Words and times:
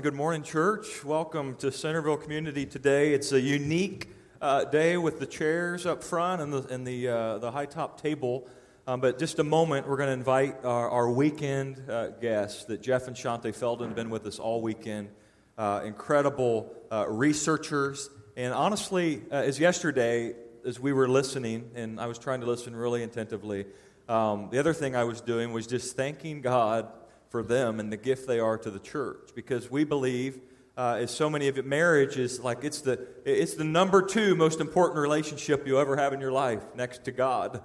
Good 0.00 0.14
morning, 0.14 0.44
church. 0.44 1.04
Welcome 1.04 1.56
to 1.56 1.72
Centerville 1.72 2.18
Community 2.18 2.64
today. 2.64 3.14
It's 3.14 3.32
a 3.32 3.40
unique 3.40 4.08
uh, 4.40 4.62
day 4.64 4.96
with 4.96 5.18
the 5.18 5.26
chairs 5.26 5.86
up 5.86 6.04
front 6.04 6.40
and 6.40 6.52
the, 6.52 6.62
and 6.72 6.86
the, 6.86 7.08
uh, 7.08 7.38
the 7.38 7.50
high 7.50 7.66
top 7.66 8.00
table. 8.00 8.46
Um, 8.86 9.00
but 9.00 9.18
just 9.18 9.40
a 9.40 9.44
moment, 9.44 9.88
we're 9.88 9.96
going 9.96 10.06
to 10.06 10.12
invite 10.12 10.64
our, 10.64 10.88
our 10.88 11.10
weekend 11.10 11.82
uh, 11.90 12.10
guests 12.10 12.66
that 12.66 12.80
Jeff 12.80 13.08
and 13.08 13.16
Shaunti 13.16 13.52
Feldhahn 13.52 13.86
have 13.86 13.96
been 13.96 14.08
with 14.08 14.24
us 14.26 14.38
all 14.38 14.60
weekend. 14.62 15.08
Uh, 15.56 15.82
incredible 15.84 16.72
uh, 16.92 17.06
researchers. 17.08 18.08
And 18.36 18.54
honestly, 18.54 19.22
uh, 19.32 19.36
as 19.36 19.58
yesterday, 19.58 20.36
as 20.64 20.78
we 20.78 20.92
were 20.92 21.08
listening, 21.08 21.72
and 21.74 21.98
I 21.98 22.06
was 22.06 22.18
trying 22.18 22.40
to 22.42 22.46
listen 22.46 22.76
really 22.76 23.02
attentively, 23.02 23.66
um, 24.08 24.48
the 24.52 24.60
other 24.60 24.74
thing 24.74 24.94
I 24.94 25.02
was 25.02 25.20
doing 25.20 25.52
was 25.52 25.66
just 25.66 25.96
thanking 25.96 26.40
God 26.40 26.88
for 27.30 27.42
them 27.42 27.80
and 27.80 27.92
the 27.92 27.96
gift 27.96 28.26
they 28.26 28.40
are 28.40 28.58
to 28.58 28.70
the 28.70 28.78
church. 28.78 29.30
Because 29.34 29.70
we 29.70 29.84
believe 29.84 30.40
uh, 30.76 30.98
as 31.00 31.10
so 31.10 31.28
many 31.28 31.48
of 31.48 31.58
it 31.58 31.66
marriage 31.66 32.16
is 32.16 32.40
like 32.40 32.62
it's 32.62 32.80
the 32.80 33.08
it's 33.24 33.54
the 33.54 33.64
number 33.64 34.00
two 34.00 34.36
most 34.36 34.60
important 34.60 35.00
relationship 35.00 35.66
you 35.66 35.78
ever 35.80 35.96
have 35.96 36.12
in 36.12 36.20
your 36.20 36.32
life 36.32 36.62
next 36.76 37.04
to 37.04 37.10
god. 37.10 37.60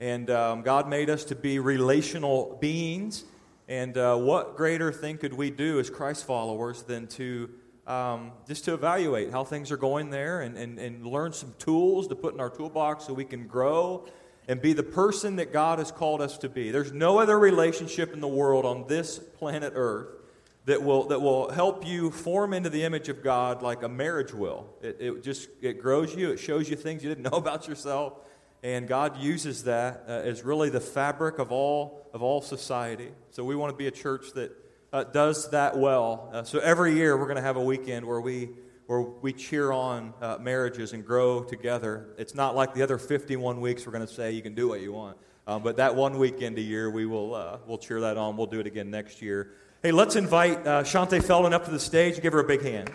And 0.00 0.28
um, 0.30 0.62
god 0.62 0.88
made 0.88 1.08
us 1.08 1.24
to 1.26 1.36
be 1.36 1.58
relational 1.60 2.58
beings. 2.60 3.24
And 3.68 3.96
uh, 3.96 4.16
what 4.16 4.56
greater 4.56 4.92
thing 4.92 5.18
could 5.18 5.32
we 5.32 5.50
do 5.50 5.78
as 5.78 5.90
christ 5.90 6.24
followers 6.24 6.82
than 6.82 7.06
to 7.08 7.50
um, 7.86 8.32
just 8.48 8.64
to 8.64 8.74
evaluate 8.74 9.30
how 9.30 9.44
things 9.44 9.70
are 9.70 9.76
going 9.76 10.10
there 10.10 10.40
and, 10.40 10.56
and, 10.56 10.80
and 10.80 11.06
learn 11.06 11.32
some 11.32 11.54
tools 11.60 12.08
to 12.08 12.16
put 12.16 12.34
in 12.34 12.40
our 12.40 12.50
toolbox 12.50 13.04
so 13.06 13.12
we 13.12 13.24
can 13.24 13.46
grow 13.46 14.04
and 14.48 14.60
be 14.60 14.72
the 14.72 14.82
person 14.82 15.36
that 15.36 15.52
God 15.52 15.78
has 15.78 15.90
called 15.90 16.20
us 16.20 16.38
to 16.38 16.48
be. 16.48 16.70
There's 16.70 16.92
no 16.92 17.18
other 17.18 17.38
relationship 17.38 18.12
in 18.12 18.20
the 18.20 18.28
world 18.28 18.64
on 18.64 18.86
this 18.86 19.18
planet 19.18 19.72
Earth 19.74 20.08
that 20.66 20.82
will, 20.82 21.04
that 21.08 21.20
will 21.20 21.50
help 21.50 21.86
you 21.86 22.10
form 22.10 22.52
into 22.52 22.70
the 22.70 22.84
image 22.84 23.08
of 23.08 23.22
God 23.22 23.62
like 23.62 23.82
a 23.82 23.88
marriage 23.88 24.32
will. 24.32 24.68
It, 24.82 24.96
it 25.00 25.22
just 25.22 25.48
it 25.62 25.80
grows 25.80 26.14
you, 26.14 26.30
it 26.30 26.38
shows 26.38 26.68
you 26.68 26.76
things 26.76 27.02
you 27.02 27.08
didn't 27.08 27.24
know 27.32 27.38
about 27.38 27.68
yourself, 27.68 28.14
and 28.62 28.88
God 28.88 29.18
uses 29.18 29.64
that 29.64 30.04
uh, 30.08 30.10
as 30.10 30.44
really 30.44 30.70
the 30.70 30.80
fabric 30.80 31.38
of 31.38 31.52
all, 31.52 32.08
of 32.12 32.22
all 32.22 32.40
society. 32.40 33.10
So 33.30 33.44
we 33.44 33.56
want 33.56 33.72
to 33.72 33.76
be 33.76 33.86
a 33.86 33.92
church 33.92 34.32
that 34.34 34.52
uh, 34.92 35.04
does 35.04 35.50
that 35.50 35.76
well. 35.76 36.30
Uh, 36.32 36.42
so 36.44 36.58
every 36.58 36.94
year 36.94 37.16
we're 37.16 37.26
going 37.26 37.36
to 37.36 37.42
have 37.42 37.56
a 37.56 37.62
weekend 37.62 38.06
where 38.06 38.20
we 38.20 38.50
where 38.86 39.00
we 39.00 39.32
cheer 39.32 39.72
on 39.72 40.14
uh, 40.20 40.38
marriages 40.40 40.92
and 40.92 41.04
grow 41.04 41.42
together. 41.42 42.14
It's 42.18 42.34
not 42.34 42.54
like 42.54 42.72
the 42.72 42.82
other 42.82 42.98
51 42.98 43.60
weeks 43.60 43.84
we're 43.84 43.92
going 43.92 44.06
to 44.06 44.12
say 44.12 44.32
you 44.32 44.42
can 44.42 44.54
do 44.54 44.68
what 44.68 44.80
you 44.80 44.92
want. 44.92 45.16
Um, 45.48 45.62
but 45.62 45.76
that 45.76 45.94
one 45.94 46.18
weekend 46.18 46.58
a 46.58 46.62
year, 46.62 46.90
we 46.90 47.06
will 47.06 47.34
uh, 47.34 47.58
we'll 47.66 47.78
cheer 47.78 48.00
that 48.00 48.16
on. 48.16 48.36
We'll 48.36 48.48
do 48.48 48.60
it 48.60 48.66
again 48.66 48.90
next 48.90 49.22
year. 49.22 49.52
Hey, 49.82 49.92
let's 49.92 50.16
invite 50.16 50.66
uh, 50.66 50.82
Shaunti 50.82 51.22
Feldhahn 51.22 51.52
up 51.52 51.64
to 51.66 51.70
the 51.70 51.78
stage. 51.78 52.20
Give 52.20 52.32
her 52.32 52.40
a 52.40 52.44
big 52.44 52.62
hand. 52.62 52.90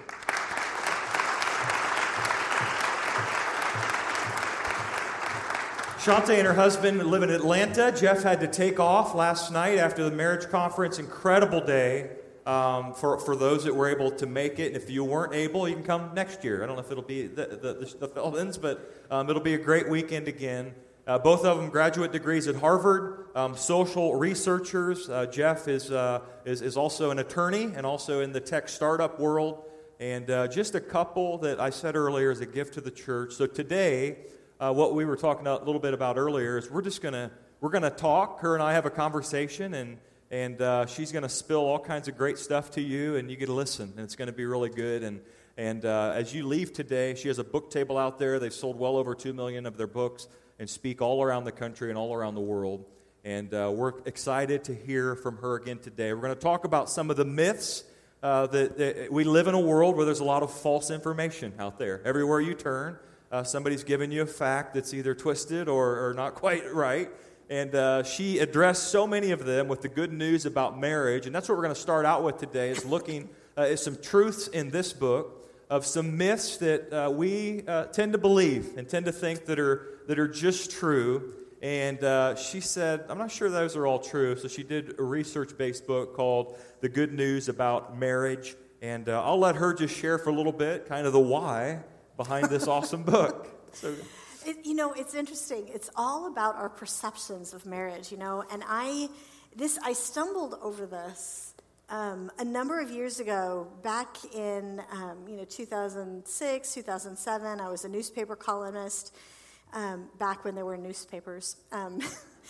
Shaunti 6.02 6.38
and 6.38 6.48
her 6.48 6.54
husband 6.54 7.06
live 7.06 7.24
in 7.24 7.30
Atlanta. 7.30 7.94
Jeff 7.96 8.24
had 8.24 8.40
to 8.42 8.48
take 8.48 8.80
off 8.80 9.14
last 9.14 9.52
night 9.52 9.78
after 9.78 10.04
the 10.04 10.12
marriage 10.12 10.50
conference. 10.50 11.00
Incredible 11.00 11.64
day 11.64 12.10
um, 12.52 12.94
for, 12.94 13.18
for 13.18 13.34
those 13.34 13.64
that 13.64 13.74
were 13.74 13.88
able 13.88 14.12
to 14.12 14.26
make 14.26 14.60
it. 14.60 14.68
And 14.68 14.76
if 14.76 14.90
you 14.90 15.06
weren't 15.06 15.34
able, 15.34 15.70
you 15.70 15.76
can 15.76 15.86
come 15.86 16.14
next 16.14 16.44
year. 16.44 16.62
I 16.62 16.68
don't 16.68 16.76
know 16.76 16.82
if 16.82 16.92
it'll 16.92 17.02
be 17.02 17.28
the, 17.28 17.46
the, 17.46 17.98
the, 17.98 18.10
Feldhahns, 18.10 18.62
but 18.62 19.06
um, 19.10 19.30
it'll 19.30 19.42
be 19.42 19.54
a 19.54 19.58
great 19.58 19.88
weekend 19.88 20.28
again. 20.28 20.76
Uh, 21.08 21.18
both 21.18 21.46
of 21.46 21.58
them 21.58 21.70
graduate 21.70 22.12
degrees 22.12 22.50
at 22.50 22.56
Harvard, 22.56 23.28
um, 23.36 23.56
social 23.56 24.16
researchers. 24.16 25.10
Uh, 25.10 25.28
Jeff 25.28 25.70
is, 25.70 25.92
uh, 25.92 26.20
is, 26.44 26.62
is 26.62 26.76
also 26.76 27.10
an 27.10 27.20
attorney 27.20 27.72
and 27.74 27.86
also 27.86 28.20
in 28.20 28.34
the 28.34 28.42
tech 28.42 28.68
startup 28.68 29.18
world. 29.18 29.64
And 30.02 30.30
uh, 30.30 30.50
just 30.50 30.76
a 30.76 30.82
couple 30.82 31.38
that 31.40 31.62
I 31.62 31.70
said 31.70 31.96
earlier 31.96 32.32
is 32.32 32.42
a 32.42 32.46
gift 32.46 32.74
to 32.74 32.82
the 32.82 32.92
church. 32.92 33.34
So 33.34 33.48
today, 33.48 34.18
uh, 34.60 34.74
what 34.74 34.94
we 34.94 35.06
were 35.06 35.16
talking 35.16 35.48
a 35.48 35.56
little 35.64 35.80
bit 35.80 35.94
about 35.94 36.18
earlier 36.18 36.58
is 36.58 36.70
we're 36.70 36.82
just 36.82 37.02
going 37.02 37.14
to 37.14 37.32
we're 37.62 37.70
going 37.70 37.84
to 37.84 37.92
talk. 37.92 38.42
Her 38.42 38.56
and 38.56 38.64
I 38.64 38.74
have 38.74 38.88
a 38.88 38.90
conversation, 38.90 39.76
and 39.76 40.00
and 40.32 40.60
uh, 40.62 40.86
she's 40.88 41.12
going 41.12 41.24
to 41.24 41.30
spill 41.30 41.60
all 41.60 41.78
kinds 41.78 42.08
of 42.08 42.18
great 42.18 42.40
stuff 42.40 42.72
to 42.72 42.82
you, 42.82 43.18
and 43.18 43.30
you 43.30 43.38
get 43.38 43.48
to 43.48 43.54
listen, 43.54 43.94
and 43.96 44.04
it's 44.04 44.16
going 44.16 44.28
to 44.28 44.34
be 44.34 44.46
really 44.46 44.70
good. 44.70 45.04
And 45.04 45.22
and 45.58 45.86
uh, 45.86 46.14
as 46.16 46.34
you 46.34 46.48
leave 46.48 46.74
today, 46.74 47.14
she 47.16 47.28
has 47.28 47.38
a 47.38 47.44
book 47.44 47.70
table 47.70 47.98
out 47.98 48.18
there. 48.18 48.40
They've 48.40 48.54
sold 48.54 48.80
well 48.80 48.96
over 48.96 49.14
two 49.14 49.34
million 49.34 49.66
of 49.66 49.78
their 49.78 49.88
books 49.88 50.28
and 50.58 50.70
speak 50.70 51.02
all 51.02 51.22
around 51.22 51.44
the 51.44 51.52
country 51.52 51.90
and 51.90 51.98
all 51.98 52.14
around 52.14 52.36
the 52.36 52.42
world. 52.42 52.86
And 53.24 53.54
uh, 53.54 53.72
we're 53.74 54.00
excited 54.06 54.64
to 54.66 54.74
hear 54.74 55.16
from 55.16 55.38
her 55.38 55.56
again 55.56 55.80
today. 55.80 56.14
We're 56.14 56.22
going 56.22 56.34
to 56.34 56.40
talk 56.40 56.64
about 56.64 56.90
some 56.90 57.12
of 57.12 57.18
the 57.18 57.26
myths. 57.26 57.84
Uh, 58.24 58.46
that, 58.46 58.78
that, 58.78 59.12
we 59.12 59.24
live 59.24 59.48
in 59.48 59.56
a 59.56 59.60
world 59.60 59.96
where 59.96 60.06
there's 60.06 60.20
a 60.20 60.24
lot 60.24 60.44
of 60.44 60.54
false 60.54 60.92
information 60.92 61.54
out 61.58 61.80
there. 61.80 62.02
Everywhere 62.06 62.40
you 62.40 62.54
turn, 62.54 63.00
uh, 63.32 63.42
somebody's 63.42 63.84
giving 63.84 64.12
you 64.12 64.22
a 64.22 64.28
fact 64.28 64.76
that's 64.76 64.94
either 64.94 65.16
twisted 65.16 65.68
or, 65.68 66.08
or 66.08 66.14
not 66.14 66.36
quite 66.36 66.72
right. 66.74 67.10
And 67.52 67.76
uh, 67.76 68.04
she 68.04 68.40
addressed 68.40 68.92
so 68.94 69.06
many 69.06 69.32
of 69.32 69.44
them 69.44 69.68
with 69.68 69.82
the 69.82 69.90
good 69.90 70.14
news 70.14 70.46
about 70.46 70.80
marriage. 70.80 71.26
And 71.26 71.36
that's 71.36 71.50
what 71.50 71.58
we're 71.58 71.66
going 71.66 71.76
to 71.76 71.82
start 71.82 72.06
out 72.06 72.24
with 72.24 72.38
today 72.38 72.70
is 72.70 72.86
looking 72.86 73.28
uh, 73.58 73.64
at 73.64 73.80
some 73.80 73.98
truths 74.02 74.48
in 74.48 74.70
this 74.70 74.94
book 74.94 75.46
of 75.70 75.86
some 75.86 76.16
myths 76.16 76.56
that 76.60 76.94
uh, 76.94 77.12
we 77.12 77.64
uh, 77.68 77.88
tend 77.88 78.14
to 78.14 78.18
believe 78.18 78.78
and 78.78 78.88
tend 78.88 79.06
to 79.06 79.12
think 79.12 79.48
that 79.48 79.60
are, 79.60 80.00
that 80.08 80.18
are 80.18 80.30
just 80.30 80.72
true. 80.72 81.34
And 81.62 82.02
uh, 82.02 82.36
she 82.36 82.62
said, 82.62 83.04
I'm 83.10 83.18
not 83.18 83.32
sure 83.32 83.50
those 83.50 83.76
are 83.76 83.86
all 83.86 84.00
true. 84.00 84.38
So 84.38 84.48
she 84.48 84.64
did 84.64 84.98
a 84.98 85.04
research 85.04 85.58
based 85.58 85.86
book 85.86 86.16
called 86.16 86.58
The 86.80 86.88
Good 86.88 87.12
News 87.12 87.50
About 87.50 88.00
Marriage. 88.00 88.56
And 88.82 89.10
uh, 89.10 89.22
I'll 89.26 89.40
let 89.40 89.58
her 89.58 89.74
just 89.74 89.94
share 89.94 90.18
for 90.18 90.30
a 90.30 90.34
little 90.34 90.54
bit 90.54 90.86
kind 90.86 91.06
of 91.06 91.12
the 91.12 91.20
why 91.20 91.82
behind 92.16 92.46
this 92.46 92.66
awesome 92.70 93.04
book. 93.04 93.50
So, 93.74 93.94
it, 94.46 94.66
you 94.66 94.74
know, 94.74 94.94
it's 94.94 95.14
interesting. 95.14 95.66
It's 95.68 95.90
all 95.96 96.28
about 96.28 96.56
our 96.56 96.70
perceptions 96.70 97.54
of 97.54 97.66
marriage, 97.66 98.12
you 98.12 98.18
know. 98.18 98.44
And 98.52 98.64
I, 98.68 99.10
this, 99.56 99.78
I 99.84 99.94
stumbled 99.94 100.56
over 100.62 100.86
this 100.86 101.54
um, 101.90 102.32
a 102.40 102.46
number 102.46 102.80
of 102.80 102.90
years 102.90 103.20
ago, 103.20 103.68
back 103.84 104.18
in 104.34 104.82
um, 104.92 105.28
you 105.28 105.36
know 105.36 105.44
2006, 105.44 106.74
2007. 106.74 107.60
I 107.60 107.70
was 107.70 107.84
a 107.84 107.90
newspaper 107.90 108.36
columnist 108.36 109.14
um, 109.74 110.08
back 110.18 110.46
when 110.46 110.56
there 110.56 110.66
were 110.66 110.78
newspapers. 110.78 111.58
Um, 111.72 112.00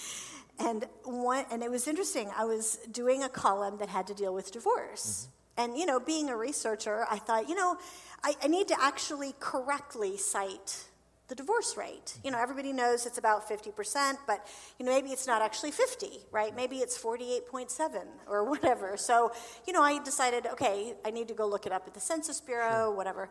and 0.60 0.86
one, 1.04 1.46
and 1.52 1.64
it 1.64 1.72
was 1.72 1.88
interesting. 1.88 2.30
I 2.38 2.46
was 2.46 2.78
doing 2.92 3.24
a 3.24 3.30
column 3.30 3.78
that 3.80 3.90
had 3.90 4.08
to 4.08 4.14
deal 4.14 4.34
with 4.34 4.52
divorce. 4.52 5.28
Mm-hmm. 5.28 5.38
And, 5.58 5.78
you 5.78 5.86
know, 5.86 6.00
being 6.00 6.30
a 6.30 6.38
researcher, 6.38 7.06
I 7.12 7.18
thought, 7.18 7.50
you 7.50 7.56
know, 7.56 7.78
I, 8.24 8.34
I 8.42 8.48
need 8.48 8.68
to 8.70 8.76
actually 8.82 9.36
correctly 9.40 10.18
cite 10.18 10.86
the 11.28 11.36
divorce 11.36 11.78
rate. 11.78 12.18
You 12.24 12.32
know, 12.32 12.40
everybody 12.40 12.74
knows 12.74 13.06
it's 13.06 13.18
about 13.18 13.48
50%, 13.48 14.18
but 14.28 14.46
you 14.78 14.86
know, 14.86 14.92
maybe 14.92 15.10
it's 15.10 15.28
not 15.28 15.42
actually 15.42 15.72
50, 15.72 16.08
right? 16.32 16.56
Maybe 16.56 16.78
it's 16.78 16.98
48.7 16.98 18.04
or 18.28 18.44
whatever. 18.50 18.98
So, 18.98 19.32
you 19.66 19.74
know, 19.74 19.82
I 19.82 20.04
decided, 20.04 20.46
okay, 20.48 20.94
I 21.06 21.12
need 21.12 21.28
to 21.30 21.34
go 21.34 21.48
look 21.48 21.66
it 21.66 21.72
up 21.72 21.88
at 21.88 21.94
the 21.94 22.02
Census 22.02 22.42
Bureau, 22.42 22.92
whatever. 22.94 23.30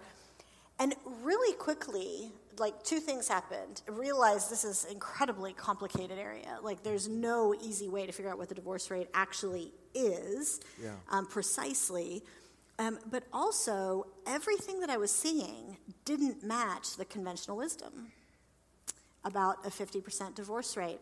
And 0.78 0.94
really 1.22 1.54
quickly, 1.56 2.32
like 2.58 2.82
two 2.82 3.00
things 3.00 3.28
happened. 3.28 3.82
I 3.86 3.92
realized 3.92 4.50
this 4.50 4.64
is 4.64 4.86
incredibly 4.90 5.52
complicated 5.52 6.18
area. 6.18 6.58
Like 6.62 6.82
there's 6.82 7.06
no 7.06 7.54
easy 7.54 7.88
way 7.88 8.06
to 8.06 8.12
figure 8.12 8.30
out 8.30 8.38
what 8.38 8.48
the 8.48 8.54
divorce 8.54 8.90
rate 8.90 9.08
actually 9.12 9.72
is 9.94 10.60
yeah. 10.82 10.92
um, 11.10 11.26
precisely. 11.26 12.22
Um, 12.80 12.98
but 13.10 13.24
also, 13.30 14.06
everything 14.26 14.80
that 14.80 14.88
I 14.88 14.96
was 14.96 15.10
seeing 15.10 15.76
didn't 16.06 16.42
match 16.42 16.96
the 16.96 17.04
conventional 17.04 17.58
wisdom 17.58 18.10
about 19.22 19.66
a 19.66 19.68
50% 19.68 20.34
divorce 20.34 20.78
rate. 20.78 21.00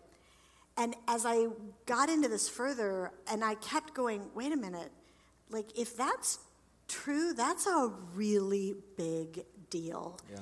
And 0.76 0.96
as 1.06 1.24
I 1.24 1.46
got 1.86 2.08
into 2.10 2.26
this 2.26 2.48
further, 2.48 3.12
and 3.30 3.44
I 3.44 3.54
kept 3.54 3.94
going, 3.94 4.22
wait 4.34 4.52
a 4.52 4.56
minute, 4.56 4.90
like 5.50 5.78
if 5.78 5.96
that's 5.96 6.40
true, 6.88 7.32
that's 7.32 7.68
a 7.68 7.92
really 8.12 8.74
big 8.96 9.44
deal. 9.70 10.18
Yeah. 10.28 10.40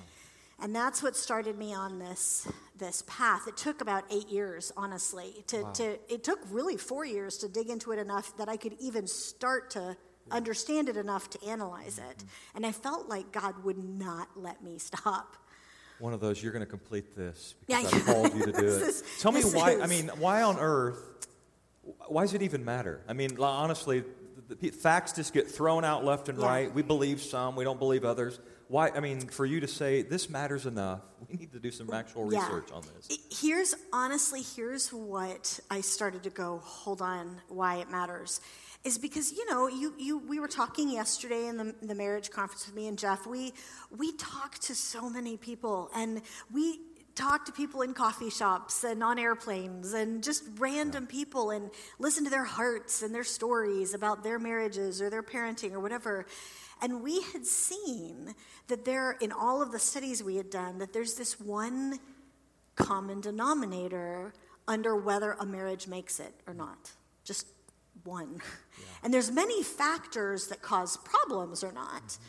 And 0.58 0.74
that's 0.74 1.02
what 1.02 1.16
started 1.16 1.58
me 1.58 1.74
on 1.74 1.98
this 1.98 2.48
this 2.78 3.04
path. 3.06 3.46
It 3.46 3.58
took 3.58 3.82
about 3.82 4.04
eight 4.10 4.28
years, 4.28 4.72
honestly. 4.74 5.44
To, 5.48 5.62
wow. 5.62 5.72
to 5.72 5.98
it 6.10 6.24
took 6.24 6.38
really 6.50 6.78
four 6.78 7.04
years 7.04 7.36
to 7.38 7.48
dig 7.48 7.68
into 7.68 7.92
it 7.92 7.98
enough 7.98 8.34
that 8.38 8.48
I 8.48 8.56
could 8.56 8.74
even 8.80 9.06
start 9.06 9.70
to 9.72 9.98
understand 10.30 10.88
it 10.88 10.96
enough 10.96 11.30
to 11.30 11.44
analyze 11.46 11.98
it. 11.98 12.18
Mm-hmm. 12.18 12.56
And 12.56 12.66
I 12.66 12.72
felt 12.72 13.08
like 13.08 13.32
God 13.32 13.64
would 13.64 13.78
not 13.78 14.28
let 14.36 14.62
me 14.62 14.78
stop. 14.78 15.36
One 15.98 16.12
of 16.12 16.20
those, 16.20 16.42
you're 16.42 16.52
going 16.52 16.64
to 16.64 16.70
complete 16.70 17.16
this 17.16 17.54
because 17.66 17.90
yeah, 17.90 17.98
I 17.98 18.00
called 18.02 18.34
you 18.34 18.44
to 18.44 18.52
do 18.52 18.58
it. 18.66 18.82
Is, 18.82 19.02
Tell 19.18 19.32
me 19.32 19.42
why, 19.42 19.72
is. 19.72 19.80
I 19.80 19.86
mean, 19.86 20.10
why 20.18 20.42
on 20.42 20.58
earth, 20.58 21.26
why 22.08 22.22
does 22.22 22.34
it 22.34 22.42
even 22.42 22.64
matter? 22.64 23.00
I 23.08 23.14
mean, 23.14 23.38
honestly, 23.40 24.04
the 24.48 24.70
facts 24.70 25.12
just 25.12 25.32
get 25.32 25.50
thrown 25.50 25.84
out 25.84 26.04
left 26.04 26.28
and 26.28 26.38
Yeah. 26.38 26.46
right. 26.46 26.74
We 26.74 26.82
believe 26.82 27.20
some, 27.22 27.56
we 27.56 27.64
don't 27.64 27.78
believe 27.78 28.04
others. 28.04 28.38
Why? 28.68 28.90
I 28.90 29.00
mean, 29.00 29.28
for 29.28 29.46
you 29.46 29.60
to 29.60 29.68
say 29.68 30.02
this 30.02 30.28
matters 30.28 30.66
enough, 30.66 31.00
we 31.28 31.36
need 31.36 31.52
to 31.52 31.60
do 31.60 31.70
some 31.70 31.92
actual 31.92 32.32
Yeah. 32.32 32.44
research 32.44 32.72
on 32.72 32.82
this. 32.94 33.18
Here's 33.30 33.74
honestly, 33.92 34.42
here's 34.42 34.92
what 34.92 35.60
I 35.70 35.80
started 35.80 36.22
to 36.24 36.30
go. 36.30 36.58
Hold 36.64 37.02
on, 37.02 37.40
why 37.48 37.76
it 37.76 37.90
matters 37.90 38.40
is 38.84 38.98
because 38.98 39.32
you 39.32 39.44
know 39.50 39.66
you, 39.66 39.92
you 39.98 40.18
we 40.18 40.38
were 40.38 40.46
talking 40.46 40.88
yesterday 40.88 41.48
in 41.48 41.56
the, 41.56 41.74
the 41.82 41.94
marriage 41.94 42.30
conference 42.30 42.66
with 42.66 42.74
me 42.76 42.86
and 42.86 42.96
Jeff. 42.96 43.26
We 43.26 43.52
we 43.90 44.12
talked 44.12 44.62
to 44.62 44.74
so 44.76 45.10
many 45.10 45.36
people 45.36 45.90
and 45.94 46.22
we 46.52 46.80
talked 47.16 47.46
to 47.46 47.52
people 47.52 47.82
in 47.82 47.94
coffee 47.94 48.30
shops 48.30 48.84
and 48.84 49.02
on 49.02 49.18
airplanes 49.18 49.94
and 49.94 50.22
just 50.22 50.44
random 50.58 51.06
people 51.06 51.50
and 51.50 51.70
listen 51.98 52.22
to 52.24 52.30
their 52.30 52.44
hearts 52.44 53.02
and 53.02 53.14
their 53.14 53.24
stories 53.24 53.94
about 53.94 54.22
their 54.22 54.38
marriages 54.38 55.02
or 55.02 55.10
their 55.10 55.22
parenting 55.22 55.72
or 55.72 55.80
whatever. 55.80 56.26
And 56.82 57.02
we 57.02 57.22
had 57.32 57.46
seen 57.46 58.34
that 58.68 58.84
there, 58.84 59.12
in 59.12 59.32
all 59.32 59.62
of 59.62 59.72
the 59.72 59.78
studies 59.78 60.22
we 60.22 60.36
had 60.36 60.50
done, 60.50 60.78
that 60.78 60.92
there's 60.92 61.14
this 61.14 61.40
one 61.40 61.98
common 62.74 63.22
denominator 63.22 64.34
under 64.68 64.94
whether 64.94 65.32
a 65.32 65.46
marriage 65.46 65.88
makes 65.88 66.20
it 66.20 66.34
or 66.46 66.52
not. 66.52 66.92
Just 67.24 67.46
one. 68.04 68.42
And 69.02 69.12
there's 69.12 69.30
many 69.30 69.62
factors 69.62 70.48
that 70.48 70.60
cause 70.60 70.98
problems 70.98 71.64
or 71.64 71.72
not. 71.72 72.02
Mm-hmm. 72.02 72.24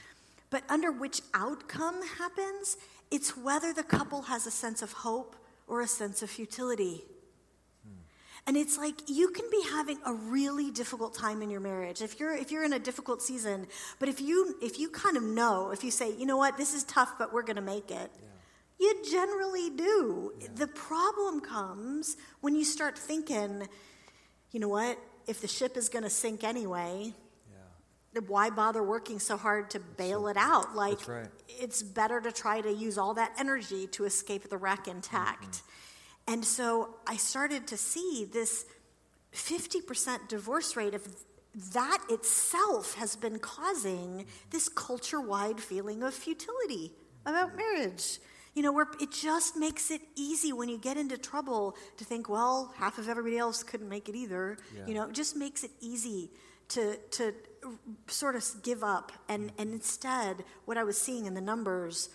But 0.49 0.63
under 0.69 0.93
which 0.93 1.21
outcome 1.33 2.01
happens, 2.17 2.77
it's 3.11 3.37
whether 3.37 3.73
the 3.73 3.83
couple 3.83 4.23
has 4.23 4.45
a 4.45 4.51
sense 4.51 4.81
of 4.81 4.91
hope 4.91 5.35
or 5.67 5.81
a 5.81 5.87
sense 5.87 6.21
of 6.21 6.29
futility. 6.29 7.03
And 8.47 8.55
it's 8.55 8.77
like 8.77 8.95
you 9.07 9.27
can 9.27 9.45
be 9.51 9.61
having 9.69 9.99
a 10.05 10.13
really 10.13 10.71
difficult 10.71 11.13
time 11.13 11.41
in 11.41 11.49
your 11.49 11.59
marriage. 11.59 12.01
If 12.01 12.17
you're 12.17 12.33
if 12.33 12.49
you're 12.49 12.63
in 12.63 12.71
a 12.71 12.79
difficult 12.79 13.21
season, 13.21 13.67
but 13.99 14.07
if 14.07 14.21
you 14.21 14.55
if 14.61 14.79
you 14.79 14.89
kind 14.89 15.17
of 15.17 15.23
know, 15.23 15.71
if 15.71 15.83
you 15.83 15.91
say, 15.91 16.15
"You 16.15 16.25
know 16.25 16.37
what? 16.37 16.55
This 16.55 16.73
is 16.73 16.85
tough, 16.85 17.17
but 17.19 17.33
we're 17.33 17.41
going 17.41 17.57
to 17.57 17.61
make 17.61 17.91
it." 17.91 18.09
You 18.79 19.03
generally 19.11 19.69
do. 19.71 20.31
The 20.55 20.67
problem 20.67 21.41
comes 21.41 22.15
when 22.39 22.55
you 22.55 22.63
start 22.63 22.97
thinking, 22.97 23.67
"You 24.51 24.61
know 24.61 24.69
what? 24.69 24.97
If 25.27 25.41
the 25.41 25.47
ship 25.49 25.75
is 25.75 25.89
going 25.89 26.03
to 26.03 26.09
sink 26.09 26.45
anyway, 26.45 27.13
why 28.23 28.49
bother 28.49 28.83
working 28.83 29.19
so 29.19 29.37
hard 29.37 29.69
to 29.71 29.79
bail 29.79 30.27
it 30.27 30.37
out? 30.37 30.75
Like 30.75 31.07
right. 31.07 31.27
it's 31.47 31.83
better 31.83 32.21
to 32.21 32.31
try 32.31 32.61
to 32.61 32.71
use 32.71 32.97
all 32.97 33.13
that 33.15 33.33
energy 33.39 33.87
to 33.87 34.05
escape 34.05 34.49
the 34.49 34.57
wreck 34.57 34.87
intact. 34.87 35.43
Mm-hmm. 35.43 36.33
And 36.33 36.45
so 36.45 36.95
I 37.07 37.17
started 37.17 37.67
to 37.67 37.77
see 37.77 38.27
this 38.31 38.65
50% 39.33 40.27
divorce 40.27 40.75
rate 40.75 40.93
of 40.93 41.07
that 41.73 42.03
itself 42.09 42.95
has 42.95 43.15
been 43.15 43.39
causing 43.39 44.25
this 44.51 44.69
culture 44.69 45.21
wide 45.21 45.59
feeling 45.59 46.03
of 46.03 46.13
futility 46.13 46.93
about 47.25 47.49
mm-hmm. 47.49 47.57
marriage. 47.57 48.19
You 48.53 48.63
know, 48.63 48.71
where 48.71 48.87
it 48.99 49.11
just 49.11 49.55
makes 49.55 49.91
it 49.91 50.01
easy 50.15 50.51
when 50.51 50.67
you 50.67 50.79
get 50.79 50.97
into 50.97 51.15
trouble 51.15 51.77
to 51.97 52.03
think, 52.03 52.27
well, 52.27 52.73
half 52.77 52.97
of 52.97 53.07
everybody 53.07 53.37
else 53.37 53.61
couldn't 53.61 53.87
make 53.87 54.09
it 54.09 54.15
either. 54.15 54.57
You 54.87 54.95
know, 54.95 55.03
it 55.03 55.13
just 55.13 55.35
makes 55.35 55.63
it 55.63 55.69
easy 55.79 56.31
to, 56.69 56.97
to 57.11 57.33
sort 58.07 58.35
of 58.35 58.43
give 58.63 58.83
up. 58.83 59.11
And, 59.29 59.51
and 59.57 59.71
instead, 59.73 60.43
what 60.65 60.77
I 60.77 60.83
was 60.83 60.99
seeing 60.99 61.25
in 61.25 61.33
the 61.33 61.41
numbers 61.41 62.09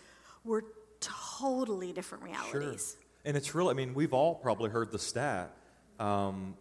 were 0.45 0.65
totally 1.01 1.93
different 1.93 2.25
realities. 2.25 2.97
And 3.25 3.37
it's 3.37 3.55
really, 3.55 3.71
I 3.71 3.75
mean, 3.75 3.95
we've 3.95 4.13
all 4.13 4.35
probably 4.35 4.71
heard 4.71 4.91
the 4.93 4.99
stat. 4.99 5.55
Um, 5.99 6.57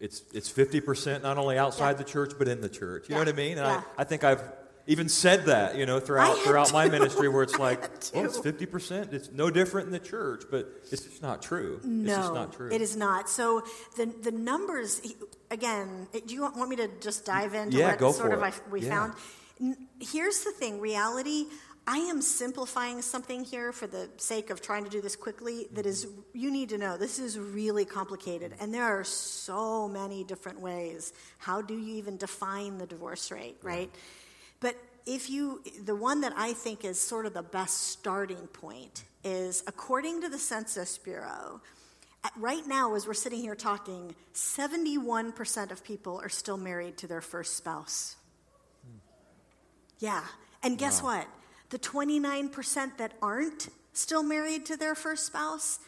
it's 0.00 0.22
it's 0.34 0.50
fifty 0.50 0.80
percent 0.80 1.22
not 1.22 1.38
only 1.38 1.56
outside 1.56 1.90
Yeah. 1.90 1.98
the 1.98 2.04
church 2.04 2.32
but 2.38 2.48
in 2.48 2.60
the 2.60 2.68
church. 2.68 3.08
You 3.08 3.14
know 3.14 3.20
what 3.20 3.28
I 3.28 3.32
mean? 3.32 3.58
And 3.58 3.66
yeah. 3.66 3.82
I, 3.96 4.02
I 4.02 4.04
think 4.04 4.24
I've 4.24 4.42
even 4.86 5.08
said 5.08 5.46
that, 5.46 5.76
you 5.76 5.86
know, 5.86 5.98
throughout 6.00 6.36
throughout 6.38 6.72
my 6.72 6.88
ministry, 6.88 7.28
where 7.28 7.42
it's 7.42 7.58
like, 7.68 7.80
well, 8.12 8.24
it's 8.26 8.38
fifty 8.38 8.66
percent. 8.66 9.14
It's 9.14 9.30
no 9.30 9.50
different 9.50 9.86
in 9.86 9.92
the 9.92 9.98
church, 10.00 10.44
but 10.50 10.68
it's 10.90 11.04
just 11.04 11.22
not 11.22 11.40
true. 11.40 11.80
No, 11.84 12.12
it's 12.12 12.22
just 12.22 12.34
not 12.34 12.52
true. 12.52 12.70
it 12.70 12.82
is 12.82 12.96
not. 12.96 13.30
So 13.30 13.62
the 13.96 14.06
the 14.06 14.32
numbers 14.32 15.00
again. 15.54 16.06
Do 16.12 16.34
you 16.34 16.42
want, 16.42 16.56
want 16.56 16.68
me 16.68 16.76
to 16.76 16.88
just 17.00 17.24
dive 17.24 17.54
into 17.54 17.78
Yeah, 17.78 17.96
what 17.96 18.14
sort 18.14 18.32
of. 18.34 18.42
I, 18.42 18.52
we 18.70 18.82
Yeah. 18.82 18.90
found? 18.90 19.14
Here's 20.00 20.44
the 20.44 20.52
thing: 20.52 20.80
reality. 20.80 21.46
I 21.86 21.98
am 21.98 22.22
simplifying 22.22 23.02
something 23.02 23.44
here 23.44 23.70
for 23.70 23.86
the 23.86 24.08
sake 24.16 24.48
of 24.48 24.62
trying 24.62 24.84
to 24.84 24.90
do 24.90 25.02
this 25.02 25.16
quickly. 25.16 25.68
That 25.72 25.84
is, 25.84 26.06
you 26.32 26.50
need 26.50 26.70
to 26.70 26.78
know 26.78 26.96
this 26.96 27.18
is 27.18 27.38
really 27.38 27.84
complicated, 27.84 28.54
and 28.58 28.72
there 28.72 28.84
are 28.84 29.04
so 29.04 29.86
many 29.86 30.24
different 30.24 30.60
ways. 30.60 31.12
How 31.38 31.60
do 31.60 31.74
you 31.78 31.96
even 31.96 32.16
define 32.16 32.78
the 32.78 32.86
divorce 32.86 33.30
rate, 33.30 33.58
right? 33.62 33.90
But 34.60 34.76
if 35.04 35.28
you, 35.28 35.62
the 35.84 35.94
one 35.94 36.22
that 36.22 36.32
I 36.36 36.54
think 36.54 36.86
is 36.86 36.98
sort 36.98 37.26
of 37.26 37.34
the 37.34 37.42
best 37.42 37.88
starting 37.88 38.46
point 38.46 39.04
is 39.22 39.62
according 39.66 40.22
to 40.22 40.30
the 40.30 40.38
Census 40.38 40.96
Bureau, 40.96 41.60
right 42.38 42.66
now, 42.66 42.94
as 42.94 43.06
we're 43.06 43.14
sitting 43.14 43.40
here 43.40 43.54
talking, 43.54 44.14
71% 44.34 45.70
of 45.70 45.84
people 45.84 46.20
are 46.22 46.28
still 46.28 46.56
married 46.56 46.96
to 46.98 47.06
their 47.06 47.20
first 47.20 47.56
spouse. 47.56 48.16
Yeah. 49.98 50.22
And 50.62 50.78
guess 50.78 51.02
what? 51.02 51.26
The 51.70 51.78
29% 51.78 52.96
that 52.98 53.12
aren't 53.22 53.68
still 53.92 54.22
married 54.22 54.66
to 54.66 54.76
their 54.76 54.94
first 54.94 55.26
spouse, 55.26 55.78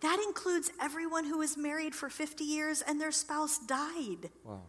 that 0.00 0.22
includes 0.26 0.70
everyone 0.80 1.24
who 1.24 1.38
was 1.38 1.56
married 1.56 1.94
for 1.94 2.08
50 2.08 2.44
years 2.44 2.82
and 2.82 3.00
their 3.00 3.12
spouse 3.12 3.58
died. 3.58 4.30
wow. 4.44 4.60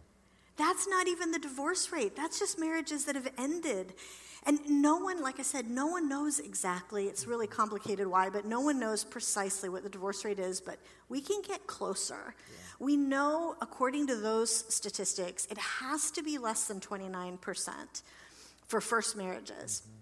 That's 0.56 0.88
not 0.88 1.06
even 1.06 1.32
the 1.32 1.38
divorce 1.38 1.92
rate. 1.92 2.16
That's 2.16 2.38
just 2.38 2.58
marriages 2.58 3.04
that 3.04 3.14
have 3.14 3.28
ended. 3.36 3.92
And 4.46 4.60
no 4.68 4.98
one, 4.98 5.20
like 5.20 5.40
I 5.40 5.42
said, 5.42 5.68
no 5.68 5.86
one 5.86 6.08
knows 6.08 6.38
exactly. 6.38 7.06
It's 7.06 7.26
really 7.26 7.48
complicated 7.48 8.06
why, 8.06 8.30
but 8.30 8.44
no 8.44 8.60
one 8.60 8.78
knows 8.78 9.02
precisely 9.02 9.68
what 9.68 9.82
the 9.82 9.88
divorce 9.88 10.24
rate 10.24 10.38
is, 10.38 10.60
but 10.60 10.78
we 11.08 11.20
can 11.20 11.42
get 11.42 11.66
closer. 11.66 12.34
We 12.78 12.96
know, 12.96 13.56
according 13.60 14.06
to 14.06 14.16
those 14.16 14.72
statistics, 14.72 15.46
it 15.50 15.58
has 15.58 16.12
to 16.12 16.22
be 16.22 16.38
less 16.38 16.68
than 16.68 16.78
29% 16.78 18.02
for 18.68 18.80
first 18.80 19.16
marriages. 19.16 19.82
Mm-hmm. 19.82 19.96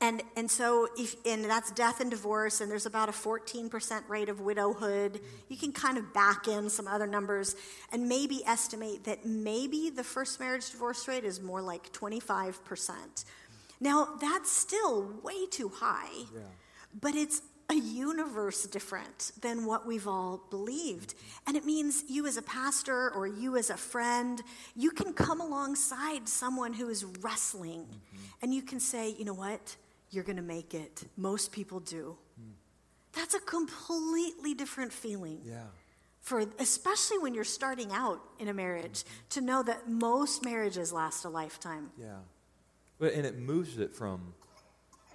And, 0.00 0.22
and 0.36 0.50
so, 0.50 0.88
if, 0.96 1.16
and 1.26 1.44
that's 1.44 1.72
death 1.72 2.00
and 2.00 2.08
divorce, 2.10 2.60
and 2.60 2.70
there's 2.70 2.86
about 2.86 3.08
a 3.08 3.12
14% 3.12 4.08
rate 4.08 4.28
of 4.28 4.40
widowhood. 4.40 5.14
Mm-hmm. 5.14 5.26
You 5.48 5.56
can 5.56 5.72
kind 5.72 5.98
of 5.98 6.14
back 6.14 6.46
in 6.46 6.70
some 6.70 6.86
other 6.86 7.06
numbers 7.06 7.56
and 7.92 8.08
maybe 8.08 8.42
estimate 8.46 9.04
that 9.04 9.26
maybe 9.26 9.90
the 9.90 10.04
first 10.04 10.38
marriage 10.38 10.70
divorce 10.70 11.06
rate 11.08 11.24
is 11.24 11.40
more 11.40 11.60
like 11.60 11.92
25%. 11.92 13.24
Now, 13.80 14.16
that's 14.20 14.50
still 14.50 15.20
way 15.22 15.46
too 15.46 15.68
high, 15.68 16.24
but 17.00 17.14
it's 17.14 17.42
a 17.70 17.74
universe 17.74 18.64
different 18.64 19.32
than 19.40 19.66
what 19.66 19.86
we've 19.86 20.08
all 20.08 20.42
believed. 20.50 21.14
Mm-hmm. 21.14 21.48
And 21.48 21.56
it 21.56 21.66
means 21.66 22.04
you 22.08 22.26
as 22.26 22.36
a 22.36 22.42
pastor 22.42 23.10
or 23.10 23.26
you 23.26 23.56
as 23.56 23.68
a 23.70 23.76
friend, 23.76 24.42
you 24.74 24.90
can 24.90 25.12
come 25.12 25.40
alongside 25.40 26.28
someone 26.28 26.72
who 26.72 26.88
is 26.88 27.04
wrestling 27.20 27.80
mm-hmm. 27.80 28.24
and 28.42 28.54
you 28.54 28.62
can 28.62 28.80
say, 28.80 29.14
you 29.18 29.24
know 29.24 29.34
what? 29.34 29.76
You're 30.10 30.24
going 30.24 30.36
to 30.36 30.42
make 30.42 30.72
it. 30.72 31.04
Most 31.18 31.52
people 31.52 31.80
do. 31.80 32.16
Hmm. 32.40 32.52
That's 33.12 33.34
a 33.34 33.40
completely 33.40 34.54
different 34.54 34.92
feeling 34.92 35.40
Yeah. 35.44 35.64
for 36.22 36.46
especially 36.58 37.18
when 37.18 37.34
you're 37.34 37.44
starting 37.44 37.92
out 37.92 38.20
in 38.38 38.48
a 38.48 38.54
marriage 38.54 39.04
mm-hmm. 39.04 39.28
to 39.30 39.40
know 39.42 39.62
that 39.62 39.90
most 39.90 40.42
marriages 40.42 40.90
last 40.90 41.26
a 41.26 41.28
lifetime. 41.28 41.90
Yeah. 41.98 42.20
But 42.98 43.14
and 43.14 43.24
it 43.26 43.38
moves 43.38 43.78
it 43.78 43.94
from 43.94 44.34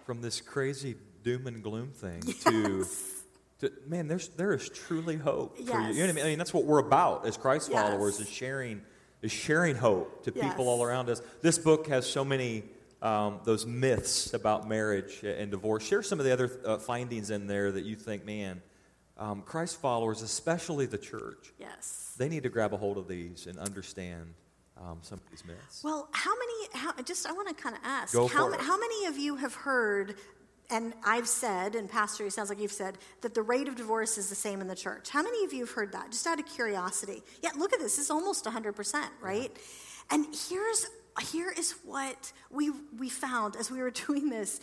from 0.05 0.21
this 0.21 0.41
crazy 0.41 0.95
doom 1.23 1.47
and 1.47 1.63
gloom 1.63 1.91
thing 1.91 2.21
to 2.45 2.85
to 3.59 3.71
man, 3.87 4.07
there's 4.07 4.29
there 4.29 4.53
is 4.53 4.69
truly 4.69 5.15
hope 5.17 5.57
for 5.57 5.61
you. 5.63 5.87
You 5.87 5.93
know 5.93 6.01
what 6.01 6.09
I 6.09 6.13
mean? 6.13 6.25
I 6.25 6.27
mean, 6.29 6.37
that's 6.37 6.53
what 6.53 6.65
we're 6.65 6.79
about 6.79 7.25
as 7.25 7.37
Christ 7.37 7.69
Yes. 7.71 7.81
followers 7.81 8.19
is 8.19 8.29
sharing 8.29 8.81
is 9.21 9.31
sharing 9.31 9.75
hope 9.75 10.23
to 10.23 10.31
people 10.31 10.67
all 10.67 10.83
around 10.83 11.09
us. 11.09 11.21
This 11.41 11.57
book 11.57 11.87
has 11.87 12.05
so 12.09 12.25
many 12.25 12.63
um, 13.01 13.39
those 13.43 13.65
myths 13.65 14.33
about 14.33 14.67
marriage 14.67 15.23
and 15.23 15.51
divorce. 15.51 15.83
Share 15.85 16.01
some 16.03 16.19
of 16.19 16.25
the 16.25 16.31
other 16.31 16.49
uh, 16.65 16.77
findings 16.77 17.31
in 17.31 17.47
there 17.47 17.69
that 17.73 17.83
you 17.83 17.97
think, 17.97 18.25
man, 18.25 18.61
um, 19.17 19.41
Christ 19.41 19.81
followers, 19.81 20.21
especially 20.21 20.85
the 20.85 20.97
church, 20.97 21.51
Yes. 21.59 22.15
they 22.17 22.29
need 22.29 22.43
to 22.43 22.49
grab 22.49 22.73
a 22.73 22.77
hold 22.77 22.97
of 22.97 23.09
these 23.09 23.45
and 23.45 23.59
understand 23.59 24.33
um, 24.83 24.99
some 25.01 25.19
of 25.19 25.29
these 25.29 25.45
myths. 25.45 25.83
Well, 25.83 26.07
how 26.11 26.31
many, 26.31 26.67
how, 26.73 26.93
just 27.03 27.25
I 27.27 27.31
want 27.31 27.47
to 27.49 27.53
kind 27.53 27.75
of 27.75 27.81
ask, 27.83 28.13
Go 28.13 28.27
how, 28.27 28.49
for 28.49 28.55
it. 28.55 28.61
how 28.61 28.77
many 28.77 29.05
of 29.05 29.17
you 29.17 29.35
have 29.37 29.53
heard, 29.53 30.15
and 30.69 30.93
I've 31.05 31.27
said, 31.27 31.75
and 31.75 31.89
Pastor, 31.89 32.25
it 32.25 32.33
sounds 32.33 32.49
like 32.49 32.59
you've 32.59 32.71
said, 32.71 32.97
that 33.21 33.33
the 33.33 33.41
rate 33.41 33.67
of 33.67 33.75
divorce 33.75 34.17
is 34.17 34.29
the 34.29 34.35
same 34.35 34.61
in 34.61 34.67
the 34.67 34.75
church? 34.75 35.09
How 35.09 35.23
many 35.23 35.45
of 35.45 35.53
you 35.53 35.61
have 35.61 35.71
heard 35.71 35.91
that, 35.93 36.11
just 36.11 36.25
out 36.27 36.39
of 36.39 36.45
curiosity? 36.45 37.23
Yeah, 37.41 37.51
look 37.57 37.73
at 37.73 37.79
this, 37.79 37.97
it's 37.97 38.09
almost 38.11 38.45
100%, 38.45 39.03
right? 39.21 39.55
And 40.11 40.25
here's, 40.49 40.87
here 41.21 41.53
is 41.57 41.75
what 41.85 42.33
we, 42.49 42.71
we 42.97 43.09
found 43.09 43.55
as 43.55 43.71
we 43.71 43.79
were 43.79 43.91
doing 44.07 44.29
this. 44.29 44.59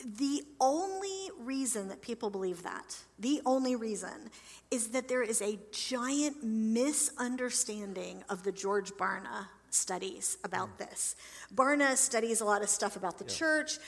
The 0.00 0.42
only 0.60 1.30
reason 1.38 1.88
that 1.88 2.02
people 2.02 2.28
believe 2.28 2.62
that, 2.64 2.96
the 3.18 3.40
only 3.46 3.76
reason, 3.76 4.30
is 4.70 4.88
that 4.88 5.08
there 5.08 5.22
is 5.22 5.40
a 5.40 5.58
giant 5.72 6.42
misunderstanding 6.42 8.22
of 8.28 8.42
the 8.42 8.52
George 8.52 8.90
Barna 8.92 9.46
studies 9.70 10.36
about 10.44 10.76
mm. 10.78 10.88
this. 10.88 11.16
Barna 11.54 11.96
studies 11.96 12.40
a 12.40 12.44
lot 12.44 12.62
of 12.62 12.68
stuff 12.68 12.96
about 12.96 13.18
the 13.18 13.24
church, 13.24 13.78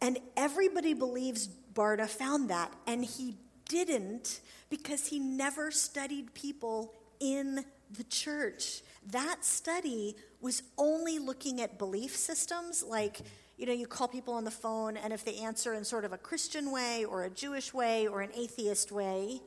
and 0.00 0.18
everybody 0.36 0.94
believes 0.94 1.48
Barna 1.74 2.08
found 2.08 2.50
that, 2.50 2.72
and 2.86 3.04
he 3.04 3.36
didn't 3.68 4.40
because 4.70 5.06
he 5.06 5.18
never 5.18 5.70
studied 5.70 6.34
people 6.34 6.94
in 7.20 7.64
the 7.96 8.04
church. 8.04 8.82
That 9.10 9.44
study 9.44 10.16
was 10.40 10.62
only 10.78 11.18
looking 11.18 11.60
at 11.60 11.78
belief 11.78 12.16
systems, 12.16 12.82
like, 12.82 13.18
mm-hmm. 13.18 13.26
You 13.60 13.66
know, 13.66 13.74
you 13.74 13.86
call 13.86 14.08
people 14.08 14.32
on 14.32 14.44
the 14.44 14.50
phone, 14.50 14.96
and 14.96 15.12
if 15.12 15.22
they 15.22 15.36
answer 15.36 15.74
in 15.74 15.84
sort 15.84 16.06
of 16.06 16.14
a 16.14 16.18
Christian 16.18 16.72
way, 16.72 17.04
or 17.04 17.24
a 17.24 17.30
Jewish 17.30 17.74
way, 17.74 18.06
or 18.06 18.22
an 18.22 18.30
atheist 18.34 18.90
way, 18.90 19.42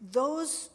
those 0.00 0.70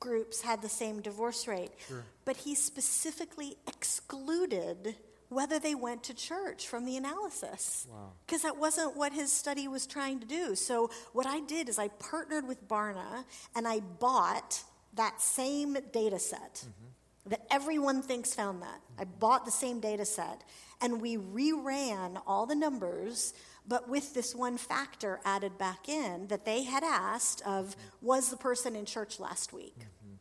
groups 0.00 0.40
had 0.40 0.62
the 0.62 0.68
same 0.68 1.02
divorce 1.02 1.46
rate. 1.46 1.72
Sure. 1.86 2.02
But 2.24 2.38
he 2.38 2.54
specifically 2.54 3.58
excluded 3.68 4.96
whether 5.28 5.58
they 5.58 5.74
went 5.74 6.02
to 6.04 6.14
church 6.14 6.66
from 6.66 6.86
the 6.86 6.96
analysis. 6.96 7.86
Wow. 7.90 8.12
Because 8.26 8.42
that 8.42 8.56
wasn't 8.56 8.96
what 8.96 9.12
his 9.12 9.30
study 9.30 9.68
was 9.68 9.86
trying 9.86 10.20
to 10.20 10.26
do. 10.26 10.54
So, 10.54 10.90
what 11.12 11.26
I 11.26 11.40
did 11.40 11.68
is 11.68 11.78
I 11.78 11.88
partnered 11.88 12.48
with 12.48 12.66
Barna 12.66 13.24
and 13.54 13.68
I 13.68 13.80
bought 13.80 14.62
that 14.94 15.20
same 15.20 15.76
data 15.92 16.18
set 16.18 16.54
mm-hmm. 16.54 16.86
That 17.30 17.46
everyone 17.50 18.02
thinks 18.02 18.34
found 18.34 18.60
that. 18.62 18.80
I 18.98 19.04
bought 19.04 19.44
the 19.46 19.50
same 19.50 19.80
data 19.80 20.04
set 20.04 20.44
and 20.80 21.00
we 21.00 21.16
reran 21.16 22.20
all 22.26 22.44
the 22.44 22.54
numbers 22.54 23.32
but 23.66 23.88
with 23.88 24.14
this 24.14 24.34
one 24.34 24.56
factor 24.56 25.20
added 25.24 25.56
back 25.56 25.88
in 25.88 26.26
that 26.28 26.44
they 26.44 26.64
had 26.64 26.82
asked 26.82 27.42
of 27.46 27.76
was 28.02 28.30
the 28.30 28.36
person 28.36 28.74
in 28.74 28.84
church 28.84 29.20
last 29.20 29.52
week? 29.52 29.76
Mm-hmm. 29.78 30.14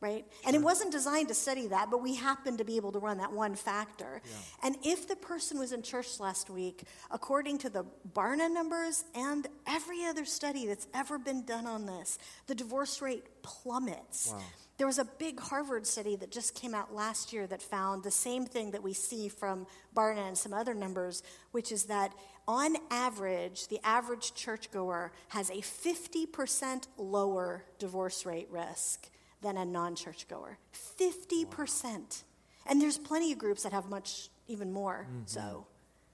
Right? 0.00 0.26
And 0.44 0.56
it 0.56 0.60
wasn't 0.60 0.90
designed 0.90 1.28
to 1.28 1.34
study 1.34 1.68
that 1.68 1.90
but 1.90 2.02
we 2.02 2.16
happened 2.16 2.58
to 2.58 2.64
be 2.64 2.76
able 2.76 2.92
to 2.92 2.98
run 2.98 3.18
that 3.18 3.32
one 3.32 3.54
factor. 3.54 4.20
And 4.62 4.76
if 4.82 5.08
the 5.08 5.16
person 5.16 5.58
was 5.58 5.72
in 5.72 5.82
church 5.82 6.20
last 6.20 6.50
week 6.50 6.82
according 7.10 7.58
to 7.58 7.70
the 7.70 7.86
barna 8.12 8.52
numbers 8.52 9.04
and 9.14 9.46
every 9.66 10.04
other 10.04 10.26
study 10.26 10.66
that's 10.66 10.86
ever 10.92 11.18
been 11.18 11.46
done 11.46 11.66
on 11.66 11.86
this 11.86 12.18
the 12.46 12.54
divorce 12.54 13.00
rate 13.00 13.24
plummets. 13.42 14.32
Wow. 14.32 14.42
There 14.78 14.86
was 14.86 14.98
a 14.98 15.04
big 15.04 15.38
Harvard 15.38 15.86
study 15.86 16.16
that 16.16 16.30
just 16.30 16.54
came 16.54 16.74
out 16.74 16.94
last 16.94 17.32
year 17.32 17.46
that 17.46 17.62
found 17.62 18.02
the 18.02 18.10
same 18.10 18.46
thing 18.46 18.70
that 18.72 18.82
we 18.82 18.92
see 18.92 19.28
from 19.28 19.66
Barna 19.94 20.26
and 20.26 20.36
some 20.36 20.52
other 20.52 20.74
numbers, 20.74 21.22
which 21.52 21.70
is 21.70 21.84
that 21.84 22.12
on 22.48 22.76
average, 22.90 23.68
the 23.68 23.78
average 23.84 24.34
churchgoer 24.34 25.12
has 25.28 25.50
a 25.50 25.58
50% 25.58 26.86
lower 26.96 27.64
divorce 27.78 28.26
rate 28.26 28.48
risk 28.50 29.08
than 29.42 29.56
a 29.56 29.64
non 29.64 29.94
churchgoer. 29.94 30.58
50%. 30.98 32.22
And 32.66 32.80
there's 32.80 32.98
plenty 32.98 33.32
of 33.32 33.38
groups 33.38 33.64
that 33.64 33.72
have 33.72 33.88
much, 33.88 34.30
even 34.48 34.72
more. 34.72 35.06
So, 35.26 35.66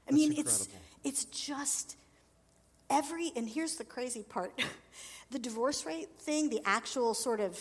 I 0.08 0.12
Mm-hmm. 0.12 0.16
That's 0.16 0.28
mean, 0.28 0.38
it's, 0.38 0.68
it's 1.04 1.24
just 1.26 1.96
every, 2.90 3.32
and 3.36 3.48
here's 3.48 3.76
the 3.76 3.84
crazy 3.84 4.22
part 4.22 4.58
the 5.30 5.38
divorce 5.38 5.84
rate 5.84 6.08
thing, 6.18 6.48
the 6.48 6.60
actual 6.64 7.14
sort 7.14 7.40
of 7.40 7.58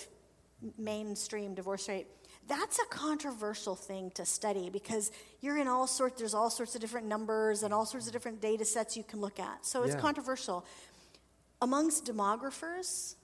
mainstream 0.77 1.53
divorce 1.53 1.87
rate, 1.87 2.07
that's 2.47 2.79
a 2.79 2.85
controversial 2.85 3.75
thing 3.75 4.11
to 4.11 4.25
study 4.25 4.69
because 4.69 5.11
you're 5.41 5.57
in 5.57 5.67
all 5.67 5.87
sorts, 5.87 6.17
there's 6.17 6.33
all 6.33 6.49
sorts 6.49 6.75
of 6.75 6.81
different 6.81 7.07
numbers 7.07 7.63
and 7.63 7.73
all 7.73 7.85
sorts 7.85 8.07
of 8.07 8.13
different 8.13 8.41
data 8.41 8.65
sets 8.65 8.95
you 8.95 9.03
can 9.03 9.19
look 9.19 9.39
at. 9.39 9.65
So 9.65 9.83
it's 9.83 9.95
Yeah. 9.95 10.01
controversial. 10.01 10.65
Amongst 11.61 12.05
demographers, 12.05 13.15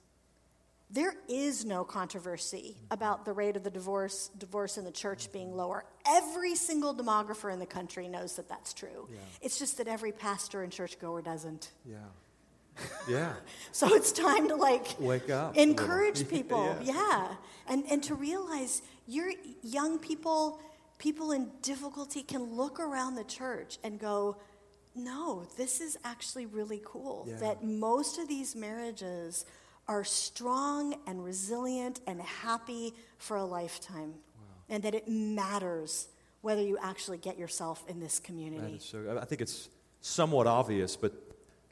there 0.90 1.16
is 1.28 1.66
no 1.66 1.84
controversy 1.84 2.78
about 2.92 3.25
the 3.25 3.34
rate 3.34 3.56
of 3.56 3.63
the 3.63 3.72
divorce 3.72 4.30
divorce 4.38 4.78
in 4.78 4.86
the 4.86 4.92
church 4.92 5.32
being 5.32 5.48
mm-hmm. 5.48 5.58
lower. 5.58 5.86
Every 6.06 6.56
single 6.56 6.94
demographer 6.94 7.52
in 7.52 7.60
the 7.60 7.66
country 7.66 8.08
knows 8.08 8.36
that 8.36 8.48
that's 8.48 8.74
true. 8.74 9.08
Yeah. 9.10 9.18
It's 9.42 9.58
just 9.58 9.78
that 9.78 9.88
every 9.88 10.12
pastor 10.12 10.62
and 10.62 10.72
churchgoer 10.72 11.22
doesn't. 11.22 11.72
Yeah. 11.86 11.98
Yeah. 13.10 13.34
So 13.72 13.96
it's 13.96 14.12
time 14.12 14.50
to 14.50 14.56
like 14.56 14.96
Wake 15.00 15.32
up. 15.32 15.58
encourage 15.58 16.30
people, 16.36 16.75
Yeah. 16.84 16.94
yeah. 16.94 17.36
And 17.68 17.84
and 17.89 18.03
to 18.03 18.13
realize 18.13 18.84
you're 19.08 19.32
young 19.63 19.98
people, 19.98 20.60
people 21.00 21.32
in 21.32 21.50
difficulty 21.63 22.22
can 22.22 22.44
look 22.56 22.80
around 22.80 23.15
the 23.15 23.24
church 23.24 23.80
and 23.84 24.00
go, 24.00 24.38
no, 24.96 25.48
this 25.58 25.82
is 25.82 25.98
actually 26.03 26.46
really 26.46 26.82
cool. 26.86 27.25
Yeah. 27.27 27.38
That 27.38 27.63
most 27.63 28.20
of 28.20 28.27
these 28.27 28.56
marriages 28.56 29.46
are 29.88 30.03
strong 30.03 30.96
and 31.08 31.24
resilient 31.25 32.00
and 32.06 32.22
happy 32.22 32.94
for 33.18 33.38
a 33.38 33.44
lifetime. 33.46 34.13
And 34.70 34.84
that 34.84 34.94
it 34.96 35.08
matters 35.10 36.08
whether 36.42 36.62
you 36.62 36.77
actually 36.82 37.18
get 37.18 37.38
yourself 37.39 37.84
in 37.88 38.00
this 38.00 38.20
community. 38.20 38.77
so, 38.80 39.18
I 39.20 39.25
think 39.25 39.42
it's 39.42 39.68
somewhat 40.01 40.46
obvious, 40.48 40.96
but 40.96 41.12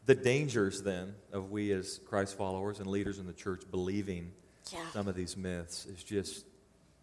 the 0.06 0.16
dangers 0.16 0.82
then 0.82 1.14
of 1.32 1.52
we 1.52 1.72
as 1.72 2.00
Christ 2.06 2.38
followers 2.38 2.80
and 2.80 2.88
leaders 2.88 3.20
in 3.20 3.28
the 3.28 3.34
church 3.34 3.64
believing 3.70 4.32
Yeah. 4.72 4.90
some 4.92 5.08
of 5.08 5.16
these 5.16 5.38
myths 5.38 5.86
is 5.86 6.04
just, 6.04 6.46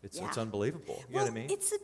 it's, 0.03 0.19
it's 0.19 0.39
unbelievable. 0.39 1.03
You 1.09 1.17
well, 1.17 1.27
know 1.27 1.33
what 1.33 1.39
I 1.39 1.43
mean? 1.47 1.51
It's 1.51 1.73
a 1.73 1.79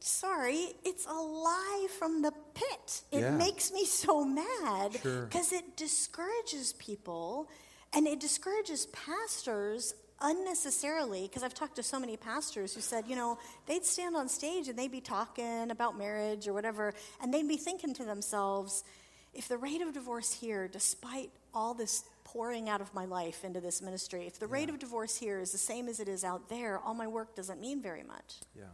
sorry, 0.00 0.74
it's 0.84 1.06
a 1.06 1.12
lie 1.12 1.86
from 1.98 2.22
the 2.22 2.32
pit. 2.54 3.02
It 3.12 3.20
Yeah. 3.20 3.36
makes 3.36 3.70
me 3.72 3.84
so 3.84 4.24
mad 4.24 4.94
Sure. 5.00 5.26
because 5.26 5.52
it 5.52 5.76
discourages 5.76 6.72
people 6.74 7.48
and 7.92 8.06
it 8.08 8.18
discourages 8.18 8.86
pastors 8.86 9.94
unnecessarily 10.20 11.22
because 11.28 11.42
I've 11.42 11.54
talked 11.54 11.76
to 11.76 11.82
so 11.82 11.98
many 12.00 12.16
pastors 12.16 12.74
who 12.74 12.80
said, 12.80 13.06
you 13.08 13.16
know, 13.16 13.38
they'd 13.66 13.84
stand 13.84 14.16
on 14.16 14.28
stage 14.28 14.68
and 14.68 14.78
they'd 14.78 14.90
be 14.90 15.00
talking 15.00 15.70
about 15.70 15.96
marriage 15.98 16.46
or 16.48 16.52
whatever 16.52 16.94
and 17.20 17.32
they'd 17.32 17.46
be 17.48 17.56
thinking 17.56 17.92
to 17.94 18.04
themselves, 18.04 18.84
if 19.34 19.48
the 19.48 19.56
rate 19.58 19.80
of 19.80 19.92
divorce 19.92 20.32
here 20.32 20.68
despite 20.68 21.30
all 21.54 21.74
this 21.74 22.04
pouring 22.24 22.68
out 22.68 22.80
of 22.80 22.92
my 22.94 23.04
life 23.04 23.44
into 23.44 23.60
this 23.60 23.82
ministry, 23.82 24.26
if 24.26 24.38
the 24.38 24.46
rate 24.46 24.68
of 24.70 24.78
divorce 24.78 25.16
here 25.16 25.38
is 25.40 25.52
the 25.52 25.58
same 25.58 25.88
as 25.88 26.00
it 26.00 26.08
is 26.08 26.24
out 26.24 26.48
there, 26.48 26.78
all 26.78 26.94
my 26.94 27.06
work 27.06 27.34
doesn't 27.34 27.60
mean 27.60 27.80
very 27.82 28.02
much. 28.02 28.36
yeah. 28.56 28.64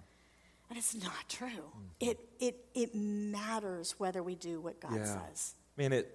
And 0.71 0.77
it's 0.77 0.95
not 0.95 1.29
true. 1.31 1.49
Mm-hmm. 1.49 2.11
It, 2.11 2.19
it, 2.41 2.65
it 2.75 2.95
matters 2.95 3.95
whether 3.99 4.23
we 4.23 4.35
do 4.35 4.61
what 4.61 4.81
God 4.81 4.97
Yeah. 4.97 5.05
says. 5.29 5.55
I 5.79 5.81
mean, 5.81 5.93
it. 5.95 6.15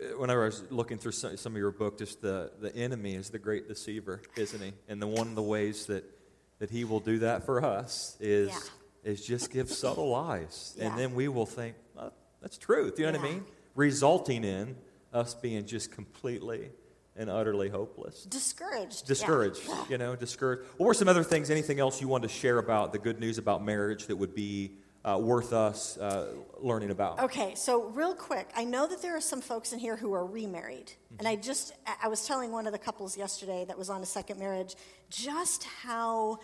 uh, 0.00 0.18
Whenever 0.18 0.42
I 0.42 0.46
was 0.46 0.62
looking 0.70 0.96
through 0.96 1.12
some, 1.12 1.36
some 1.36 1.52
of 1.52 1.58
your 1.58 1.72
book, 1.72 1.98
just 1.98 2.22
the, 2.22 2.52
the 2.58 2.74
enemy 2.74 3.14
is 3.16 3.28
the 3.28 3.38
great 3.38 3.68
deceiver, 3.68 4.22
isn't 4.36 4.62
he? 4.62 4.72
And 4.88 5.00
the 5.02 5.06
one 5.06 5.28
of 5.28 5.34
the 5.34 5.42
ways 5.42 5.86
that, 5.86 6.04
that 6.58 6.70
he 6.70 6.84
will 6.84 7.00
do 7.00 7.18
that 7.18 7.44
for 7.44 7.62
us 7.64 8.16
is 8.18 8.48
Yeah. 8.48 9.12
is 9.12 9.26
just 9.26 9.50
give 9.50 9.68
subtle 9.70 10.08
lies, 10.08 10.74
Yeah. 10.78 10.86
and 10.88 10.98
then 10.98 11.14
we 11.14 11.28
will 11.28 11.44
think 11.46 11.74
oh, 11.98 12.12
that's 12.40 12.56
truth. 12.56 12.98
You 12.98 13.06
know 13.06 13.18
what 13.18 13.20
I 13.20 13.30
mean? 13.32 13.44
Resulting 13.74 14.44
in 14.44 14.76
us 15.12 15.34
being 15.34 15.66
just 15.66 15.90
completely 15.92 16.70
and 17.16 17.28
utterly 17.28 17.68
hopeless. 17.68 18.24
Discouraged. 18.24 19.02
yeah. 19.02 19.08
Discouraged, 19.08 19.60
you 19.90 19.98
know, 19.98 20.16
discouraged. 20.16 20.62
What 20.78 20.86
were 20.86 20.94
some 20.94 21.08
other 21.08 21.22
things, 21.22 21.50
anything 21.50 21.78
else 21.80 22.00
you 22.00 22.08
wanted 22.08 22.28
to 22.28 22.34
share 22.34 22.58
about 22.58 22.92
the 22.92 22.98
good 22.98 23.20
news 23.20 23.36
about 23.38 23.62
marriage 23.64 24.06
that 24.06 24.16
would 24.16 24.34
be 24.34 24.72
uh, 25.04 25.18
worth 25.20 25.52
us 25.52 25.98
uh, 25.98 26.28
learning 26.60 26.90
about? 26.90 27.20
Okay, 27.20 27.54
so 27.54 27.84
real 27.90 28.14
quick, 28.14 28.48
I 28.56 28.64
know 28.64 28.86
that 28.86 29.02
there 29.02 29.14
are 29.16 29.20
some 29.20 29.40
folks 29.42 29.72
in 29.72 29.78
here 29.78 29.96
who 29.96 30.12
are 30.14 30.24
remarried. 30.24 30.92
And 31.18 31.28
I 31.28 31.36
just, 31.36 31.74
I- 32.02 32.08
was 32.08 32.26
telling 32.26 32.50
one 32.52 32.66
of 32.66 32.72
the 32.72 32.78
couples 32.78 33.16
yesterday 33.16 33.64
that 33.68 33.76
was 33.76 33.90
on 33.90 34.00
a 34.02 34.06
second 34.06 34.38
marriage 34.38 34.74
just 35.10 35.64
how 35.64 36.38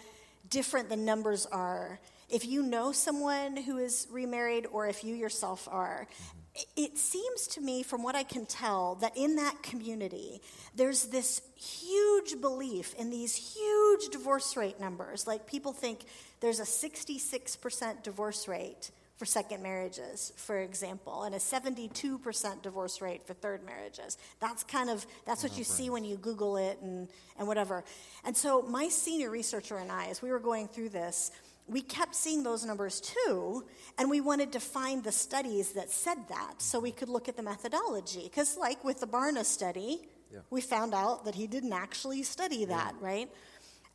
different 0.50 0.88
the 0.90 0.96
numbers 0.96 1.46
are. 1.46 1.98
If 2.28 2.46
you 2.46 2.62
know 2.62 2.92
someone 2.92 3.56
who 3.56 3.78
is 3.78 4.06
remarried 4.10 4.66
or 4.70 4.86
if 4.86 5.02
you 5.02 5.14
yourself 5.14 5.66
are, 5.70 6.06
i- 6.10 6.47
it 6.76 6.98
seems 6.98 7.46
to 7.48 7.60
me, 7.60 7.82
from 7.82 8.02
what 8.02 8.14
I 8.14 8.22
can 8.22 8.46
tell, 8.46 8.96
that 8.96 9.16
in 9.16 9.36
that 9.36 9.62
community, 9.62 10.40
there's 10.74 11.06
this 11.06 11.42
huge 11.56 12.40
belief 12.40 12.94
in 12.94 13.10
these 13.10 13.34
huge 13.34 14.08
divorce 14.10 14.56
rate 14.56 14.80
numbers. 14.80 15.26
Like 15.26 15.46
people 15.46 15.72
think 15.72 16.04
there's 16.40 16.60
a 16.60 16.64
66% 16.64 18.02
divorce 18.02 18.48
rate 18.48 18.90
for 19.18 19.24
second 19.24 19.62
marriages, 19.62 20.32
for 20.36 20.60
example, 20.60 21.24
and 21.24 21.34
a 21.34 21.38
72% 21.38 22.62
divorce 22.62 23.00
rate 23.00 23.26
for 23.26 23.34
third 23.34 23.64
marriages. 23.66 24.16
That's 24.38 24.62
kind 24.62 24.88
of 24.88 25.04
that's 25.26 25.42
what 25.42 25.58
you 25.58 25.64
see 25.64 25.90
when 25.90 26.04
you 26.04 26.16
Google 26.16 26.56
it 26.56 26.78
and, 26.80 27.08
and 27.36 27.48
whatever. 27.48 27.82
And 28.24 28.36
so 28.36 28.62
my 28.62 28.88
senior 28.88 29.28
researcher 29.28 29.78
and 29.78 29.90
I, 29.90 30.06
as 30.06 30.22
we 30.22 30.30
were 30.30 30.38
going 30.38 30.68
through 30.68 30.90
this, 30.90 31.32
we 31.68 31.82
kept 31.82 32.14
seeing 32.14 32.42
those 32.42 32.64
numbers 32.64 33.00
too, 33.00 33.64
and 33.98 34.08
we 34.10 34.20
wanted 34.20 34.52
to 34.52 34.60
find 34.60 35.04
the 35.04 35.12
studies 35.12 35.72
that 35.72 35.90
said 35.90 36.28
that 36.28 36.62
so 36.62 36.80
we 36.80 36.92
could 36.92 37.08
look 37.08 37.28
at 37.28 37.36
the 37.36 37.42
methodology. 37.42 38.22
Because, 38.24 38.56
like 38.56 38.82
with 38.84 39.00
the 39.00 39.06
Barna 39.06 39.44
study, 39.44 40.08
Yeah. 40.32 40.40
we 40.50 40.60
found 40.60 40.94
out 40.94 41.24
that 41.24 41.34
he 41.34 41.46
didn't 41.46 41.72
actually 41.72 42.22
study 42.22 42.64
that, 42.66 42.94
right? 43.00 43.30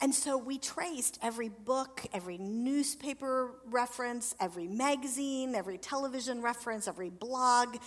And 0.02 0.14
so 0.14 0.38
we 0.38 0.58
traced 0.58 1.18
every 1.22 1.50
book, 1.50 2.06
every 2.12 2.38
newspaper 2.38 3.52
reference, 3.66 4.36
every 4.40 4.68
magazine, 4.68 5.56
every 5.56 5.78
television 5.78 6.42
reference, 6.42 6.88
every 6.88 7.10
blog 7.10 7.78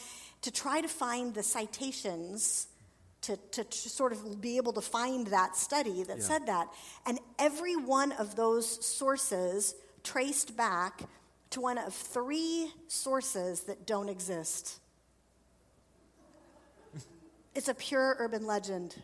to 0.42 0.50
try 0.50 0.80
to 0.80 0.88
find 0.88 1.34
the 1.34 1.42
citations 1.42 2.68
to, 3.22 3.36
to, 3.52 3.64
to 3.64 3.88
sort 3.88 4.12
of 4.12 4.40
be 4.40 4.56
able 4.56 4.72
to 4.74 4.80
find 4.80 5.26
that 5.28 5.56
study 5.56 6.02
that 6.04 6.18
Yeah. 6.18 6.22
said 6.24 6.46
that. 6.46 6.68
And 7.06 7.18
every 7.38 7.76
one 7.76 8.12
of 8.12 8.36
those 8.36 8.84
sources 8.84 9.74
traced 10.04 10.56
back 10.56 11.02
to 11.50 11.60
one 11.60 11.78
of 11.78 11.94
three 11.94 12.72
sources 12.88 13.62
that 13.62 13.86
don't 13.86 14.08
exist. 14.08 14.78
It's 17.54 17.68
a 17.68 17.74
pure 17.74 18.16
urban 18.18 18.46
legend. 18.46 19.02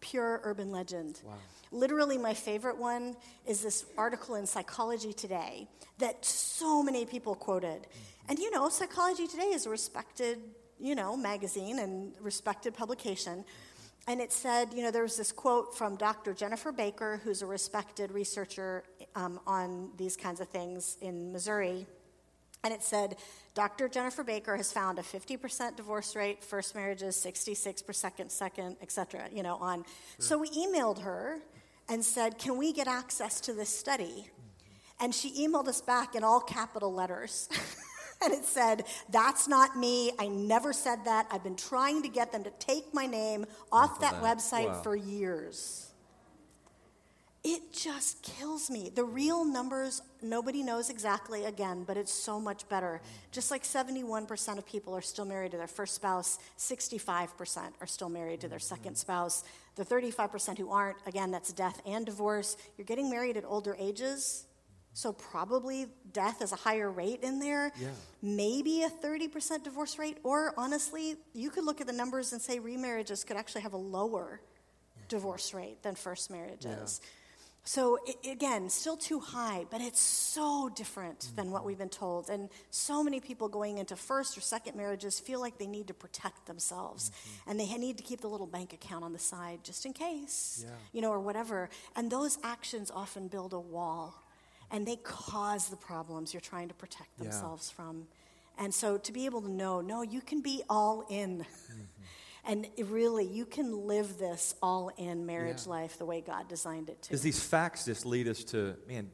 Pure 0.00 0.40
urban 0.44 0.70
legend. 0.70 1.20
Wow. 1.24 1.34
Literally, 1.70 2.16
my 2.18 2.34
favorite 2.34 2.78
one 2.78 3.14
is 3.46 3.60
this 3.62 3.84
article 3.98 4.36
in 4.36 4.46
Psychology 4.46 5.12
Today 5.12 5.68
that 5.98 6.24
so 6.24 6.82
many 6.82 7.04
people 7.04 7.34
quoted. 7.34 7.82
Mm-hmm. 7.82 8.30
And 8.30 8.38
you 8.38 8.50
know, 8.50 8.68
Psychology 8.70 9.26
Today 9.26 9.48
is 9.52 9.66
a 9.66 9.70
respected, 9.70 10.38
you 10.80 10.94
know, 10.94 11.16
magazine 11.16 11.78
and 11.78 12.12
respected 12.20 12.74
publication. 12.74 13.44
And 14.06 14.20
it 14.20 14.32
said, 14.32 14.74
you 14.74 14.82
know, 14.82 14.90
there 14.90 15.02
was 15.02 15.16
this 15.16 15.32
quote 15.32 15.76
from 15.76 15.96
Dr. 15.96 16.34
Jennifer 16.34 16.72
Baker, 16.72 17.20
who's 17.24 17.40
a 17.40 17.46
respected 17.46 18.12
researcher 18.12 18.84
um, 19.14 19.40
on 19.46 19.90
these 19.96 20.16
kinds 20.16 20.40
of 20.40 20.48
things 20.48 20.98
in 21.00 21.32
Missouri. 21.32 21.86
And 22.62 22.72
it 22.72 22.82
said, 22.82 23.16
Dr. 23.54 23.88
Jennifer 23.88 24.24
Baker 24.24 24.56
has 24.56 24.72
found 24.72 24.98
a 24.98 25.02
50% 25.02 25.76
divorce 25.76 26.16
rate, 26.16 26.42
first 26.42 26.74
marriages, 26.74 27.16
66% 27.16 27.94
second, 27.94 28.30
second, 28.30 28.76
et 28.82 28.90
cetera, 28.90 29.28
you 29.32 29.42
know, 29.42 29.56
on. 29.56 29.84
So 30.18 30.38
we 30.38 30.48
emailed 30.50 31.00
her 31.02 31.40
and 31.88 32.04
said, 32.04 32.38
can 32.38 32.56
we 32.56 32.72
get 32.72 32.88
access 32.88 33.40
to 33.42 33.52
this 33.52 33.68
study? 33.68 34.30
And 35.00 35.14
she 35.14 35.46
emailed 35.46 35.68
us 35.68 35.80
back 35.80 36.14
in 36.14 36.24
all 36.24 36.40
capital 36.40 36.92
letters. 36.92 37.48
and 38.24 38.34
it 38.34 38.44
said, 38.44 38.84
That's 39.10 39.48
not 39.48 39.76
me. 39.76 40.12
I 40.18 40.28
never 40.28 40.72
said 40.72 41.04
that. 41.04 41.26
I've 41.30 41.42
been 41.42 41.56
trying 41.56 42.02
to 42.02 42.08
get 42.08 42.32
them 42.32 42.44
to 42.44 42.50
take 42.58 42.92
my 42.92 43.06
name 43.06 43.46
off 43.70 44.00
that, 44.00 44.20
that. 44.20 44.22
website 44.22 44.68
Wow. 44.68 44.82
for 44.82 44.96
years. 44.96 45.84
It 47.44 47.74
just 47.74 48.22
kills 48.22 48.70
me. 48.70 48.90
The 48.94 49.04
real 49.04 49.44
numbers, 49.44 50.00
nobody 50.22 50.62
knows 50.62 50.88
exactly 50.88 51.44
again, 51.44 51.84
but 51.84 51.98
it's 51.98 52.10
so 52.12 52.40
much 52.40 52.66
better. 52.70 53.02
Just 53.32 53.50
like 53.50 53.64
71% 53.64 54.56
of 54.56 54.64
people 54.64 54.96
are 54.96 55.02
still 55.02 55.26
married 55.26 55.50
to 55.50 55.58
their 55.58 55.66
first 55.66 55.94
spouse, 55.94 56.38
65% 56.56 57.72
are 57.82 57.86
still 57.86 58.08
married 58.08 58.40
to 58.40 58.48
their 58.48 58.58
mm-hmm. 58.58 58.64
second 58.64 58.96
spouse. 58.96 59.44
The 59.76 59.84
35% 59.84 60.56
who 60.56 60.70
aren't, 60.70 60.96
again, 61.06 61.32
that's 61.32 61.52
death 61.52 61.82
and 61.84 62.06
divorce. 62.06 62.56
You're 62.78 62.86
getting 62.86 63.10
married 63.10 63.36
at 63.36 63.44
older 63.44 63.76
ages, 63.78 64.46
so 64.94 65.12
probably 65.12 65.86
death 66.12 66.40
is 66.40 66.52
a 66.52 66.56
higher 66.56 66.90
rate 66.90 67.20
in 67.22 67.40
there. 67.40 67.72
Yeah. 67.78 67.88
Maybe 68.22 68.82
a 68.84 68.88
30% 68.88 69.64
divorce 69.64 69.98
rate, 69.98 70.18
or 70.22 70.54
honestly, 70.56 71.16
you 71.34 71.50
could 71.50 71.64
look 71.64 71.80
at 71.80 71.86
the 71.86 71.92
numbers 71.92 72.32
and 72.32 72.40
say 72.40 72.60
remarriages 72.60 73.26
could 73.26 73.36
actually 73.36 73.62
have 73.62 73.72
a 73.72 73.78
lower 73.78 74.40
divorce 75.08 75.52
rate 75.52 75.82
than 75.82 75.96
first 75.96 76.30
marriages. 76.30 77.00
So 77.66 77.98
i 78.06 78.30
again, 78.30 78.68
still 78.68 78.96
too 78.96 79.20
high, 79.20 79.64
but 79.70 79.80
it's 79.80 80.00
so 80.00 80.70
different 80.76 81.30
than 81.34 81.50
what 81.50 81.60
mm-hmm. 81.60 81.68
we've 81.68 81.78
been 81.78 81.88
told. 81.88 82.28
And 82.28 82.50
so 82.70 83.02
many 83.02 83.20
people 83.20 83.48
going 83.48 83.78
into 83.78 83.96
first 83.96 84.36
or 84.36 84.42
second 84.42 84.76
marriages 84.76 85.18
feel 85.18 85.40
like 85.40 85.56
they 85.58 85.66
need 85.66 85.88
to 85.88 85.94
protect 85.94 86.46
themselves, 86.46 87.10
mm-hmm. 87.10 87.50
and 87.50 87.58
they 87.58 87.66
need 87.78 87.96
to 87.96 88.04
keep 88.04 88.20
the 88.20 88.28
little 88.28 88.46
bank 88.46 88.74
account 88.74 89.02
on 89.02 89.12
the 89.14 89.18
side 89.18 89.60
just 89.64 89.86
in 89.86 89.94
case, 89.94 90.64
Yeah. 90.64 90.74
you 90.92 91.00
know, 91.00 91.10
or 91.10 91.20
whatever. 91.20 91.70
And 91.96 92.10
those 92.10 92.38
actions 92.44 92.90
often 92.90 93.28
build 93.28 93.54
a 93.54 93.60
wall, 93.60 94.23
and 94.70 94.86
they 94.86 94.96
cause 94.96 95.68
the 95.68 95.76
problems 95.76 96.32
you're 96.34 96.40
trying 96.40 96.68
to 96.68 96.74
protect 96.74 97.08
Yeah. 97.18 97.24
themselves 97.24 97.70
from. 97.70 98.06
And 98.58 98.72
so 98.72 98.98
to 98.98 99.12
be 99.12 99.26
able 99.26 99.42
to 99.42 99.50
know, 99.50 99.80
no, 99.80 100.02
you 100.02 100.20
can 100.20 100.40
be 100.40 100.62
all 100.68 101.04
in. 101.08 101.38
Mm-hmm. 101.40 101.80
And 102.46 102.66
it 102.76 102.84
really, 102.88 103.24
you 103.24 103.46
can 103.46 103.86
live 103.86 104.18
this 104.18 104.54
all 104.62 104.90
in 104.98 105.24
marriage 105.24 105.62
Yeah. 105.64 105.70
life 105.70 105.96
the 105.96 106.04
way 106.04 106.20
God 106.20 106.46
designed 106.46 106.90
it 106.90 107.00
to. 107.00 107.08
Because 107.08 107.22
these 107.22 107.40
facts 107.42 107.86
just 107.86 108.04
lead 108.04 108.28
us 108.28 108.44
to, 108.44 108.76
man, 108.86 109.10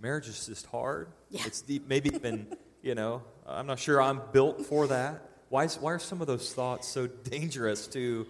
marriage 0.00 0.26
is 0.26 0.44
just 0.46 0.66
hard. 0.66 1.12
Yeah. 1.30 1.42
It's 1.46 1.60
deep, 1.60 1.86
maybe 1.86 2.10
even, 2.12 2.48
you 2.82 2.96
know, 2.96 3.22
I'm 3.46 3.68
not 3.68 3.78
sure 3.78 4.02
I'm 4.02 4.20
built 4.32 4.66
for 4.66 4.88
that. 4.88 5.22
Why, 5.50 5.64
is, 5.66 5.76
why 5.80 5.92
are 5.92 6.00
some 6.00 6.20
of 6.20 6.26
those 6.26 6.52
thoughts 6.52 6.88
so 6.88 7.06
dangerous 7.06 7.86
to, 7.88 8.26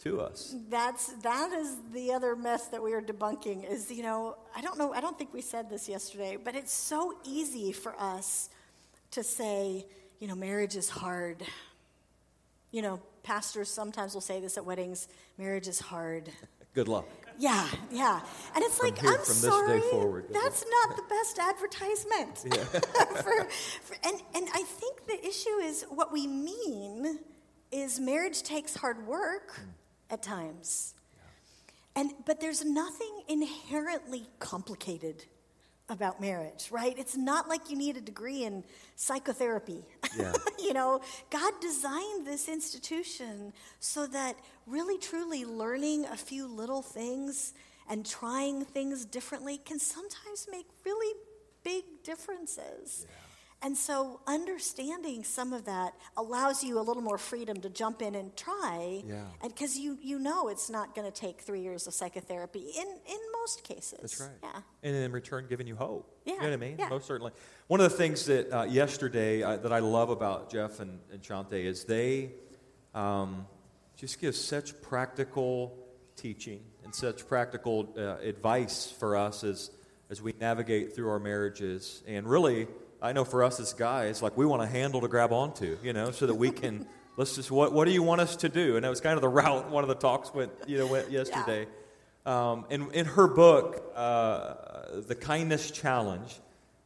to 0.00 0.20
us? 0.20 0.54
That's 0.68 1.12
that 1.22 1.52
is 1.52 1.76
the 1.92 2.12
other 2.12 2.34
mess 2.36 2.68
that 2.68 2.82
we 2.82 2.92
are 2.92 3.02
debunking. 3.02 3.70
Is 3.70 3.90
you 3.90 4.02
know 4.02 4.36
I 4.54 4.60
don't 4.60 4.78
know 4.78 4.92
I 4.92 5.00
don't 5.00 5.18
think 5.18 5.32
we 5.32 5.40
said 5.40 5.70
this 5.70 5.88
yesterday, 5.88 6.36
but 6.42 6.54
it's 6.54 6.72
so 6.72 7.14
easy 7.24 7.72
for 7.72 7.94
us 7.98 8.50
to 9.12 9.22
say 9.22 9.86
you 10.18 10.28
know 10.28 10.34
marriage 10.34 10.76
is 10.76 10.88
hard. 10.88 11.42
You 12.70 12.82
know 12.82 13.00
pastors 13.22 13.70
sometimes 13.70 14.14
will 14.14 14.20
say 14.20 14.40
this 14.40 14.56
at 14.56 14.64
weddings: 14.64 15.08
marriage 15.38 15.68
is 15.68 15.80
hard. 15.80 16.30
Good 16.74 16.88
luck. 16.88 17.06
Yeah, 17.38 17.66
yeah. 17.90 18.20
And 18.54 18.62
it's 18.62 18.82
like, 18.82 18.98
here- 18.98 19.12
I'm 19.12 19.16
from 19.16 19.34
sorry, 19.34 19.80
forward, 19.90 20.26
that's 20.30 20.62
not 20.70 20.96
the 20.96 21.02
best 21.08 21.38
advertisement. 21.38 22.36
for, 23.22 23.44
for, 23.80 23.96
and, 24.04 24.20
and 24.34 24.46
I 24.52 24.62
think 24.62 25.06
the 25.06 25.26
issue 25.26 25.56
is 25.62 25.86
what 25.88 26.12
we 26.12 26.26
mean 26.26 27.18
is 27.72 27.98
marriage 27.98 28.42
takes 28.42 28.76
hard 28.76 29.06
work 29.06 29.54
mm. 29.54 29.64
At 30.10 30.22
times. 30.22 30.94
And, 31.96 32.12
but 32.24 32.40
there's 32.40 32.64
nothing 32.64 33.22
inherently 33.28 34.26
complicated 34.38 35.24
about 35.88 36.20
marriage, 36.20 36.68
right? 36.70 36.96
It's 36.96 37.16
not 37.16 37.48
like 37.48 37.68
you 37.68 37.76
need 37.76 37.96
a 37.96 38.00
degree 38.00 38.44
in 38.44 38.62
psychotherapy. 38.94 39.84
Yeah. 40.16 40.32
you 40.58 40.72
know, 40.72 41.00
God 41.30 41.52
designed 41.60 42.26
this 42.26 42.48
institution 42.48 43.52
so 43.80 44.06
that 44.06 44.36
really 44.66 44.98
truly 44.98 45.44
learning 45.44 46.06
a 46.06 46.16
few 46.16 46.46
little 46.46 46.80
things 46.80 47.54
and 47.88 48.06
trying 48.06 48.64
things 48.64 49.04
differently 49.04 49.58
can 49.58 49.80
sometimes 49.80 50.46
make 50.48 50.66
really 50.84 51.14
big 51.64 51.82
differences. 52.04 53.06
And 53.62 53.76
so 53.76 54.20
understanding 54.26 55.22
some 55.22 55.52
of 55.52 55.66
that 55.66 55.92
allows 56.16 56.64
you 56.64 56.78
a 56.78 56.82
little 56.82 57.02
more 57.02 57.18
freedom 57.18 57.60
to 57.60 57.68
jump 57.68 58.00
in 58.00 58.14
and 58.14 58.34
try. 58.34 59.02
Yeah. 59.06 59.24
And 59.42 59.54
because 59.54 59.76
you, 59.76 59.98
you 60.02 60.18
know 60.18 60.48
it's 60.48 60.70
not 60.70 60.94
going 60.94 61.10
to 61.10 61.12
take 61.12 61.40
three 61.42 61.60
years 61.60 61.86
of 61.86 61.92
psychotherapy 61.92 62.70
in, 62.76 62.86
in 62.86 63.18
most 63.40 63.62
cases. 63.62 63.98
That's 64.00 64.20
right. 64.20 64.30
Yeah. 64.42 64.60
And 64.82 64.96
in 64.96 65.12
return, 65.12 65.46
giving 65.48 65.66
you 65.66 65.76
hope. 65.76 66.10
Yeah. 66.24 66.34
You 66.34 66.38
know 66.38 66.46
what 66.46 66.52
I 66.54 66.56
mean? 66.56 66.76
yeah. 66.78 66.88
Most 66.88 67.06
certainly. 67.06 67.32
One 67.66 67.80
of 67.80 67.90
the 67.90 67.96
things 67.96 68.24
that 68.26 68.50
uh, 68.50 68.62
yesterday 68.64 69.42
uh, 69.42 69.58
that 69.58 69.72
I 69.72 69.80
love 69.80 70.08
about 70.08 70.50
Jeff 70.50 70.80
and, 70.80 70.98
and 71.12 71.22
Shaunti 71.22 71.64
is 71.64 71.84
they 71.84 72.30
um, 72.94 73.46
just 73.96 74.20
give 74.20 74.34
such 74.34 74.80
practical 74.80 75.76
teaching 76.16 76.62
and 76.84 76.94
such 76.94 77.28
practical 77.28 77.92
uh, 77.96 78.16
advice 78.26 78.90
for 78.98 79.16
us 79.16 79.44
as, 79.44 79.70
as 80.08 80.22
we 80.22 80.34
navigate 80.40 80.94
through 80.94 81.10
our 81.10 81.18
marriages. 81.18 82.02
And 82.06 82.26
really, 82.26 82.66
I 83.02 83.12
know 83.12 83.24
for 83.24 83.42
us 83.42 83.58
as 83.60 83.72
guys, 83.72 84.22
like 84.22 84.36
we 84.36 84.44
want 84.44 84.62
a 84.62 84.66
handle 84.66 85.00
to 85.00 85.08
grab 85.08 85.32
onto, 85.32 85.78
you 85.82 85.92
know, 85.92 86.10
so 86.10 86.26
that 86.26 86.34
we 86.34 86.50
can, 86.50 86.86
let's 87.16 87.34
just, 87.34 87.50
what, 87.50 87.72
what 87.72 87.86
do 87.86 87.92
you 87.92 88.02
want 88.02 88.20
us 88.20 88.36
to 88.36 88.48
do? 88.48 88.76
And 88.76 88.84
that 88.84 88.90
was 88.90 89.00
kind 89.00 89.14
of 89.14 89.22
the 89.22 89.28
route 89.28 89.70
one 89.70 89.84
of 89.84 89.88
the 89.88 89.94
talks 89.94 90.34
went, 90.34 90.52
you 90.66 90.78
know, 90.78 90.86
went 90.86 91.10
yesterday. 91.10 91.66
Um, 92.26 92.66
in, 92.68 92.90
in 92.92 93.06
her 93.06 93.26
book, 93.26 93.92
uh, 93.96 95.00
The 95.06 95.14
Kindness 95.14 95.70
Challenge, 95.70 96.30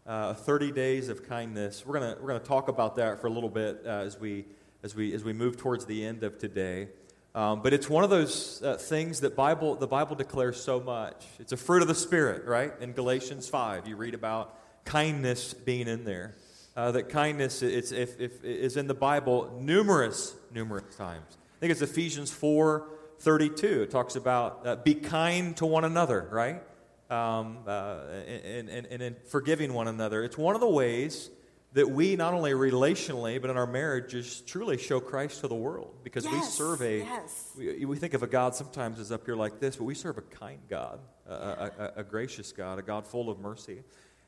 uh, 0.07 0.35
30 0.35 0.71
Days 0.71 1.09
of 1.09 1.27
Kindness, 1.29 1.85
we're 1.85 1.95
gonna 1.95 2.17
we're 2.21 2.29
gonna 2.29 2.39
talk 2.41 2.69
about 2.69 2.97
that 2.97 3.21
for 3.21 3.27
a 3.27 3.31
little 3.31 3.49
bit 3.49 3.83
uh, 3.85 3.89
as, 3.89 4.21
we, 4.21 4.45
as, 4.85 4.95
we, 4.95 5.13
as 5.15 5.25
we 5.25 5.33
move 5.33 5.57
towards 5.57 5.87
the 5.87 6.05
end 6.05 6.23
of 6.23 6.39
today. 6.39 6.89
Um, 7.35 7.63
but 7.63 7.73
it's 7.73 7.91
one 7.91 8.05
of 8.05 8.11
those 8.11 8.63
uh, 8.63 8.77
things 8.77 9.21
that 9.21 9.35
Bible, 9.35 9.75
the 9.75 9.89
Bible 9.89 10.15
declares 10.15 10.63
so 10.63 10.79
much. 10.79 11.25
It's 11.41 11.51
a 11.51 11.57
fruit 11.57 11.83
of 11.83 11.89
the 11.89 11.95
Spirit, 11.97 12.45
right? 12.45 12.73
In 12.81 12.93
Galatians 12.93 13.49
5, 13.49 13.89
you 13.89 13.97
read 13.97 14.15
about 14.15 14.57
kindness 14.85 15.55
being 15.55 15.89
in 15.89 16.05
there. 16.05 16.35
Uh, 16.77 16.91
that 16.91 17.09
kindness 17.09 17.63
it's, 17.63 17.93
if, 17.93 18.21
if, 18.21 18.43
is 18.43 18.77
in 18.77 18.89
the 18.89 18.95
Bible 18.95 19.59
numerous, 19.61 20.35
numerous 20.53 20.97
times. 20.97 21.39
I 21.57 21.61
think 21.61 21.71
it's 21.71 21.83
Ephesians 21.83 22.33
4 22.33 22.89
32. 23.21 23.83
It 23.83 23.91
talks 23.91 24.17
about 24.17 24.67
uh, 24.67 24.77
be 24.77 24.95
kind 24.95 25.57
to 25.59 25.67
one 25.67 25.85
another, 25.85 26.29
right? 26.33 26.63
Um, 27.11 27.59
uh, 27.67 28.01
and, 28.27 28.69
and, 28.69 28.87
and 28.87 29.03
in 29.03 29.17
forgiving 29.29 29.73
one 29.73 29.87
another. 29.87 30.25
It's 30.25 30.37
one 30.37 30.57
of 30.57 30.61
the 30.61 30.69
ways 30.69 31.31
that 31.75 31.91
we, 31.91 32.17
not 32.17 32.35
only 32.35 32.53
relationally, 32.53 33.41
but 33.41 33.51
in 33.51 33.57
our 33.57 33.67
marriages, 33.67 34.41
truly 34.43 34.79
show 34.79 35.01
Christ 35.01 35.41
to 35.41 35.49
the 35.49 35.55
world 35.55 35.95
because 36.05 36.25
we 36.25 36.33
Yes, 36.33 36.55
serve 36.55 36.83
a. 36.83 36.99
yes. 36.99 37.53
We, 37.57 37.85
we 37.85 37.97
think 37.97 38.15
of 38.15 38.23
a 38.23 38.29
God 38.29 38.55
sometimes 38.55 38.99
as 39.01 39.11
up 39.11 39.25
here 39.25 39.37
like 39.37 39.59
this, 39.59 39.77
but 39.77 39.85
we 39.85 39.95
serve 39.95 40.19
a 40.19 40.23
kind 40.23 40.61
God, 40.69 41.01
a, 41.29 41.33
a, 41.33 41.73
a, 41.79 41.93
a 41.97 42.05
gracious 42.05 42.53
God, 42.53 42.79
a 42.79 42.83
God 42.83 43.07
full 43.07 43.29
of 43.29 43.39
mercy. 43.41 43.83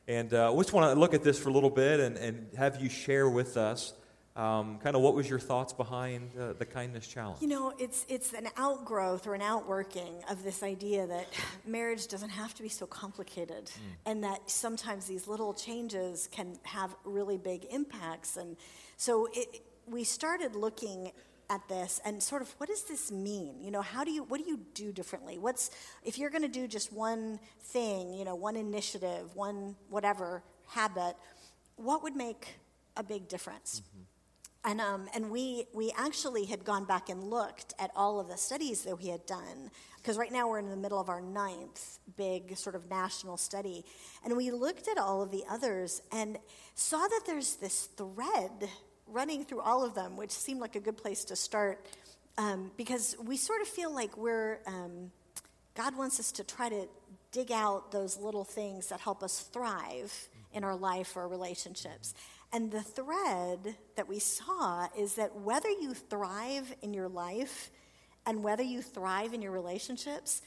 And 0.08 0.32
uh, 0.32 0.52
we 0.54 0.62
just 0.62 0.72
want 0.72 0.92
to 0.92 0.98
look 0.98 1.14
at 1.14 1.22
this 1.24 1.38
for 1.38 1.48
a 1.48 1.52
little 1.52 1.70
bit 1.70 2.00
and, 2.00 2.16
and 2.16 2.48
have 2.56 2.80
you 2.80 2.88
share 2.88 3.28
with 3.28 3.56
us 3.56 3.92
um, 4.36 4.78
kind 4.78 4.94
of 4.94 5.00
what 5.00 5.14
was 5.14 5.28
your 5.28 5.38
thoughts 5.38 5.72
behind 5.72 6.30
uh, 6.38 6.52
the 6.52 6.66
kindness 6.66 7.08
challenge. 7.08 7.40
You 7.40 7.48
know, 7.48 7.72
it's 7.78 8.04
it's 8.08 8.34
an 8.34 8.48
outgrowth 8.56 9.26
or 9.26 9.34
an 9.34 9.40
outworking 9.40 10.22
of 10.30 10.44
this 10.44 10.62
idea 10.62 11.06
that 11.06 11.26
marriage 11.66 12.06
doesn't 12.06 12.28
have 12.28 12.54
to 12.54 12.62
be 12.62 12.68
so 12.68 12.86
complicated, 12.86 13.70
and 14.04 14.22
that 14.24 14.50
sometimes 14.50 15.06
these 15.06 15.26
little 15.26 15.54
changes 15.54 16.28
can 16.30 16.58
have 16.64 16.94
really 17.04 17.38
big 17.38 17.66
impacts. 17.70 18.36
And 18.36 18.56
so 18.98 19.26
it, 19.32 19.62
we 19.86 20.04
started 20.04 20.54
looking 20.54 21.12
at 21.48 21.68
this 21.68 22.00
and 22.04 22.22
sort 22.22 22.42
of 22.42 22.52
what 22.58 22.68
does 22.68 22.82
this 22.84 23.10
mean? 23.12 23.62
You 23.62 23.70
know, 23.70 23.82
how 23.82 24.04
do 24.04 24.10
you 24.10 24.24
what 24.24 24.42
do 24.42 24.48
you 24.48 24.60
do 24.74 24.92
differently? 24.92 25.38
What's 25.38 25.70
if 26.04 26.18
you're 26.18 26.30
going 26.30 26.42
to 26.42 26.48
do 26.48 26.66
just 26.66 26.92
one 26.92 27.38
thing, 27.60 28.12
you 28.14 28.24
know, 28.24 28.34
one 28.34 28.56
initiative, 28.56 29.34
one 29.34 29.76
whatever 29.88 30.42
habit, 30.66 31.16
what 31.76 32.02
would 32.02 32.16
make 32.16 32.58
a 32.96 33.02
big 33.02 33.28
difference? 33.28 33.80
Mm-hmm. 33.80 34.02
And, 34.66 34.80
um, 34.80 35.08
and 35.14 35.30
we, 35.30 35.66
we 35.72 35.92
actually 35.96 36.44
had 36.44 36.64
gone 36.64 36.86
back 36.86 37.08
and 37.08 37.22
looked 37.22 37.72
at 37.78 37.92
all 37.94 38.18
of 38.18 38.26
the 38.26 38.36
studies 38.36 38.82
that 38.82 38.98
we 39.00 39.06
had 39.06 39.24
done, 39.24 39.70
because 39.98 40.18
right 40.18 40.32
now 40.32 40.48
we're 40.48 40.58
in 40.58 40.70
the 40.70 40.76
middle 40.76 41.00
of 41.00 41.08
our 41.08 41.20
ninth 41.20 42.00
big 42.16 42.56
sort 42.56 42.74
of 42.74 42.90
national 42.90 43.36
study. 43.36 43.84
And 44.24 44.36
we 44.36 44.50
looked 44.50 44.88
at 44.88 44.98
all 44.98 45.22
of 45.22 45.30
the 45.30 45.44
others 45.48 46.02
and 46.10 46.36
saw 46.74 46.98
that 46.98 47.20
there's 47.26 47.54
this 47.54 47.90
thread 47.96 48.68
running 49.06 49.44
through 49.44 49.60
all 49.60 49.84
of 49.84 49.94
them, 49.94 50.16
which 50.16 50.30
seemed 50.30 50.60
like 50.60 50.76
a 50.76 50.80
good 50.80 50.96
place 50.96 51.24
to 51.24 51.36
start, 51.36 51.84
um, 52.38 52.70
because 52.76 53.16
we 53.24 53.36
sort 53.36 53.62
of 53.62 53.68
feel 53.68 53.94
like 53.94 54.16
we're, 54.16 54.58
um, 54.66 55.10
God 55.74 55.96
wants 55.96 56.20
us 56.20 56.32
to 56.32 56.44
try 56.44 56.68
to 56.68 56.88
dig 57.32 57.52
out 57.52 57.92
those 57.92 58.18
little 58.18 58.44
things 58.44 58.88
that 58.88 59.00
help 59.00 59.22
us 59.22 59.40
thrive 59.40 60.28
in 60.52 60.64
our 60.64 60.76
life 60.76 61.16
or 61.16 61.28
relationships. 61.28 62.14
And 62.52 62.70
the 62.70 62.82
thread 62.82 63.76
that 63.96 64.08
we 64.08 64.18
saw 64.18 64.88
is 64.96 65.14
that 65.16 65.40
whether 65.40 65.68
you 65.68 65.94
thrive 65.94 66.74
in 66.82 66.94
your 66.94 67.08
life 67.08 67.70
and 68.24 68.42
whether 68.42 68.62
you 68.62 68.82
thrive 68.82 69.34
in 69.34 69.42
your 69.42 69.52
relationships, 69.52 70.42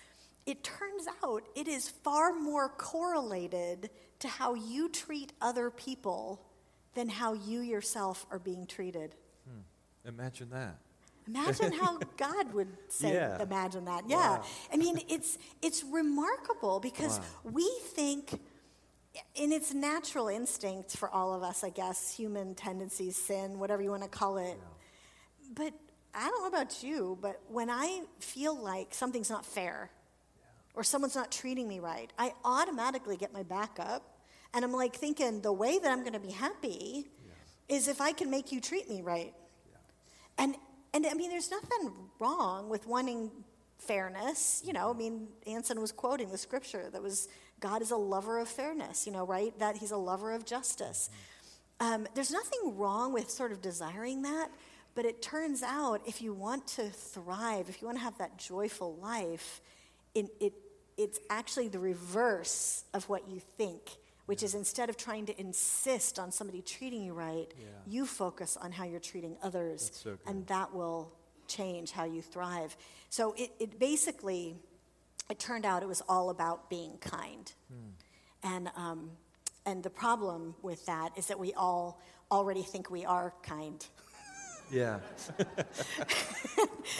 it 0.45 0.63
turns 0.63 1.05
out 1.23 1.43
it 1.55 1.67
is 1.67 1.89
far 1.89 2.33
more 2.33 2.69
correlated 2.69 3.89
to 4.19 4.27
how 4.27 4.53
you 4.53 4.89
treat 4.89 5.31
other 5.41 5.69
people 5.69 6.41
than 6.93 7.09
how 7.09 7.33
you 7.33 7.61
yourself 7.61 8.25
are 8.31 8.39
being 8.39 8.65
treated. 8.65 9.15
Hmm. 9.47 10.09
Imagine 10.09 10.49
that. 10.51 10.77
Imagine 11.27 11.71
how 11.71 11.99
God 12.17 12.53
would 12.53 12.69
say, 12.87 13.13
yeah. 13.13 13.41
imagine 13.41 13.85
that. 13.85 14.03
Yeah. 14.07 14.17
Wow. 14.17 14.43
I 14.73 14.77
mean, 14.77 14.99
it's, 15.07 15.37
it's 15.61 15.83
remarkable 15.83 16.79
because 16.79 17.19
wow. 17.19 17.51
we 17.51 17.79
think 17.93 18.39
in 19.35 19.51
its 19.51 19.73
natural 19.73 20.27
instinct 20.27 20.97
for 20.97 21.09
all 21.09 21.33
of 21.33 21.43
us, 21.43 21.63
I 21.63 21.69
guess, 21.69 22.15
human 22.15 22.55
tendencies, 22.55 23.15
sin, 23.15 23.59
whatever 23.59 23.81
you 23.81 23.91
want 23.91 24.03
to 24.03 24.09
call 24.09 24.37
it. 24.37 24.57
Yeah. 24.57 25.53
But 25.55 25.73
I 26.13 26.27
don't 26.27 26.41
know 26.41 26.47
about 26.47 26.83
you, 26.83 27.17
but 27.21 27.39
when 27.47 27.69
I 27.69 28.01
feel 28.19 28.57
like 28.57 28.93
something's 28.93 29.29
not 29.29 29.45
fair 29.45 29.91
yeah. 30.39 30.45
or 30.73 30.83
someone's 30.83 31.15
not 31.15 31.31
treating 31.31 31.67
me 31.67 31.79
right, 31.79 32.11
I 32.17 32.33
automatically 32.43 33.17
get 33.17 33.33
my 33.33 33.43
back 33.43 33.77
up 33.79 34.18
and 34.53 34.65
I'm 34.65 34.73
like 34.73 34.95
thinking 34.95 35.41
the 35.41 35.53
way 35.53 35.79
that 35.79 35.91
I'm 35.91 36.01
going 36.01 36.13
to 36.13 36.19
be 36.19 36.31
happy 36.31 37.07
yeah. 37.25 37.75
is 37.75 37.87
if 37.87 38.01
I 38.01 38.11
can 38.11 38.29
make 38.29 38.51
you 38.51 38.59
treat 38.59 38.89
me 38.89 39.01
right. 39.01 39.33
And 40.37 40.55
and 40.93 41.05
I 41.05 41.13
mean, 41.13 41.29
there's 41.29 41.51
nothing 41.51 41.91
wrong 42.19 42.67
with 42.69 42.87
wanting 42.87 43.29
fairness. 43.77 44.63
You 44.65 44.73
know, 44.73 44.89
I 44.89 44.93
mean, 44.93 45.27
Anson 45.45 45.79
was 45.79 45.91
quoting 45.91 46.31
the 46.31 46.37
scripture 46.37 46.89
that 46.91 47.01
was 47.01 47.27
God 47.59 47.81
is 47.81 47.91
a 47.91 47.97
lover 47.97 48.39
of 48.39 48.47
fairness, 48.47 49.05
you 49.05 49.13
know, 49.13 49.25
right? 49.25 49.57
That 49.59 49.77
he's 49.77 49.91
a 49.91 49.97
lover 49.97 50.31
of 50.31 50.45
justice. 50.45 51.09
Um, 51.79 52.07
there's 52.15 52.31
nothing 52.31 52.77
wrong 52.77 53.13
with 53.13 53.29
sort 53.29 53.51
of 53.51 53.61
desiring 53.61 54.23
that, 54.23 54.49
but 54.95 55.05
it 55.05 55.21
turns 55.21 55.63
out 55.63 56.01
if 56.05 56.21
you 56.21 56.33
want 56.33 56.67
to 56.67 56.89
thrive, 56.89 57.69
if 57.69 57.81
you 57.81 57.87
want 57.87 57.97
to 57.97 58.03
have 58.03 58.17
that 58.17 58.37
joyful 58.37 58.95
life, 58.95 59.61
it, 60.13 60.27
it, 60.39 60.53
it's 60.97 61.19
actually 61.29 61.69
the 61.69 61.79
reverse 61.79 62.83
of 62.93 63.07
what 63.07 63.29
you 63.29 63.39
think, 63.39 63.81
which 64.29 64.43
is 64.43 64.53
instead 64.53 64.89
of 64.89 64.95
trying 64.95 65.25
to 65.25 65.41
insist 65.41 66.19
on 66.19 66.31
somebody 66.31 66.61
treating 66.61 67.01
you 67.03 67.13
right, 67.13 67.51
yeah. 67.59 67.65
you 67.87 68.05
focus 68.05 68.55
on 68.61 68.71
how 68.71 68.85
you're 68.85 68.99
treating 68.99 69.35
others, 69.41 69.89
so 69.91 70.19
and 70.27 70.45
that 70.45 70.71
will 70.71 71.11
change 71.47 71.91
how 71.91 72.03
you 72.03 72.21
thrive. 72.21 72.77
So 73.09 73.33
it, 73.35 73.49
it 73.59 73.79
basically 73.79 74.55
it 75.31 75.39
turned 75.39 75.65
out 75.65 75.81
it 75.81 75.87
was 75.87 76.03
all 76.07 76.29
about 76.29 76.69
being 76.69 76.97
kind. 76.99 77.51
Hmm. 77.71 78.47
And, 78.55 78.71
um, 78.75 79.09
and 79.65 79.81
the 79.81 79.89
problem 79.89 80.53
with 80.61 80.85
that 80.85 81.17
is 81.17 81.25
that 81.25 81.39
we 81.39 81.53
all 81.53 81.99
already 82.31 82.61
think 82.61 82.91
we 82.91 83.05
are 83.05 83.33
kind. 83.41 83.83
Yeah. 84.71 84.99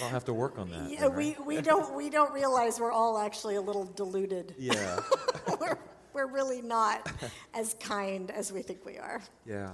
I'll 0.01 0.09
have 0.09 0.25
to 0.25 0.33
work 0.33 0.57
on 0.57 0.71
that. 0.71 0.89
Yeah, 0.89 1.01
then, 1.01 1.11
right? 1.11 1.45
we, 1.45 1.57
we, 1.57 1.61
don't, 1.61 1.95
we 1.95 2.09
don't 2.09 2.33
realize 2.33 2.79
we're 2.79 2.91
all 2.91 3.19
actually 3.19 3.55
a 3.55 3.61
little 3.61 3.85
deluded. 3.85 4.55
Yeah. 4.57 4.99
we're, 6.13 6.27
really 6.27 6.61
not 6.61 7.11
as 7.53 7.75
kind 7.79 8.31
as 8.31 8.51
we 8.51 8.61
think 8.61 8.85
we 8.85 8.97
are. 8.97 9.21
Yeah. 9.45 9.71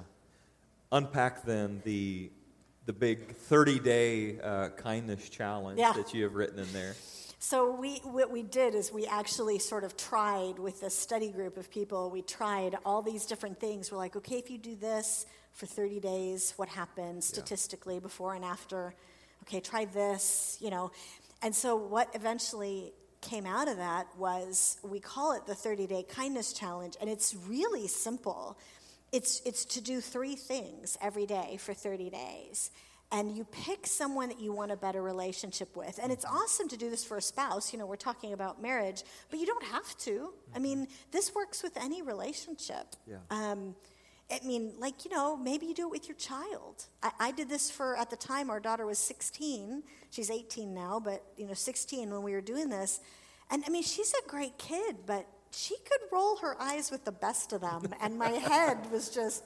Unpack 0.91 1.43
then 1.43 1.81
the, 1.83 2.29
the 2.85 2.93
big 2.93 3.35
30 3.35 3.79
day 3.79 4.39
uh, 4.39 4.69
kindness 4.69 5.29
challenge 5.29 5.79
yeah. 5.79 5.93
that 5.93 6.13
you 6.13 6.23
have 6.23 6.35
written 6.35 6.59
in 6.59 6.71
there. 6.73 6.95
So 7.39 7.75
we, 7.75 7.97
what 8.03 8.31
we 8.31 8.41
did 8.41 8.73
is 8.73 8.91
we 8.91 9.05
actually 9.05 9.59
sort 9.59 9.83
of 9.83 9.95
tried 9.95 10.57
with 10.57 10.81
a 10.81 10.89
study 10.89 11.29
group 11.29 11.57
of 11.57 11.69
people. 11.69 12.09
We 12.09 12.23
tried 12.23 12.75
all 12.85 13.01
these 13.01 13.25
different 13.25 13.59
things. 13.59 13.91
We're 13.91 13.99
like, 13.99 14.15
okay, 14.15 14.37
if 14.37 14.49
you 14.49 14.57
do 14.57 14.75
this 14.75 15.27
for 15.51 15.67
30 15.67 15.99
days, 15.99 16.53
what 16.55 16.69
happens 16.69 17.27
statistically 17.27 17.95
yeah. 17.95 17.99
before 17.99 18.33
and 18.33 18.43
after? 18.43 18.95
Okay, 19.43 19.59
try 19.59 19.85
this, 19.85 20.57
you 20.59 20.71
know. 20.71 20.91
And 21.43 21.53
so 21.53 21.75
what 21.75 22.09
eventually 22.15 22.93
came 23.25 23.45
out 23.45 23.67
of 23.67 23.77
that 23.77 24.07
was 24.17 24.77
we 24.83 24.99
call 24.99 25.33
it 25.33 25.45
the 25.45 25.55
30 25.55 25.87
day 25.87 26.03
kindness 26.07 26.53
challenge, 26.53 26.95
and 27.01 27.09
it's 27.09 27.35
really 27.47 27.87
simple. 27.87 28.57
It's, 29.11 29.41
it's 29.45 29.65
to 29.65 29.81
do 29.81 30.01
three 30.01 30.35
things 30.35 30.97
every 31.01 31.25
day 31.25 31.57
for 31.59 31.73
30 31.73 32.09
days 32.09 32.71
and 33.11 33.35
you 33.35 33.45
pick 33.45 33.85
someone 33.85 34.29
that 34.29 34.39
you 34.39 34.51
want 34.51 34.71
a 34.71 34.75
better 34.75 35.01
relationship 35.01 35.75
with. 35.75 35.99
And 36.01 36.11
it's 36.11 36.25
awesome 36.25 36.67
to 36.69 36.77
do 36.77 36.89
this 36.89 37.03
for 37.03 37.17
a 37.17 37.21
spouse. 37.21 37.71
You 37.71 37.79
know, 37.79 37.85
we're 37.85 37.95
talking 37.95 38.33
about 38.33 38.61
marriage, 38.61 39.03
but 39.29 39.39
you 39.39 39.45
don't 39.45 39.63
have 39.65 39.97
to. 39.99 40.33
I 40.55 40.59
mean, 40.59 40.87
this 41.11 41.33
works 41.33 41.61
with 41.61 41.77
any 41.77 42.01
relationship. 42.01 42.87
Yeah. 43.07 43.17
Um, 43.29 43.75
I 44.31 44.39
mean, 44.43 44.73
like, 44.79 45.05
you 45.05 45.11
know, 45.11 45.37
maybe 45.37 45.67
you 45.67 45.75
do 45.75 45.83
it 45.83 45.91
with 45.91 46.07
your 46.07 46.17
child. 46.17 46.85
I, 47.03 47.11
I, 47.19 47.31
did 47.31 47.47
this 47.47 47.69
for, 47.69 47.95
at 47.95 48.09
the 48.09 48.15
time, 48.15 48.49
our 48.49 48.59
daughter 48.59 48.85
was 48.85 48.97
16. 48.97 49.83
She's 50.09 50.31
18 50.31 50.73
now, 50.73 50.99
but, 51.03 51.23
you 51.37 51.45
know, 51.45 51.53
16 51.53 52.09
when 52.09 52.23
we 52.23 52.31
were 52.31 52.41
doing 52.41 52.69
this. 52.69 53.01
And 53.51 53.63
I 53.67 53.69
mean, 53.69 53.83
she's 53.83 54.13
a 54.13 54.27
great 54.27 54.57
kid, 54.57 54.95
but 55.05 55.27
she 55.51 55.75
could 55.75 56.01
roll 56.11 56.37
her 56.37 56.59
eyes 56.59 56.89
with 56.89 57.05
the 57.05 57.11
best 57.11 57.53
of 57.53 57.61
them. 57.61 57.93
and 58.01 58.17
my 58.17 58.29
head 58.49 58.91
was 58.91 59.09
just, 59.09 59.43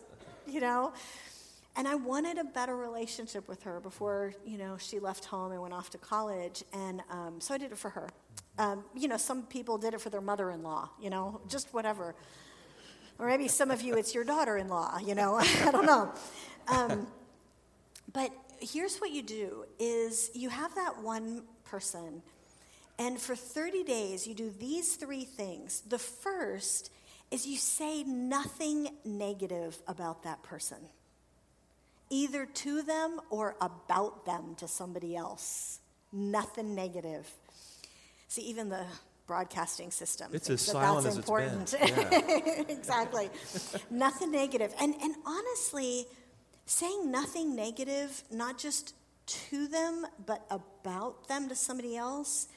you 0.47 0.61
know. 0.61 0.93
And 1.75 1.87
I 1.87 1.95
wanted 1.95 2.37
a 2.37 2.43
better 2.43 2.75
relationship 2.75 3.47
with 3.47 3.63
her 3.63 3.79
before, 3.79 4.33
you 4.45 4.57
know, 4.57 4.77
she 4.77 4.99
left 4.99 5.25
home 5.25 5.51
and 5.51 5.61
went 5.61 5.73
off 5.73 5.89
to 5.91 5.97
college. 5.97 6.63
And 6.73 7.01
um, 7.09 7.39
so 7.39 7.53
I 7.53 7.57
did 7.57 7.71
it 7.71 7.77
for 7.77 7.89
her. 7.89 8.09
Um, 8.57 8.83
you 8.95 9.07
know, 9.07 9.17
some 9.17 9.43
people 9.43 9.77
did 9.77 9.93
it 9.93 10.01
for 10.01 10.09
their 10.09 10.21
mother-in-law, 10.21 10.89
you 11.01 11.09
know, 11.09 11.41
just 11.47 11.73
whatever. 11.73 12.15
Or 13.19 13.27
maybe 13.27 13.47
some 13.49 13.69
of 13.69 13.81
you, 13.81 13.95
it's 13.95 14.15
your 14.15 14.23
daughter-in-law, 14.23 14.99
you 15.05 15.13
know, 15.13 15.35
I 15.39 15.71
don't 15.71 15.85
know. 15.85 16.11
Um, 16.67 17.07
but 18.13 18.31
here's 18.59 18.97
what 18.97 19.11
you 19.11 19.21
do 19.21 19.65
is 19.77 20.31
you 20.33 20.49
have 20.49 20.73
that 20.75 21.03
one 21.03 21.43
person, 21.65 22.23
and 22.97 23.19
for 23.19 23.35
30 23.35 23.83
days, 23.83 24.25
you 24.25 24.33
do 24.33 24.49
these 24.59 24.95
three 24.95 25.25
things. 25.25 25.81
The 25.81 25.99
first 25.99 26.91
is 27.29 27.45
you 27.45 27.57
say 27.57 28.03
nothing 28.03 28.89
negative 29.05 29.77
about 29.87 30.23
that 30.23 30.41
person 30.41 30.77
either 32.09 32.45
to 32.45 32.81
them 32.81 33.19
or 33.29 33.55
about 33.61 34.25
them 34.25 34.55
to 34.57 34.67
somebody 34.67 35.15
else. 35.15 35.79
Nothing 36.11 36.73
negative. 36.73 37.29
See, 38.27 38.41
even 38.41 38.69
the 38.69 38.85
broadcasting 39.29 39.91
system. 39.91 40.31
It's 40.33 40.49
as 40.49 40.61
silent 40.61 41.05
as 41.05 41.17
important. 41.17 41.75
it's 41.79 41.93
been. 41.93 42.29
Yeah. 42.39 42.63
exactly. 42.67 43.29
nothing 43.91 44.31
negative. 44.31 44.73
And, 44.81 44.95
and 45.01 45.13
honestly, 45.23 46.07
saying 46.65 47.11
nothing 47.11 47.55
negative, 47.55 48.23
not 48.31 48.57
just 48.57 48.95
to 49.27 49.67
them, 49.67 50.07
but 50.25 50.45
about 50.49 51.27
them 51.27 51.47
to 51.49 51.55
somebody 51.55 51.95
else, 51.95 52.47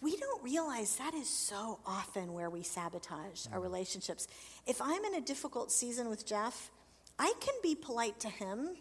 we 0.00 0.16
don't 0.16 0.42
realize 0.42 0.96
that 0.96 1.14
is 1.14 1.28
so 1.28 1.78
often 1.86 2.32
where 2.32 2.50
we 2.50 2.64
sabotage 2.64 3.46
our 3.52 3.60
mm. 3.60 3.62
relationships. 3.62 4.26
If 4.66 4.82
I'm 4.82 5.04
in 5.04 5.14
a 5.14 5.20
difficult 5.20 5.70
season 5.70 6.08
with 6.08 6.26
Jeff, 6.26 6.72
I 7.20 7.32
can 7.40 7.54
be 7.62 7.76
polite 7.76 8.18
to 8.20 8.28
him 8.28 8.76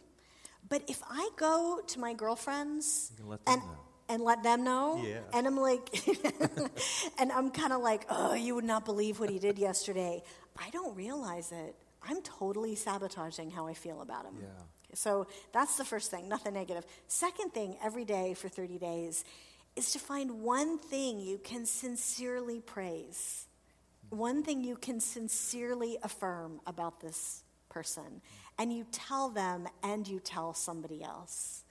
but 0.68 0.84
if 0.88 1.02
I 1.10 1.30
go 1.38 1.82
to 1.86 2.00
my 2.00 2.14
girlfriends 2.14 3.12
and 3.46 3.62
and 4.08 4.24
let 4.24 4.44
them 4.44 4.64
know, 4.64 5.04
yeah. 5.06 5.20
and 5.34 5.48
I'm 5.48 5.58
like, 5.58 5.90
and 7.20 7.32
I'm 7.32 7.50
kind 7.50 7.74
of 7.74 7.82
like, 7.82 8.06
oh, 8.10 8.34
you 8.34 8.56
would 8.56 8.66
not 8.66 8.86
believe 8.86 9.20
what 9.20 9.30
he 9.30 9.40
did 9.40 9.58
yesterday. 9.58 10.22
I 10.58 10.70
don't 10.70 10.96
realize 10.96 11.52
it. 11.52 11.76
I'm 12.08 12.22
totally 12.22 12.76
sabotaging 12.76 13.52
how 13.52 13.68
I 13.68 13.74
feel 13.74 14.02
about 14.02 14.26
him. 14.26 14.36
Yeah. 14.40 14.48
So 14.94 15.28
that's 15.52 15.78
the 15.78 15.84
first 15.84 16.12
thing, 16.12 16.30
nothing 16.30 16.54
negative. 16.54 16.86
Second 17.08 17.54
thing, 17.54 17.78
every 17.84 18.06
day 18.06 18.34
for 18.34 18.48
30 18.48 18.78
days, 18.78 19.26
is 19.76 19.92
to 19.92 20.00
find 20.00 20.42
one 20.42 20.78
thing 20.78 21.20
you 21.20 21.38
can 21.38 21.66
sincerely 21.66 22.62
praise, 22.62 23.48
one 24.10 24.44
thing 24.44 24.64
you 24.64 24.78
can 24.78 25.00
sincerely 25.00 25.98
affirm 26.04 26.62
about 26.66 27.02
this 27.02 27.44
person 27.70 28.22
and 28.58 28.72
you 28.72 28.86
tell 28.92 29.30
them 29.30 29.68
and 29.84 30.08
you 30.08 30.20
tell 30.20 30.54
somebody 30.54 31.04
else. 31.04 31.65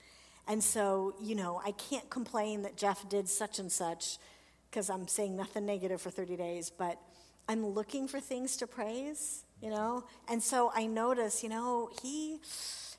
And 0.47 0.63
so, 0.63 1.15
you 1.21 1.35
know, 1.35 1.61
I 1.65 1.73
can't 1.73 2.09
complain 2.11 2.63
that 2.63 2.77
Jeff 2.77 3.09
did 3.09 3.29
such 3.29 3.59
and 3.59 3.73
such 3.73 4.19
because 4.71 4.91
I'm 4.91 5.09
saying 5.09 5.37
nothing 5.37 5.65
negative 5.67 6.01
for 6.01 6.11
30 6.11 6.37
days, 6.37 6.71
but 6.71 6.99
I'm 7.49 7.67
looking 7.67 8.09
for 8.09 8.21
things 8.21 8.57
to 8.59 8.67
praise, 8.67 9.45
you 9.63 9.71
know? 9.71 10.05
And 10.29 10.43
so 10.43 10.73
I 10.75 10.87
notice, 10.87 11.43
you 11.43 11.49
know, 11.49 11.91
he 12.03 12.41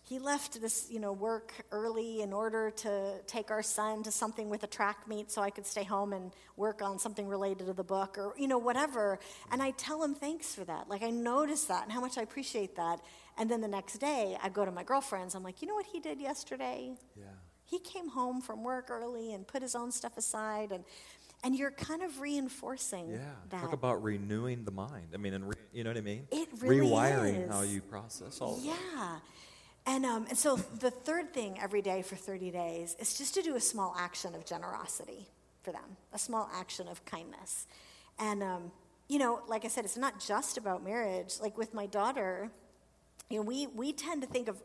he 0.08 0.20
left 0.20 0.62
this, 0.62 0.88
you 0.92 1.00
know, 1.00 1.12
work 1.12 1.52
early 1.72 2.22
in 2.22 2.32
order 2.32 2.70
to 2.70 3.16
take 3.26 3.50
our 3.50 3.64
son 3.64 4.04
to 4.04 4.12
something 4.12 4.50
with 4.50 4.62
a 4.64 4.68
track 4.68 5.08
meet 5.08 5.32
so 5.32 5.42
I 5.42 5.50
could 5.50 5.66
stay 5.66 5.84
home 5.84 6.14
and 6.14 6.32
work 6.58 6.84
on 6.84 7.00
something 7.00 7.28
related 7.28 7.66
to 7.66 7.74
the 7.74 7.84
book 7.84 8.20
or, 8.20 8.36
you 8.38 8.48
know, 8.48 8.60
whatever. 8.60 9.18
And 9.52 9.64
I 9.64 9.72
tell 9.72 10.04
him 10.04 10.14
thanks 10.14 10.54
for 10.54 10.64
that. 10.66 10.88
Like 10.90 11.02
I 11.02 11.10
notice 11.10 11.64
that 11.66 11.84
and 11.84 11.92
how 11.92 12.02
much 12.02 12.20
I 12.20 12.22
appreciate 12.22 12.76
that. 12.76 13.00
And 13.38 13.50
then 13.50 13.62
the 13.62 13.68
next 13.68 13.98
day 13.98 14.38
I 14.42 14.50
go 14.50 14.66
to 14.66 14.72
my 14.72 14.84
girlfriend's. 14.84 15.36
I'm 15.36 15.44
like, 15.44 15.62
you 15.62 15.68
know 15.68 15.76
what 15.76 15.86
he 15.86 16.00
did 16.00 16.20
yesterday? 16.22 16.96
Yeah. 17.16 17.26
He 17.66 17.80
came 17.80 18.10
home 18.10 18.42
from 18.42 18.64
work 18.64 18.90
early 18.90 19.34
and 19.34 19.46
put 19.48 19.62
his 19.62 19.76
own 19.76 19.92
stuff 19.92 20.18
aside 20.18 20.72
and 20.72 20.84
and 21.44 21.56
you're 21.56 21.72
kind 21.72 22.02
of 22.02 22.22
reinforcing 22.22 23.10
Yeah. 23.12 23.20
that. 23.50 23.62
Talk 23.62 23.74
about 23.74 24.02
renewing 24.02 24.64
the 24.64 24.72
mind. 24.72 25.10
I 25.14 25.18
mean, 25.18 25.34
and 25.34 25.48
re, 25.48 25.54
you 25.74 25.84
know 25.84 25.92
what 25.92 25.98
I 25.98 26.02
mean? 26.02 26.28
It 26.32 26.48
really 26.60 26.88
Rewiring 26.90 27.46
is. 27.48 27.52
how 27.52 27.62
you 27.62 27.82
process 27.82 28.42
all 28.42 28.56
of 28.56 28.64
that. 28.64 28.68
Yeah. 28.96 29.20
And, 29.86 30.06
um, 30.06 30.26
and 30.30 30.38
so 30.38 30.56
the 30.56 30.90
third 30.90 31.34
thing 31.36 31.60
every 31.62 31.84
day 31.84 32.02
for 32.02 32.16
30 32.16 32.50
days 32.50 32.96
is 33.00 33.16
just 33.16 33.36
to 33.36 33.44
do 33.44 33.56
a 33.56 33.60
small 33.60 33.94
action 34.00 34.34
of 34.34 34.44
generosity 34.46 35.28
for 35.62 35.72
them, 35.72 35.98
a 36.14 36.18
small 36.18 36.50
action 36.56 36.88
of 36.88 37.06
kindness. 37.06 37.68
And, 38.18 38.42
um, 38.42 38.72
you 39.08 39.20
know, 39.20 39.42
like 39.48 39.66
I 39.66 39.68
said, 39.68 39.86
it's 39.86 39.98
not 39.98 40.20
just 40.20 40.58
about 40.58 40.84
marriage. 40.84 41.36
Like 41.40 41.60
with 41.60 41.76
my 41.76 41.86
daughter, 41.86 42.50
you 43.30 43.38
know, 43.38 43.44
we, 43.44 43.68
we 43.68 43.94
tend 43.94 44.22
to 44.22 44.28
think 44.28 44.48
of 44.48 44.62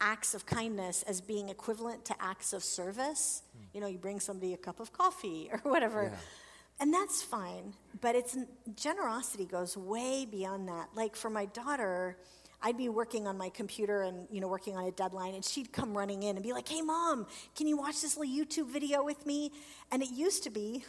acts 0.00 0.34
of 0.34 0.44
kindness 0.46 1.02
as 1.04 1.20
being 1.20 1.48
equivalent 1.48 2.04
to 2.06 2.14
acts 2.20 2.52
of 2.52 2.62
service. 2.62 3.42
Hmm. 3.56 3.64
You 3.72 3.80
know, 3.80 3.86
you 3.86 3.98
bring 3.98 4.20
somebody 4.20 4.52
a 4.52 4.56
cup 4.56 4.80
of 4.80 4.92
coffee 4.92 5.48
or 5.52 5.58
whatever. 5.70 6.04
Yeah. 6.04 6.18
And 6.80 6.92
that's 6.92 7.22
fine, 7.22 7.74
but 8.00 8.16
it's 8.16 8.36
generosity 8.74 9.44
goes 9.44 9.76
way 9.76 10.26
beyond 10.28 10.68
that. 10.68 10.88
Like 10.94 11.14
for 11.14 11.30
my 11.30 11.44
daughter, 11.46 12.16
I'd 12.60 12.76
be 12.76 12.88
working 12.88 13.28
on 13.28 13.38
my 13.38 13.48
computer 13.48 14.02
and 14.02 14.26
you 14.28 14.40
know 14.40 14.48
working 14.48 14.76
on 14.76 14.84
a 14.84 14.90
deadline, 14.90 15.34
and 15.34 15.44
she'd 15.44 15.72
come 15.72 15.96
running 15.96 16.24
in 16.24 16.34
and 16.34 16.42
be 16.42 16.52
like, 16.52 16.68
"Hey, 16.68 16.82
mom, 16.82 17.28
can 17.54 17.68
you 17.68 17.76
watch 17.76 18.02
this 18.02 18.16
little 18.16 18.34
YouTube 18.34 18.72
video 18.72 19.04
with 19.04 19.24
me?" 19.24 19.52
And 19.92 20.02
it 20.02 20.10
used 20.10 20.42
to 20.44 20.50
be, 20.50 20.84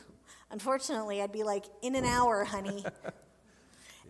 unfortunately, 0.49 1.21
I'd 1.21 1.31
be 1.31 1.43
like, 1.43 1.65
"In 1.83 1.93
an 1.93 2.05
hour, 2.05 2.45
honey." 2.45 2.83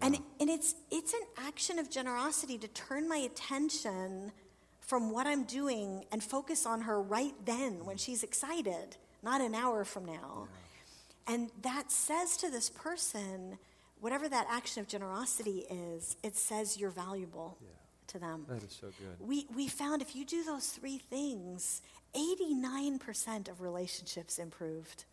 And 0.01 0.17
and 0.39 0.49
it's 0.49 0.75
it's 0.91 1.13
an 1.13 1.21
action 1.37 1.79
of 1.79 1.89
generosity 1.89 2.57
to 2.57 2.67
turn 2.67 3.07
my 3.07 3.17
attention 3.17 4.31
from 4.79 5.11
what 5.11 5.25
I'm 5.25 5.43
doing 5.45 6.05
and 6.11 6.23
focus 6.23 6.65
on 6.65 6.81
her 6.81 7.01
right 7.01 7.33
then 7.45 7.85
when 7.85 7.95
mm-hmm. 7.95 7.97
she's 7.97 8.23
excited, 8.23 8.97
not 9.23 9.41
an 9.41 9.55
hour 9.55 9.83
from 9.83 10.05
now. 10.05 10.47
And 11.27 11.49
that 11.63 11.91
says 11.91 12.37
to 12.37 12.51
this 12.51 12.69
person, 12.69 13.57
whatever 13.99 14.29
that 14.29 14.45
action 14.49 14.81
of 14.81 14.87
generosity 14.87 15.65
is, 15.69 16.17
it 16.21 16.35
says 16.35 16.77
you're 16.77 16.91
valuable 16.91 17.57
to 18.07 18.19
them. 18.19 18.45
That 18.47 18.63
is 18.63 18.77
so 18.79 18.87
good. 18.87 19.27
We, 19.27 19.47
we 19.55 19.67
found 19.67 20.01
if 20.01 20.15
you 20.15 20.25
do 20.25 20.43
those 20.43 20.67
three 20.67 20.99
things, 20.99 21.81
89% 22.13 23.49
of 23.49 23.61
relationships 23.61 24.37
improved. 24.37 25.05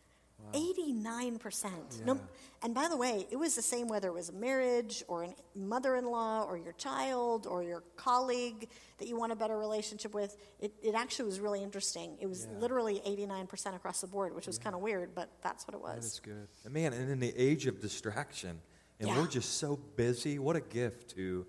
89%. 0.53 2.05
No, 2.05 2.21
and 2.63 2.75
by 2.75 2.89
the 2.89 2.97
way, 2.97 3.27
it 3.31 3.37
was 3.37 3.55
the 3.57 3.63
same 3.63 3.89
whether 3.89 4.09
it 4.09 4.15
was 4.15 4.29
a 4.29 4.33
marriage 4.33 5.03
or 5.09 5.25
a 5.25 5.35
mother 5.55 5.97
in 5.97 6.05
law 6.05 6.45
or 6.45 6.57
your 6.57 6.73
child 6.75 7.47
or 7.47 7.63
your 7.63 7.83
colleague 7.97 8.69
that 8.99 9.09
you 9.09 9.17
want 9.17 9.33
a 9.33 9.37
better 9.37 9.59
relationship 9.59 10.15
with. 10.15 10.37
It, 10.61 10.73
it 10.83 10.95
actually 10.95 11.27
was 11.27 11.41
really 11.41 11.63
interesting. 11.63 12.17
It 12.21 12.27
was 12.27 12.47
Yeah. 12.51 12.59
literally 12.59 13.01
89% 13.07 13.75
across 13.75 14.01
the 14.01 14.07
board, 14.07 14.35
which 14.35 14.47
was 14.47 14.59
kind 14.59 14.75
of 14.75 14.81
weird, 14.83 15.15
but 15.15 15.31
that's 15.43 15.67
what 15.67 15.75
it 15.75 15.81
was. 15.81 16.05
is 16.05 16.21
good. 16.21 16.49
And 16.65 16.73
man, 16.75 16.93
and 16.93 17.11
in 17.11 17.21
the 17.21 17.35
age 17.37 17.67
of 17.67 17.81
distraction, 17.81 18.61
and 19.01 19.09
Yeah. 19.09 19.19
we're 19.21 19.27
just 19.29 19.59
so 19.59 19.77
busy, 19.97 20.39
what 20.39 20.57
a 20.57 20.61
gift 20.61 21.11
to 21.17 21.47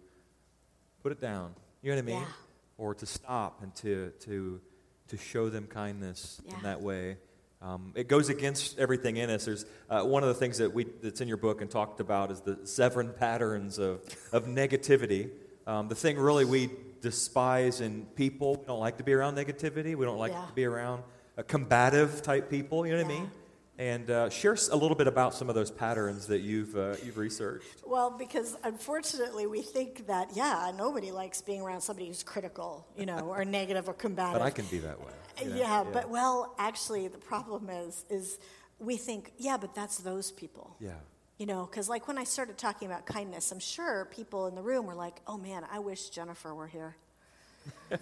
put 1.01 1.11
it 1.11 1.19
down. 1.19 1.55
You 1.81 1.89
know 1.91 1.97
what 1.97 2.03
I 2.03 2.05
mean? 2.05 2.21
Yeah. 2.21 2.27
Or 2.77 2.95
to 2.95 3.05
stop 3.05 3.61
and 3.61 3.75
to 3.77 4.11
to 4.21 4.61
to 5.09 5.17
show 5.17 5.49
them 5.49 5.67
kindness 5.67 6.41
Yeah. 6.45 6.55
in 6.57 6.63
that 6.63 6.81
way. 6.81 7.17
Um, 7.63 7.93
it 7.95 8.09
goes 8.09 8.27
against 8.27 8.77
everything 8.77 9.15
in 9.15 9.29
us. 9.29 9.45
There's 9.45 9.65
uh, 9.89 10.03
one 10.03 10.21
of 10.21 10.27
the 10.27 10.35
things 10.35 10.57
that 10.57 10.73
we 10.73 10.83
that's 11.01 11.21
in 11.21 11.29
your 11.29 11.37
book 11.37 11.61
and 11.61 11.71
talked 11.71 12.01
about 12.01 12.29
is 12.29 12.41
the 12.41 12.59
seven 12.67 13.13
patterns 13.17 13.79
of 13.79 14.01
of 14.33 14.47
negativity. 14.47 15.29
Um, 15.65 15.87
the 15.87 15.95
thing 15.95 16.17
really 16.17 16.43
we 16.43 16.69
despise 16.99 17.79
in 17.79 18.05
people. 18.15 18.57
We 18.57 18.65
don't 18.65 18.79
like 18.81 18.97
to 18.97 19.03
be 19.03 19.13
around 19.13 19.35
negativity. 19.35 19.95
We 19.95 20.05
don't 20.05 20.17
like 20.17 20.33
Yeah. 20.33 20.45
to 20.45 20.53
be 20.53 20.65
around 20.65 21.03
uh, 21.37 21.43
combative 21.43 22.21
type 22.21 22.49
people. 22.49 22.85
You 22.85 22.97
know 22.97 23.03
what 23.03 23.13
I 23.13 23.17
mean? 23.19 23.31
And 23.83 24.09
uh, 24.09 24.29
share 24.29 24.55
a 24.71 24.77
little 24.77 24.95
bit 24.95 25.07
about 25.07 25.33
some 25.33 25.49
of 25.49 25.55
those 25.55 25.69
patterns 25.69 26.27
that 26.27 26.39
you've 26.39 26.73
uh, 26.77 26.95
you've 27.03 27.17
researched. 27.17 27.83
Well, 27.85 28.11
because 28.11 28.55
unfortunately, 28.63 29.45
we 29.45 29.61
think 29.61 30.07
that, 30.07 30.29
yeah, 30.33 30.71
nobody 30.73 31.11
likes 31.11 31.41
being 31.41 31.59
around 31.59 31.81
somebody 31.81 32.07
who's 32.07 32.23
critical, 32.23 32.87
you 32.97 33.05
know, 33.05 33.27
or 33.27 33.43
negative 33.43 33.89
or 33.89 33.93
combative. 33.93 34.39
But 34.39 34.41
I 34.41 34.51
can 34.51 34.63
be 34.67 34.77
that 34.77 35.01
way. 35.01 35.11
you 35.41 35.49
know? 35.49 35.55
yeah, 35.57 35.83
but 35.83 36.09
well, 36.09 36.55
actually, 36.57 37.09
the 37.09 37.17
problem 37.17 37.69
is, 37.69 38.05
is 38.09 38.39
we 38.79 38.95
think, 38.95 39.33
yeah, 39.37 39.57
but 39.57 39.75
that's 39.75 39.97
those 39.97 40.31
people. 40.31 40.77
yeah, 40.79 40.91
You 41.37 41.45
know, 41.45 41.67
because 41.69 41.89
like 41.89 42.07
when 42.07 42.17
I 42.17 42.23
started 42.23 42.57
talking 42.57 42.89
about 42.89 43.05
kindness, 43.05 43.51
I'm 43.51 43.59
sure 43.59 44.07
people 44.11 44.47
in 44.47 44.55
the 44.55 44.63
room 44.63 44.85
were 44.85 44.95
like, 44.95 45.19
"Oh 45.27 45.37
man, 45.37 45.65
I 45.69 45.79
wish 45.79 46.07
Jennifer 46.07 46.55
were 46.55 46.67
here. 46.67 46.95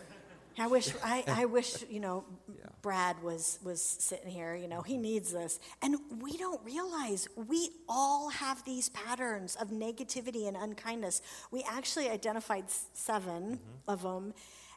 I 0.57 0.67
wish, 0.67 0.93
I, 1.03 1.23
I 1.27 1.45
wish, 1.45 1.83
you 1.89 1.99
know, 1.99 2.25
Yeah. 2.47 2.65
Brad 2.81 3.21
was 3.23 3.59
was 3.63 3.81
sitting 3.81 4.29
here. 4.29 4.55
You 4.55 4.67
know, 4.67 4.81
he 4.81 4.93
mm-hmm. 4.93 5.03
needs 5.03 5.31
this." 5.31 5.59
And 5.81 5.97
we 6.19 6.37
don't 6.37 6.61
realize 6.63 7.27
we 7.35 7.69
all 7.87 8.29
have 8.29 8.63
these 8.65 8.89
patterns 8.89 9.55
of 9.55 9.69
negativity 9.69 10.47
and 10.47 10.57
unkindness. 10.57 11.21
We 11.51 11.63
actually 11.69 12.09
identified 12.09 12.65
s- 12.65 12.85
7 12.93 13.23
mm-hmm. 13.23 13.57
of 13.87 14.01
them, 14.01 14.33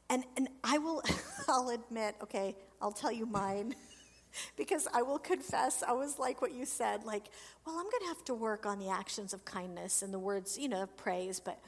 and 0.09 0.25
and 0.37 0.49
I 0.63 0.79
will, 0.79 1.03
I'll 1.49 1.71
admit, 1.71 2.17
okay, 2.23 2.57
I'll 2.81 2.93
tell 2.93 3.13
you 3.13 3.27
mine 3.27 3.75
because 4.57 4.87
I 4.93 5.03
will 5.03 5.19
confess, 5.19 5.83
I 5.83 5.93
was 5.93 6.19
like 6.19 6.43
what 6.43 6.53
you 6.53 6.65
said, 6.67 7.05
like, 7.05 7.25
well, 7.67 7.77
I'm 7.77 7.85
going 7.85 8.03
to 8.03 8.09
have 8.09 8.25
to 8.27 8.35
work 8.35 8.67
on 8.67 8.79
the 8.79 8.91
actions 8.91 9.33
of 9.33 9.45
kindness 9.45 10.03
and 10.03 10.13
the 10.13 10.19
words, 10.19 10.59
you 10.59 10.69
know, 10.69 10.83
of 10.83 10.97
praise, 10.97 11.41
but 11.41 11.59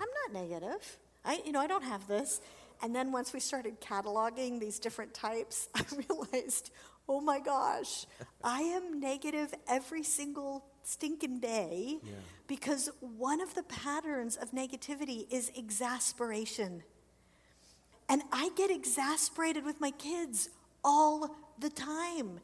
I'm 0.00 0.08
not 0.24 0.42
negative. 0.42 0.98
I, 1.24 1.40
you 1.44 1.52
know, 1.52 1.60
I 1.60 1.66
don't 1.66 1.84
have 1.84 2.06
this. 2.06 2.40
And 2.82 2.94
then 2.94 3.12
once 3.12 3.32
we 3.32 3.40
started 3.40 3.80
cataloging 3.80 4.60
these 4.60 4.78
different 4.78 5.14
types, 5.14 5.68
I 5.74 5.82
realized, 6.08 6.70
oh 7.08 7.20
my 7.20 7.40
gosh, 7.40 8.06
I 8.44 8.60
am 8.62 9.00
negative 9.00 9.54
every 9.68 10.02
single 10.02 10.64
stinking 10.82 11.40
day 11.40 11.98
Yeah. 12.02 12.12
because 12.46 12.88
one 13.00 13.40
of 13.40 13.54
the 13.54 13.62
patterns 13.64 14.36
of 14.36 14.52
negativity 14.52 15.26
is 15.32 15.50
exasperation. 15.56 16.82
And 18.08 18.22
I 18.32 18.50
get 18.56 18.70
exasperated 18.70 19.64
with 19.64 19.80
my 19.80 19.90
kids 19.90 20.48
all 20.84 21.34
the 21.58 21.70
time. 21.70 22.38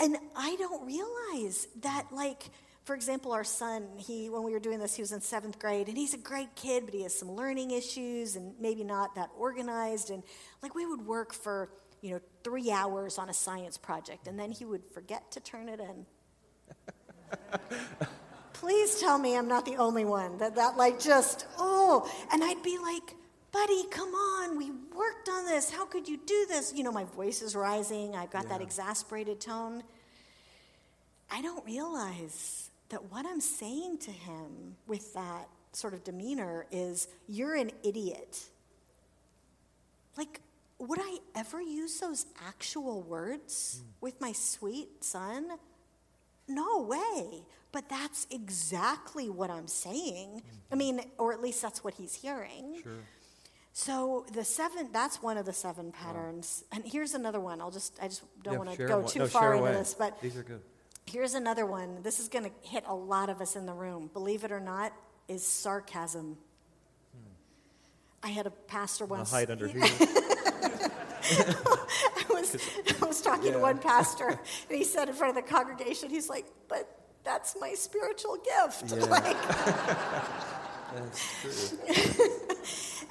And 0.00 0.16
I 0.34 0.56
don't 0.56 0.84
realize 0.84 1.68
that, 1.82 2.06
like, 2.10 2.50
for 2.84 2.94
example, 2.94 3.32
our 3.32 3.44
son, 3.44 3.86
he, 3.96 4.30
when 4.30 4.42
we 4.42 4.52
were 4.52 4.60
doing 4.60 4.78
this, 4.78 4.94
he 4.94 5.02
was 5.02 5.12
in 5.12 5.20
seventh 5.20 5.58
grade, 5.58 5.88
and 5.88 5.96
he's 5.96 6.14
a 6.14 6.18
great 6.18 6.54
kid, 6.56 6.84
but 6.86 6.94
he 6.94 7.02
has 7.02 7.16
some 7.16 7.30
learning 7.30 7.70
issues 7.70 8.36
and 8.36 8.54
maybe 8.58 8.84
not 8.84 9.14
that 9.14 9.30
organized. 9.38 10.10
And, 10.10 10.22
like, 10.62 10.74
we 10.74 10.86
would 10.86 11.06
work 11.06 11.32
for, 11.34 11.70
you 12.00 12.12
know, 12.12 12.20
three 12.42 12.70
hours 12.70 13.18
on 13.18 13.28
a 13.28 13.34
science 13.34 13.76
project, 13.76 14.26
and 14.26 14.38
then 14.38 14.50
he 14.50 14.64
would 14.64 14.82
forget 14.92 15.30
to 15.32 15.40
turn 15.40 15.68
it 15.68 15.80
in. 15.80 16.06
Please 18.54 19.00
tell 19.00 19.18
me 19.18 19.36
I'm 19.36 19.48
not 19.48 19.64
the 19.64 19.76
only 19.76 20.04
one 20.04 20.36
that 20.38 20.56
that 20.56 20.76
like 20.76 21.00
just 21.00 21.46
oh, 21.58 22.06
and 22.30 22.44
I'd 22.44 22.62
be 22.62 22.76
like, 22.78 23.16
buddy, 23.52 23.84
come 23.90 24.10
on, 24.10 24.58
we 24.58 24.70
worked 24.94 25.28
on 25.30 25.46
this. 25.46 25.70
How 25.70 25.86
could 25.86 26.08
you 26.08 26.18
do 26.18 26.46
this? 26.48 26.72
You 26.74 26.84
know, 26.84 26.92
my 26.92 27.04
voice 27.04 27.40
is 27.40 27.56
rising. 27.56 28.14
I've 28.14 28.30
got 28.30 28.48
that 28.48 28.60
exasperated 28.60 29.40
tone. 29.40 29.82
I 31.30 31.42
don't 31.42 31.64
realize 31.64 32.69
that 32.90 33.10
what 33.10 33.26
I'm 33.26 33.40
saying 33.40 33.98
to 33.98 34.10
him 34.10 34.76
with 34.86 35.14
that 35.14 35.48
sort 35.72 35.94
of 35.94 36.04
demeanor 36.04 36.66
is, 36.70 37.08
you're 37.28 37.54
an 37.54 37.70
idiot. 37.82 38.50
Like, 40.16 40.40
would 40.78 40.98
I 41.00 41.18
ever 41.34 41.60
use 41.60 41.98
those 42.00 42.26
actual 42.46 43.02
words 43.02 43.82
hmm. 43.82 43.90
with 44.00 44.20
my 44.20 44.32
sweet 44.32 45.04
son? 45.04 45.48
No 46.48 46.82
way. 46.82 47.42
But 47.72 47.88
that's 47.88 48.26
exactly 48.30 49.30
what 49.30 49.50
I'm 49.50 49.68
saying. 49.68 50.42
I 50.70 50.74
hmm. 50.74 50.78
mean, 50.78 51.00
or 51.18 51.32
at 51.32 51.40
least 51.40 51.62
that's 51.62 51.84
what 51.84 51.94
he's 51.94 52.14
hearing. 52.14 52.80
sure. 52.82 52.92
So 53.72 54.26
the 54.32 54.44
seven, 54.44 54.88
that's 54.92 55.22
one 55.22 55.36
of 55.36 55.46
the 55.46 55.52
seven 55.52 55.92
patterns. 55.92 56.64
And 56.72 56.84
here's 56.84 57.14
another 57.14 57.38
one. 57.38 57.60
I'll 57.60 57.70
just, 57.70 57.96
I 58.02 58.08
just 58.08 58.22
don't 58.42 58.54
Yeah, 58.54 58.58
want 58.58 58.70
to 58.72 58.86
go 58.86 59.02
too 59.02 59.20
no, 59.20 59.26
far 59.26 59.54
into 59.54 59.64
away. 59.64 59.72
this, 59.74 59.94
but 59.94 60.20
these 60.20 60.36
are 60.36 60.42
good. 60.42 60.60
Here's 61.10 61.34
another 61.34 61.66
one. 61.66 62.02
This 62.02 62.18
is 62.20 62.28
going 62.28 62.44
to 62.44 62.50
hit 62.68 62.84
a 62.86 62.94
lot 62.94 63.28
of 63.30 63.40
us 63.40 63.56
in 63.56 63.66
the 63.66 63.72
room. 63.72 64.10
Believe 64.12 64.44
it 64.44 64.52
or 64.52 64.60
not, 64.60 64.92
is 65.28 65.46
sarcasm. 65.46 66.36
I 68.22 68.28
had 68.28 68.46
a 68.46 68.50
pastor 68.50 69.06
once. 69.06 69.30
hide 69.30 69.50
under 69.50 69.66
here. 69.66 69.82
I 71.32 72.24
was, 72.28 72.56
I 73.02 73.06
was 73.06 73.20
talking 73.22 73.46
Yeah. 73.46 73.52
to 73.52 73.58
one 73.60 73.78
pastor, 73.78 74.28
and 74.28 74.38
he 74.78 74.84
said 74.84 75.08
in 75.08 75.14
front 75.14 75.36
of 75.36 75.42
the 75.44 75.48
congregation, 75.50 76.10
he's 76.10 76.28
like, 76.28 76.44
but 76.68 76.86
that's 77.24 77.56
my 77.60 77.72
spiritual 77.74 78.36
gift. 78.36 78.92
Yeah. 78.92 79.04
Like, 79.06 79.36
That's 80.92 81.76
true. 81.78 81.78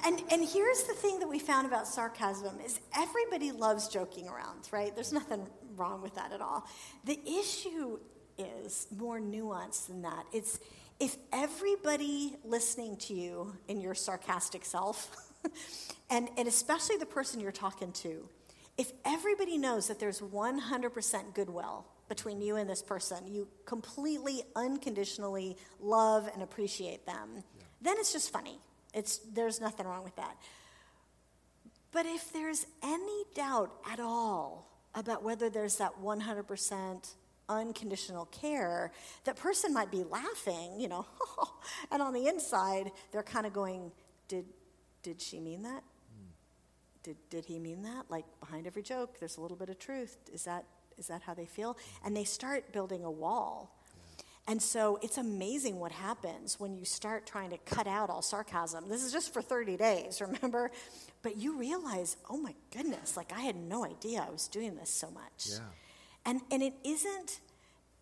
and, 0.04 0.22
and 0.30 0.46
here's 0.46 0.82
the 0.82 0.92
thing 0.92 1.18
that 1.20 1.28
we 1.28 1.38
found 1.38 1.66
about 1.66 1.86
sarcasm 1.88 2.60
is 2.60 2.78
everybody 2.94 3.52
loves 3.52 3.88
joking 3.88 4.28
around, 4.28 4.68
right? 4.70 4.94
There's 4.94 5.14
nothing 5.14 5.46
wrong 5.80 6.02
with 6.02 6.14
that 6.14 6.32
at 6.32 6.40
all. 6.40 6.66
The 7.04 7.18
issue 7.26 7.98
is 8.38 8.86
more 8.96 9.18
nuanced 9.18 9.88
than 9.88 10.02
that. 10.02 10.24
It's 10.32 10.60
if 11.00 11.16
everybody 11.32 12.36
listening 12.44 12.96
to 12.98 13.14
you 13.14 13.56
in 13.68 13.80
your 13.80 13.94
sarcastic 13.94 14.64
self, 14.64 15.16
and, 16.10 16.28
and 16.36 16.46
especially 16.46 16.98
the 16.98 17.06
person 17.06 17.40
you're 17.40 17.52
talking 17.52 17.90
to, 17.92 18.28
if 18.76 18.92
everybody 19.04 19.56
knows 19.56 19.88
that 19.88 19.98
there's 19.98 20.20
100% 20.20 21.34
goodwill 21.34 21.86
between 22.08 22.40
you 22.42 22.56
and 22.56 22.68
this 22.68 22.82
person, 22.82 23.26
you 23.26 23.48
completely 23.64 24.42
unconditionally 24.54 25.56
love 25.80 26.28
and 26.34 26.42
appreciate 26.42 27.06
them, 27.06 27.44
then 27.80 27.96
it's 27.98 28.12
just 28.12 28.30
funny. 28.30 28.58
It's, 28.92 29.18
there's 29.32 29.60
nothing 29.60 29.86
wrong 29.86 30.04
with 30.04 30.16
that. 30.16 30.36
But 31.92 32.06
if 32.06 32.32
there's 32.32 32.66
any 32.82 33.24
doubt 33.34 33.72
at 33.90 34.00
all 34.00 34.69
about 34.94 35.22
whether 35.22 35.48
there's 35.48 35.76
that 35.76 35.92
100% 36.02 37.14
unconditional 37.48 38.26
care, 38.26 38.92
that 39.24 39.36
person 39.36 39.74
might 39.74 39.90
be 39.90 40.04
laughing, 40.04 40.80
you 40.80 40.88
know, 40.88 41.06
and 41.90 42.00
on 42.00 42.12
the 42.12 42.26
inside, 42.26 42.90
they're 43.12 43.22
kind 43.22 43.46
of 43.46 43.52
going, 43.52 43.90
did, 44.28 44.46
did 45.02 45.20
she 45.20 45.40
mean 45.40 45.62
that? 45.62 45.82
Hmm. 45.82 46.30
Did, 47.02 47.16
did 47.28 47.44
he 47.44 47.58
mean 47.58 47.82
that? 47.82 48.06
Like 48.08 48.24
behind 48.38 48.66
every 48.66 48.82
joke, 48.82 49.18
there's 49.18 49.36
a 49.36 49.40
little 49.40 49.56
bit 49.56 49.68
of 49.68 49.78
truth. 49.78 50.16
Is 50.32 50.44
that, 50.44 50.64
is 50.96 51.08
that 51.08 51.22
how 51.22 51.34
they 51.34 51.46
feel? 51.46 51.76
And 52.04 52.16
they 52.16 52.24
start 52.24 52.72
building 52.72 53.04
a 53.04 53.10
wall. 53.10 53.76
And 54.50 54.60
so 54.60 54.98
it's 55.00 55.16
amazing 55.16 55.78
what 55.78 55.92
happens 55.92 56.58
when 56.58 56.74
you 56.74 56.84
start 56.84 57.24
trying 57.24 57.50
to 57.50 57.58
cut 57.58 57.86
out 57.86 58.10
all 58.10 58.20
sarcasm. 58.20 58.88
This 58.88 59.04
is 59.04 59.12
just 59.12 59.32
for 59.32 59.40
30 59.40 59.76
days, 59.76 60.20
remember? 60.26 60.72
But 61.22 61.36
you 61.36 61.56
realize, 61.56 62.16
oh 62.28 62.36
my 62.36 62.56
goodness, 62.72 63.16
like 63.16 63.32
I 63.32 63.42
had 63.42 63.54
no 63.54 63.84
idea 63.84 64.26
I 64.26 64.28
was 64.28 64.48
doing 64.48 64.74
this 64.74 64.90
so 64.90 65.08
much. 65.12 65.50
Yeah. 65.50 65.58
And, 66.26 66.40
and 66.50 66.64
it 66.64 66.74
isn't 66.82 67.38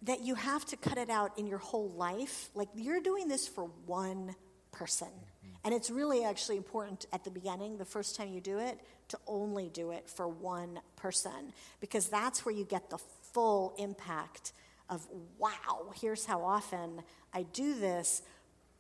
that 0.01 0.23
you 0.23 0.37
have 0.37 0.65
to 0.67 0.79
cut 0.79 0.97
it 0.97 1.11
out 1.11 1.39
in 1.39 1.47
your 1.47 1.59
whole 1.59 1.91
life. 1.91 2.49
Like 2.55 2.69
you're 2.75 3.03
doing 3.03 3.29
this 3.29 3.47
for 3.47 3.65
one 3.85 4.35
person. 4.73 5.09
Mm-hmm. 5.09 5.55
And 5.67 5.75
it's 5.75 5.91
really 5.91 6.25
actually 6.25 6.57
important 6.57 7.05
at 7.13 7.25
the 7.25 7.31
beginning, 7.31 7.77
the 7.77 7.85
first 7.85 8.17
time 8.17 8.33
you 8.33 8.41
do 8.41 8.59
it, 8.59 8.81
to 9.09 9.19
only 9.27 9.69
do 9.69 9.91
it 9.91 10.09
for 10.09 10.27
one 10.27 10.81
person 10.97 11.53
because 11.81 12.09
that's 12.09 12.47
where 12.47 12.55
you 12.55 12.65
get 12.65 12.89
the 12.89 12.99
full 13.35 13.75
impact 13.77 14.53
of, 14.89 15.07
wow, 15.39 15.93
here's 16.01 16.25
how 16.25 16.43
often 16.45 17.03
I 17.33 17.43
do 17.43 17.79
this. 17.79 18.23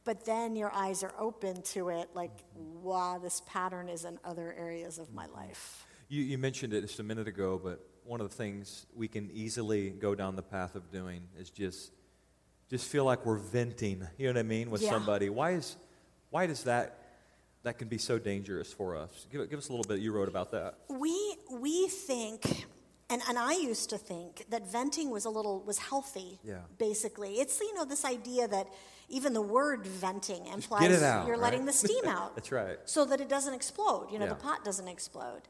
But 0.04 0.24
then 0.24 0.56
your 0.56 0.72
eyes 0.72 1.02
are 1.02 1.12
open 1.18 1.60
to 1.74 1.90
it, 1.90 2.08
like, 2.14 2.30
wow, 2.54 3.18
this 3.22 3.42
pattern 3.46 3.88
is 3.90 4.04
in 4.06 4.18
other 4.24 4.54
areas 4.58 4.98
of 4.98 5.12
my 5.12 5.26
life. 5.26 5.86
You, 6.08 6.22
you 6.22 6.38
mentioned 6.38 6.72
it 6.72 6.80
just 6.80 6.98
a 6.98 7.02
minute 7.02 7.28
ago, 7.28 7.60
but 7.62 7.84
one 8.04 8.22
of 8.22 8.30
the 8.30 8.34
things 8.34 8.86
we 8.96 9.06
can 9.06 9.30
easily 9.32 9.90
go 9.90 10.14
down 10.14 10.34
the 10.34 10.42
path 10.42 10.76
of 10.76 10.90
doing 10.90 11.22
is 11.38 11.50
just 11.50 11.92
just 12.70 12.86
feel 12.88 13.04
like 13.04 13.24
we're 13.26 13.38
venting. 13.38 14.06
You 14.18 14.26
know 14.26 14.32
what 14.34 14.38
I 14.40 14.42
mean 14.44 14.70
with 14.70 14.82
Yeah. 14.82 14.90
somebody. 14.90 15.28
Why 15.28 15.52
is 15.52 15.76
why 16.30 16.46
does 16.46 16.64
that 16.64 16.98
that 17.64 17.76
can 17.78 17.88
be 17.88 17.98
so 17.98 18.18
dangerous 18.18 18.72
for 18.72 18.96
us? 18.96 19.26
Give, 19.30 19.48
give 19.50 19.58
us 19.58 19.68
a 19.68 19.72
little 19.72 19.84
bit. 19.84 20.00
You 20.00 20.12
wrote 20.12 20.28
about 20.28 20.52
that. 20.52 20.78
We 20.88 21.36
we 21.50 21.88
think, 21.88 22.66
and, 23.10 23.22
and 23.28 23.38
I 23.38 23.52
used 23.54 23.90
to 23.90 23.98
think 23.98 24.44
that 24.50 24.70
venting 24.70 25.10
was 25.10 25.24
a 25.24 25.30
little 25.30 25.60
was 25.60 25.78
healthy. 25.78 26.38
Yeah. 26.44 26.58
Basically, 26.78 27.34
it's 27.34 27.58
you 27.60 27.74
know 27.74 27.84
this 27.84 28.04
idea 28.04 28.46
that 28.48 28.68
even 29.08 29.32
the 29.32 29.42
word 29.42 29.86
venting 29.86 30.46
implies 30.46 31.02
out, 31.02 31.26
you're 31.26 31.38
letting 31.38 31.64
the 31.64 31.72
steam 31.72 32.04
out. 32.06 32.34
That's 32.34 32.52
right. 32.52 32.78
So 32.84 33.04
that 33.06 33.20
it 33.20 33.28
doesn't 33.28 33.54
explode. 33.54 34.08
You 34.12 34.18
know, 34.18 34.26
Yeah. 34.26 34.34
the 34.34 34.42
pot 34.42 34.64
doesn't 34.64 34.88
explode. 34.88 35.42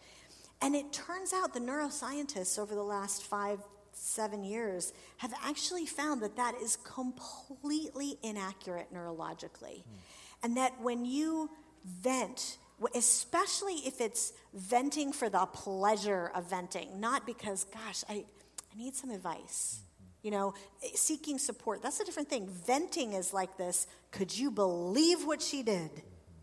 And 0.61 0.75
it 0.75 0.93
turns 0.93 1.33
out 1.33 1.55
the 1.55 1.61
neuroscientists 1.61 2.59
over 2.59 2.75
the 2.75 2.83
last 2.83 3.25
five 3.25 3.61
seven 3.93 4.45
years 4.45 4.93
have 5.17 5.35
actually 5.43 5.87
found 5.87 6.23
that 6.23 6.37
that 6.37 6.55
is 6.63 6.77
completely 6.85 8.17
inaccurate 8.23 8.93
neurologically, 8.95 9.83
hmm. 9.83 9.97
and 10.45 10.57
that 10.57 10.81
when 10.81 11.05
you 11.05 11.51
vent 11.85 12.59
especially 12.95 13.75
if 13.87 14.01
it's 14.01 14.33
venting 14.55 15.13
for 15.13 15.29
the 15.29 15.47
pleasure 15.47 16.31
of 16.35 16.49
venting, 16.49 17.01
not 17.01 17.27
because, 17.27 17.65
gosh, 17.65 18.05
I, 18.09 18.25
I 18.73 18.79
need 18.79 18.95
some 18.95 19.11
advice. 19.11 19.81
You 20.23 20.31
know, 20.31 20.55
eh, 20.85 20.89
seeking 20.95 21.39
support, 21.39 21.83
that's 21.83 22.01
a 22.01 22.05
different 22.05 22.29
thing. 22.29 22.49
Venting 22.49 23.13
is 23.13 23.33
like 23.33 23.57
this 23.57 23.87
could 24.11 24.37
you 24.37 24.51
believe 24.51 25.27
what 25.27 25.43
she 25.43 25.63
did? 25.63 25.91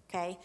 Okay? 0.09 0.37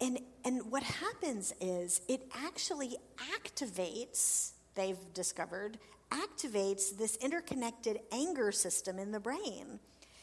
And, 0.00 0.18
and 0.44 0.70
what 0.70 0.82
happens 0.82 1.54
is 1.60 2.00
it 2.08 2.22
actually 2.34 2.96
activates, 3.34 4.52
they've 4.74 4.98
discovered, 5.14 5.78
activates 6.10 6.96
this 6.96 7.16
interconnected 7.16 8.00
anger 8.12 8.52
system 8.52 8.98
in 8.98 9.12
the 9.12 9.20
brain. 9.20 9.80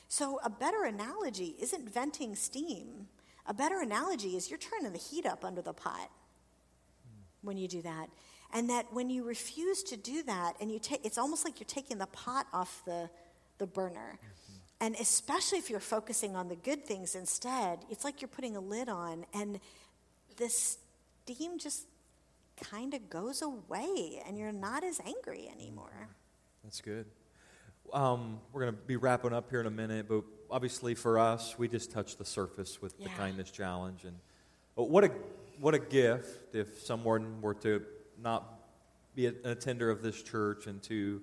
So, 0.08 0.40
a 0.44 0.50
better 0.50 0.84
analogy 0.84 1.56
isn't 1.60 1.92
venting 1.92 2.36
steam. 2.36 3.08
A 3.46 3.54
better 3.54 3.82
analogy 3.82 4.36
is 4.36 4.50
you're 4.50 4.60
turning 4.60 4.92
the 4.94 5.00
heat 5.00 5.26
up 5.26 5.44
under 5.44 5.62
the 5.62 5.74
pot 5.74 6.10
when 7.42 7.58
you 7.58 7.68
do 7.68 7.82
that. 7.82 8.10
And 8.54 8.70
that 8.70 8.86
when 8.94 9.10
you 9.10 9.24
refuse 9.24 9.82
to 9.84 9.98
do 9.98 10.22
that, 10.24 10.54
and 10.62 10.72
you 10.72 10.78
take, 10.80 11.04
it's 11.04 11.18
almost 11.18 11.44
like 11.44 11.60
you're 11.60 11.66
taking 11.66 11.98
the 11.98 12.06
pot 12.06 12.46
off 12.54 12.84
the, 12.86 13.10
the 13.58 13.66
burner. 13.66 14.20
And 14.80 14.96
especially 14.96 15.58
if 15.58 15.70
you're 15.70 15.80
focusing 15.80 16.36
on 16.36 16.50
the 16.50 16.56
good 16.56 16.86
things 16.86 17.16
instead, 17.16 17.80
it's 17.90 18.04
like 18.04 18.22
you're 18.22 18.28
putting 18.28 18.56
a 18.56 18.60
lid 18.60 18.90
on, 18.90 19.26
and 19.34 19.60
the 20.38 20.50
steam 20.50 21.58
just 21.58 21.88
kind 22.62 22.94
of 22.94 23.10
goes 23.10 23.42
away, 23.42 24.22
and 24.28 24.38
you're 24.38 24.52
not 24.52 24.84
as 24.84 25.00
angry 25.06 25.50
anymore. 25.50 26.10
That's 26.64 26.80
good. 26.80 27.08
Um, 27.92 28.40
we're 28.52 28.62
going 28.62 28.74
to 28.74 28.80
be 28.80 28.98
wrapping 28.98 29.34
up 29.34 29.50
here 29.50 29.62
in 29.62 29.66
a 29.66 29.72
minute, 29.72 30.08
but 30.08 30.24
obviously 30.50 30.96
for 30.96 31.20
us, 31.20 31.58
we 31.58 31.68
just 31.68 31.92
touched 31.92 32.18
the 32.18 32.26
surface 32.26 32.82
with 32.82 32.98
the 32.98 33.10
kindness 33.10 33.52
challenge, 33.52 34.04
and 34.04 34.18
what 34.76 35.04
a 35.04 35.12
what 35.60 35.74
a 35.74 35.80
gift 35.80 36.56
if 36.56 36.82
someone 36.82 37.42
were 37.42 37.54
to 37.56 37.84
not 38.22 38.60
be 39.16 39.28
an 39.28 39.36
attender 39.44 39.90
of 39.90 40.02
this 40.02 40.22
church 40.22 40.68
and 40.68 40.82
to 40.84 41.22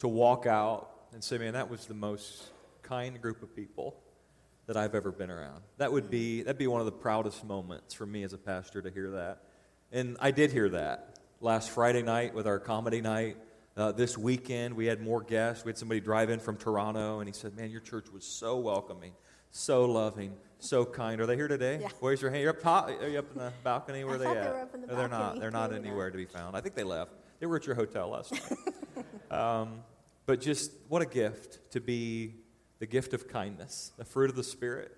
to 0.00 0.08
walk 0.08 0.46
out 0.46 0.90
and 1.12 1.22
say, 1.22 1.38
"Man, 1.38 1.54
that 1.54 1.70
was 1.70 1.86
the 1.86 1.94
most 1.94 2.44
kind 2.82 3.20
group 3.20 3.42
of 3.42 3.54
people 3.54 3.96
that 4.66 4.76
I've 4.76 4.94
ever 4.94 5.10
been 5.10 5.30
around." 5.30 5.62
That 5.76 5.92
would 5.92 6.10
be 6.10 6.38
mm-hmm. 6.38 6.46
that'd 6.46 6.58
be 6.58 6.66
one 6.66 6.80
of 6.80 6.86
the 6.86 6.92
proudest 6.92 7.44
moments 7.44 7.94
for 7.94 8.06
me 8.06 8.22
as 8.22 8.32
a 8.32 8.38
pastor 8.38 8.82
to 8.82 8.90
hear 8.90 9.10
that, 9.10 9.42
and 9.92 10.16
I 10.20 10.30
did 10.30 10.52
hear 10.52 10.68
that 10.70 11.18
last 11.40 11.70
Friday 11.70 12.02
night 12.02 12.34
with 12.34 12.46
our 12.46 12.58
comedy 12.58 13.00
night. 13.00 13.36
Uh, 13.78 13.92
this 13.92 14.18
weekend, 14.18 14.74
we 14.74 14.86
had 14.86 15.00
more 15.00 15.22
guests. 15.22 15.64
We 15.64 15.68
had 15.68 15.78
somebody 15.78 16.00
drive 16.00 16.30
in 16.30 16.40
from 16.40 16.56
Toronto, 16.56 17.20
and 17.20 17.28
he 17.28 17.32
said, 17.32 17.56
Man, 17.56 17.70
your 17.70 17.80
church 17.80 18.10
was 18.12 18.24
so 18.24 18.58
welcoming, 18.58 19.12
so 19.52 19.84
loving, 19.84 20.34
so 20.58 20.84
kind. 20.84 21.20
Are 21.20 21.26
they 21.26 21.36
here 21.36 21.46
today? 21.46 21.78
Yeah. 21.80 21.88
Where's 22.00 22.20
your 22.20 22.32
hand? 22.32 22.42
You're 22.42 22.50
up 22.50 22.60
top? 22.60 22.88
Are 22.88 23.08
you 23.08 23.20
up 23.20 23.30
in 23.32 23.38
the 23.38 23.52
balcony? 23.62 24.02
Where 24.02 24.16
are 24.16 24.18
they 24.18 24.26
at? 24.26 24.34
they 24.34 24.50
were 24.50 24.60
up 24.62 24.74
in 24.74 24.80
the 24.80 24.86
No, 24.88 24.96
they're 24.96 25.08
not. 25.08 25.38
They're 25.38 25.50
not 25.52 25.70
Maybe 25.70 25.82
not. 25.82 25.88
anywhere 25.90 26.10
to 26.10 26.16
be 26.16 26.24
found. 26.24 26.56
I 26.56 26.60
think 26.60 26.74
they 26.74 26.82
left. 26.82 27.12
They 27.38 27.46
were 27.46 27.54
at 27.54 27.66
your 27.66 27.76
hotel 27.76 28.08
last 28.08 28.32
night. 28.32 29.00
um, 29.30 29.84
but 30.26 30.40
just 30.40 30.72
what 30.88 31.00
a 31.00 31.06
gift 31.06 31.70
to 31.70 31.80
be 31.80 32.34
the 32.80 32.86
gift 32.86 33.14
of 33.14 33.28
kindness, 33.28 33.92
the 33.96 34.04
fruit 34.04 34.28
of 34.28 34.34
the 34.34 34.42
Spirit 34.42 34.90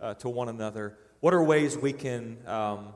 uh, 0.00 0.14
to 0.14 0.28
one 0.28 0.48
another. 0.48 0.96
What 1.18 1.34
are 1.34 1.42
ways 1.42 1.76
we 1.76 1.92
can 1.92 2.38
um, 2.46 2.94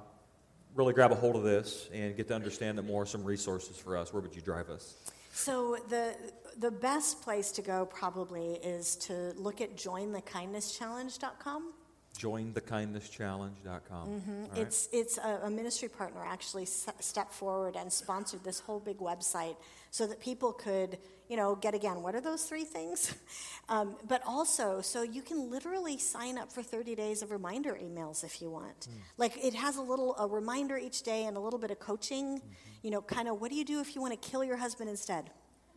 really 0.76 0.92
grab 0.92 1.10
a 1.10 1.16
hold 1.16 1.34
of 1.34 1.42
this 1.42 1.88
and 1.92 2.16
get 2.16 2.28
to 2.28 2.34
understand 2.36 2.78
it 2.78 2.82
more? 2.82 3.06
Some 3.06 3.24
resources 3.24 3.76
for 3.76 3.96
us. 3.96 4.12
Where 4.12 4.22
would 4.22 4.36
you 4.36 4.40
drive 4.40 4.70
us? 4.70 4.94
So 5.36 5.76
the 5.88 6.16
the 6.58 6.70
best 6.70 7.20
place 7.20 7.52
to 7.52 7.62
go 7.62 7.84
probably 7.84 8.52
is 8.54 8.96
to 8.96 9.34
look 9.36 9.60
at 9.60 9.76
jointhekindnesschallenge.com. 9.76 11.74
JoinTheKindnessChallenge.com. 12.18 14.08
Mm-hmm. 14.08 14.42
All 14.44 14.48
right. 14.48 14.58
It's 14.58 14.88
it's 14.92 15.18
a, 15.18 15.40
a 15.44 15.50
ministry 15.50 15.88
partner 15.90 16.24
actually 16.24 16.62
s- 16.62 16.88
stepped 17.00 17.34
forward 17.34 17.76
and 17.76 17.92
sponsored 17.92 18.42
this 18.44 18.60
whole 18.60 18.80
big 18.80 18.96
website 18.98 19.56
so 19.90 20.06
that 20.06 20.20
people 20.20 20.54
could 20.54 20.96
you 21.28 21.36
know 21.36 21.54
get 21.56 21.74
again 21.74 22.02
what 22.02 22.14
are 22.14 22.20
those 22.20 22.44
three 22.44 22.64
things, 22.64 23.14
um, 23.68 23.96
but 24.06 24.22
also 24.26 24.80
so 24.80 25.02
you 25.02 25.22
can 25.22 25.50
literally 25.50 25.98
sign 25.98 26.38
up 26.38 26.52
for 26.52 26.62
30 26.62 26.94
days 26.94 27.22
of 27.22 27.30
reminder 27.30 27.74
emails 27.82 28.24
if 28.24 28.40
you 28.42 28.50
want. 28.50 28.88
Like 29.16 29.36
it 29.44 29.54
has 29.54 29.76
a 29.76 29.82
little 29.82 30.14
a 30.18 30.26
reminder 30.26 30.76
each 30.78 31.02
day 31.02 31.24
and 31.24 31.36
a 31.36 31.40
little 31.40 31.58
bit 31.58 31.70
of 31.70 31.78
coaching. 31.78 32.40
You 32.82 32.90
know, 32.90 33.02
kind 33.02 33.28
of 33.28 33.40
what 33.40 33.50
do 33.50 33.56
you 33.56 33.64
do 33.64 33.80
if 33.80 33.94
you 33.94 34.00
want 34.00 34.20
to 34.20 34.28
kill 34.30 34.44
your 34.44 34.56
husband 34.56 34.88
instead? 34.90 35.30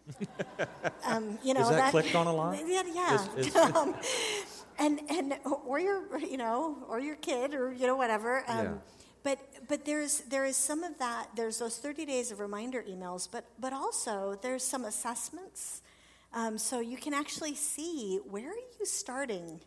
um, 1.05 1.37
you 1.43 1.53
know 1.53 1.61
Is 1.61 1.69
that 1.69 1.91
clicked 1.91 2.15
on 2.15 2.27
a 2.27 2.33
lot? 2.33 2.57
Yeah, 2.67 2.83
yeah. 2.93 3.27
Is- 3.37 3.47
is- 3.47 3.55
um, 3.55 3.95
and 4.77 4.99
and 5.09 5.33
or 5.65 5.79
your 5.79 6.17
you 6.19 6.37
know 6.37 6.77
or 6.87 6.99
your 6.99 7.15
kid 7.15 7.53
or 7.53 7.71
you 7.73 7.85
know 7.87 7.95
whatever 7.95 8.43
um, 8.47 8.65
Yeah. 8.65 8.73
But 9.23 9.39
but 9.67 9.85
there's 9.85 10.21
there 10.21 10.45
is 10.45 10.55
some 10.55 10.83
of 10.83 10.97
that. 10.99 11.29
There's 11.35 11.59
those 11.59 11.77
30 11.77 12.05
days 12.05 12.31
of 12.31 12.39
reminder 12.39 12.83
emails, 12.83 13.27
but 13.29 13.45
but 13.59 13.73
also 13.73 14.37
there's 14.41 14.63
some 14.63 14.85
assessments. 14.85 15.81
Um, 16.33 16.57
so 16.57 16.79
you 16.79 16.97
can 16.97 17.13
actually 17.13 17.55
see 17.55 18.19
where 18.29 18.49
are 18.49 18.63
you 18.79 18.85
starting, 18.85 19.59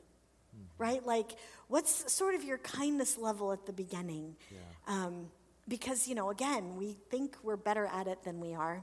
right? 0.78 1.04
Like 1.04 1.32
what's 1.68 2.12
sort 2.12 2.34
of 2.34 2.44
your 2.44 2.58
kindness 2.58 3.18
level 3.18 3.52
at 3.52 3.66
the 3.66 3.72
beginning. 3.72 4.36
Yeah. 4.50 4.58
Um, 4.86 5.28
because 5.68 6.08
you 6.08 6.14
know, 6.14 6.30
again, 6.30 6.76
we 6.76 6.96
think 7.10 7.36
we're 7.42 7.56
better 7.56 7.86
at 7.86 8.06
it 8.06 8.22
than 8.24 8.40
we 8.40 8.54
are, 8.54 8.82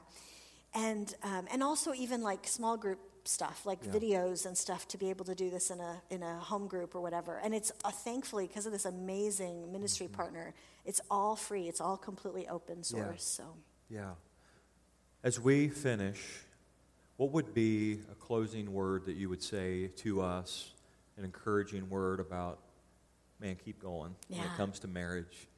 and 0.74 1.14
um, 1.24 1.48
and 1.52 1.64
also 1.64 1.94
even 1.94 2.22
like 2.22 2.48
small 2.48 2.78
group 2.78 3.00
stuff, 3.30 3.66
like 3.66 3.80
yeah. 3.84 3.92
videos 3.92 4.46
and 4.46 4.58
stuff, 4.58 4.88
to 4.88 4.98
be 4.98 5.10
able 5.10 5.26
to 5.26 5.36
do 5.36 5.50
this 5.50 5.70
in 5.70 5.80
a 5.80 6.02
in 6.10 6.24
a 6.24 6.38
home 6.40 6.68
group 6.68 6.96
or 6.96 7.02
whatever. 7.02 7.40
And 7.44 7.54
it's 7.54 7.72
uh, 7.86 7.92
thankfully 7.92 8.48
because 8.48 8.66
of 8.66 8.72
this 8.72 8.86
amazing 8.86 9.72
ministry 9.72 10.08
mm-hmm. 10.08 10.16
partner, 10.16 10.54
it's 10.86 11.02
all 11.10 11.36
free. 11.36 11.68
It's 11.68 11.82
all 11.82 11.98
completely 11.98 12.48
open 12.48 12.84
source. 12.84 13.38
Yeah. 13.40 13.46
So 13.46 13.54
yeah. 13.90 14.12
As 15.24 15.40
we 15.40 15.68
finish, 15.68 16.22
what 17.18 17.32
would 17.32 17.54
be 17.54 18.00
a 18.12 18.16
closing 18.16 18.72
word 18.72 19.06
that 19.06 19.16
you 19.16 19.30
would 19.30 19.44
say 19.44 19.88
to 19.98 20.22
us? 20.22 20.72
An 21.18 21.26
encouraging 21.26 21.90
word 21.90 22.22
about, 22.22 22.60
man, 23.42 23.58
keep 23.66 23.82
going 23.82 24.16
yeah. 24.30 24.38
when 24.38 24.48
it 24.48 24.56
comes 24.56 24.80
to 24.80 24.88
marriage. 24.88 25.50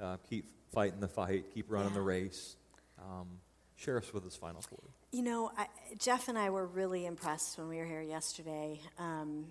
Uh, 0.00 0.16
keep 0.28 0.50
fighting 0.72 0.98
the 0.98 1.06
fight. 1.06 1.44
Keep 1.54 1.70
running 1.70 1.94
the 1.94 2.00
race. 2.00 2.56
Um, 2.98 3.28
share 3.76 3.96
us 3.96 4.12
with 4.12 4.24
this 4.24 4.34
final 4.34 4.60
word. 4.72 4.93
You 5.14 5.22
know, 5.22 5.52
I, 5.56 5.68
Jeff 5.96 6.26
and 6.26 6.36
I 6.36 6.50
were 6.50 6.66
really 6.66 7.06
impressed 7.06 7.56
when 7.56 7.68
we 7.68 7.76
were 7.76 7.84
here 7.84 8.02
yesterday 8.02 8.80
um, 8.98 9.44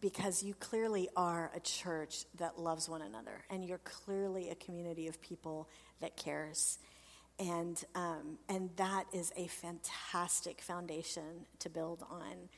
because 0.00 0.42
you 0.42 0.54
clearly 0.54 1.10
are 1.14 1.50
a 1.54 1.60
church 1.60 2.24
that 2.38 2.58
loves 2.58 2.88
one 2.88 3.02
another, 3.02 3.44
and 3.50 3.62
you're 3.62 3.82
clearly 3.84 4.48
a 4.48 4.54
community 4.54 5.08
of 5.08 5.20
people 5.20 5.68
that 6.00 6.16
cares. 6.16 6.78
And, 7.38 7.78
um, 7.94 8.38
and 8.48 8.70
that 8.76 9.04
is 9.12 9.34
a 9.36 9.48
fantastic 9.48 10.62
foundation 10.62 11.44
to 11.58 11.68
build 11.68 12.02
on. 12.10 12.48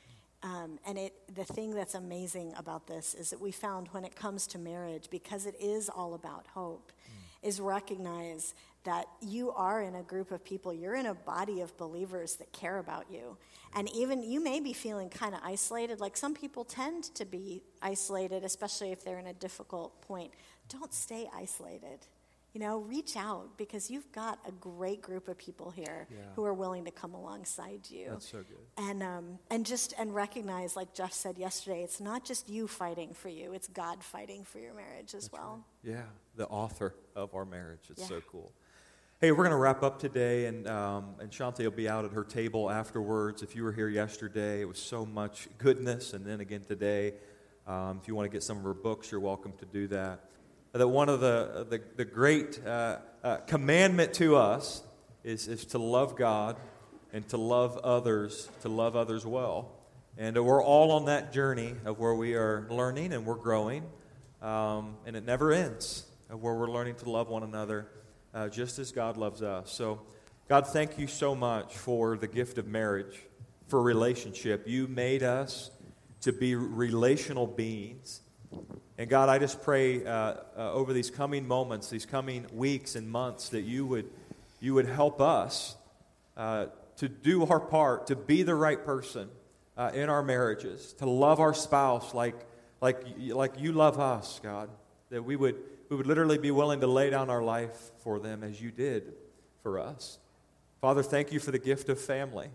Um, 0.44 0.78
and 0.86 0.96
it, 0.96 1.12
the 1.34 1.44
thing 1.44 1.74
that's 1.74 1.96
amazing 1.96 2.54
about 2.56 2.86
this 2.86 3.14
is 3.14 3.30
that 3.30 3.40
we 3.40 3.50
found 3.50 3.88
when 3.88 4.04
it 4.04 4.14
comes 4.14 4.46
to 4.48 4.60
marriage, 4.60 5.08
because 5.10 5.46
it 5.46 5.56
is 5.60 5.88
all 5.88 6.14
about 6.14 6.46
hope, 6.54 6.92
mm. 6.92 7.48
is 7.48 7.60
recognize 7.60 8.54
that 8.84 9.06
you 9.20 9.50
are 9.52 9.82
in 9.82 9.94
a 9.96 10.02
group 10.02 10.30
of 10.30 10.44
people, 10.44 10.72
you're 10.72 10.94
in 10.94 11.06
a 11.06 11.14
body 11.14 11.60
of 11.60 11.76
believers 11.76 12.36
that 12.36 12.52
care 12.52 12.78
about 12.78 13.06
you. 13.10 13.36
And 13.74 13.90
even 13.94 14.22
you 14.22 14.42
may 14.42 14.60
be 14.60 14.72
feeling 14.72 15.08
kind 15.08 15.34
of 15.34 15.40
isolated. 15.42 16.00
Like 16.00 16.16
some 16.16 16.34
people 16.34 16.64
tend 16.64 17.04
to 17.14 17.24
be 17.24 17.62
isolated, 17.82 18.44
especially 18.44 18.92
if 18.92 19.04
they're 19.04 19.18
in 19.18 19.26
a 19.26 19.34
difficult 19.34 20.00
point. 20.02 20.32
Don't 20.68 20.92
stay 20.92 21.28
isolated. 21.34 22.06
You 22.52 22.60
know, 22.60 22.78
reach 22.78 23.16
out 23.16 23.58
because 23.58 23.90
you've 23.90 24.12
got 24.12 24.38
a 24.46 24.52
great 24.52 25.02
group 25.02 25.26
of 25.26 25.36
people 25.36 25.72
here 25.72 26.06
yeah. 26.08 26.18
who 26.36 26.44
are 26.44 26.54
willing 26.54 26.84
to 26.84 26.92
come 26.92 27.12
alongside 27.12 27.80
you. 27.90 28.10
That's 28.10 28.30
so 28.30 28.44
good. 28.44 28.84
And 28.88 29.02
um, 29.02 29.38
and 29.50 29.66
just 29.66 29.92
and 29.98 30.14
recognize, 30.14 30.76
like 30.76 30.94
Jeff 30.94 31.12
said 31.12 31.36
yesterday, 31.36 31.82
it's 31.82 31.98
not 31.98 32.24
just 32.24 32.48
you 32.48 32.68
fighting 32.68 33.12
for 33.12 33.28
you; 33.28 33.54
it's 33.54 33.66
God 33.66 34.04
fighting 34.04 34.44
for 34.44 34.60
your 34.60 34.72
marriage 34.72 35.16
as 35.16 35.24
That's 35.24 35.32
well. 35.32 35.64
Right. 35.82 35.94
Yeah, 35.94 36.02
the 36.36 36.46
author 36.46 36.94
of 37.16 37.34
our 37.34 37.44
marriage. 37.44 37.88
It's 37.90 38.02
yeah. 38.02 38.06
so 38.06 38.20
cool. 38.30 38.52
Hey, 39.24 39.32
we're 39.32 39.38
going 39.38 39.52
to 39.52 39.56
wrap 39.56 39.82
up 39.82 39.98
today, 39.98 40.44
and, 40.44 40.68
um, 40.68 41.14
and 41.18 41.30
Shaunti 41.30 41.64
will 41.64 41.70
be 41.70 41.88
out 41.88 42.04
at 42.04 42.12
her 42.12 42.24
table 42.24 42.70
afterwards. 42.70 43.42
If 43.42 43.56
you 43.56 43.64
were 43.64 43.72
here 43.72 43.88
yesterday, 43.88 44.60
it 44.60 44.66
was 44.66 44.78
so 44.78 45.06
much 45.06 45.48
goodness, 45.56 46.12
and 46.12 46.26
then 46.26 46.40
again 46.40 46.62
today. 46.68 47.14
Um, 47.66 48.00
if 48.02 48.06
you 48.06 48.14
want 48.14 48.30
to 48.30 48.30
get 48.30 48.42
some 48.42 48.58
of 48.58 48.64
her 48.64 48.74
books, 48.74 49.10
you're 49.10 49.22
welcome 49.22 49.54
to 49.60 49.64
do 49.64 49.86
that. 49.86 50.28
That 50.72 50.88
one 50.88 51.08
of 51.08 51.20
the, 51.20 51.66
the, 51.70 51.80
the 51.96 52.04
great 52.04 52.60
uh, 52.66 52.98
uh, 53.22 53.36
commandment 53.46 54.12
to 54.16 54.36
us 54.36 54.82
is, 55.22 55.48
is 55.48 55.64
to 55.68 55.78
love 55.78 56.16
God 56.16 56.58
and 57.14 57.26
to 57.30 57.38
love 57.38 57.78
others, 57.78 58.50
to 58.60 58.68
love 58.68 58.94
others 58.94 59.24
well. 59.24 59.72
And 60.18 60.36
we're 60.36 60.62
all 60.62 60.92
on 60.92 61.06
that 61.06 61.32
journey 61.32 61.76
of 61.86 61.98
where 61.98 62.14
we 62.14 62.34
are 62.34 62.66
learning 62.68 63.14
and 63.14 63.24
we're 63.24 63.36
growing, 63.36 63.84
um, 64.42 64.98
and 65.06 65.16
it 65.16 65.24
never 65.24 65.50
ends, 65.50 66.04
of 66.28 66.42
where 66.42 66.52
we're 66.52 66.70
learning 66.70 66.96
to 66.96 67.08
love 67.08 67.30
one 67.30 67.42
another 67.42 67.88
uh, 68.34 68.48
just 68.48 68.78
as 68.78 68.92
God 68.92 69.16
loves 69.16 69.42
us. 69.42 69.70
So, 69.70 70.00
God, 70.48 70.66
thank 70.66 70.98
you 70.98 71.06
so 71.06 71.34
much 71.34 71.76
for 71.76 72.16
the 72.16 72.26
gift 72.26 72.58
of 72.58 72.66
marriage, 72.66 73.18
for 73.68 73.80
relationship. 73.80 74.66
You 74.66 74.88
made 74.88 75.22
us 75.22 75.70
to 76.22 76.32
be 76.32 76.54
relational 76.54 77.46
beings. 77.46 78.20
And 78.98 79.08
God, 79.08 79.28
I 79.28 79.38
just 79.38 79.62
pray 79.62 80.04
uh, 80.04 80.10
uh, 80.10 80.72
over 80.72 80.92
these 80.92 81.10
coming 81.10 81.46
moments, 81.46 81.90
these 81.90 82.06
coming 82.06 82.46
weeks 82.52 82.96
and 82.96 83.08
months, 83.08 83.50
that 83.50 83.62
you 83.62 83.86
would, 83.86 84.10
you 84.60 84.74
would 84.74 84.86
help 84.86 85.20
us 85.20 85.76
uh, 86.36 86.66
to 86.96 87.08
do 87.08 87.44
our 87.46 87.60
part, 87.60 88.08
to 88.08 88.16
be 88.16 88.42
the 88.42 88.54
right 88.54 88.84
person 88.84 89.28
uh, 89.76 89.90
in 89.94 90.08
our 90.08 90.22
marriages, 90.22 90.92
to 90.94 91.06
love 91.06 91.40
our 91.40 91.54
spouse 91.54 92.14
like, 92.14 92.36
like, 92.80 93.02
like 93.18 93.58
you 93.58 93.72
love 93.72 93.98
us, 93.98 94.40
God. 94.42 94.68
That 95.10 95.24
we 95.24 95.36
would 95.36 95.56
we 95.88 95.96
would 95.96 96.06
literally 96.06 96.38
be 96.38 96.50
willing 96.50 96.80
to 96.80 96.86
lay 96.86 97.10
down 97.10 97.30
our 97.30 97.42
life 97.42 97.90
for 98.02 98.18
them 98.18 98.42
as 98.42 98.60
you 98.60 98.70
did 98.70 99.14
for 99.62 99.78
us. 99.78 100.18
Father, 100.80 101.02
thank 101.02 101.32
you 101.32 101.40
for 101.40 101.50
the 101.50 101.58
gift 101.58 101.88
of 101.88 102.00
family. 102.00 102.48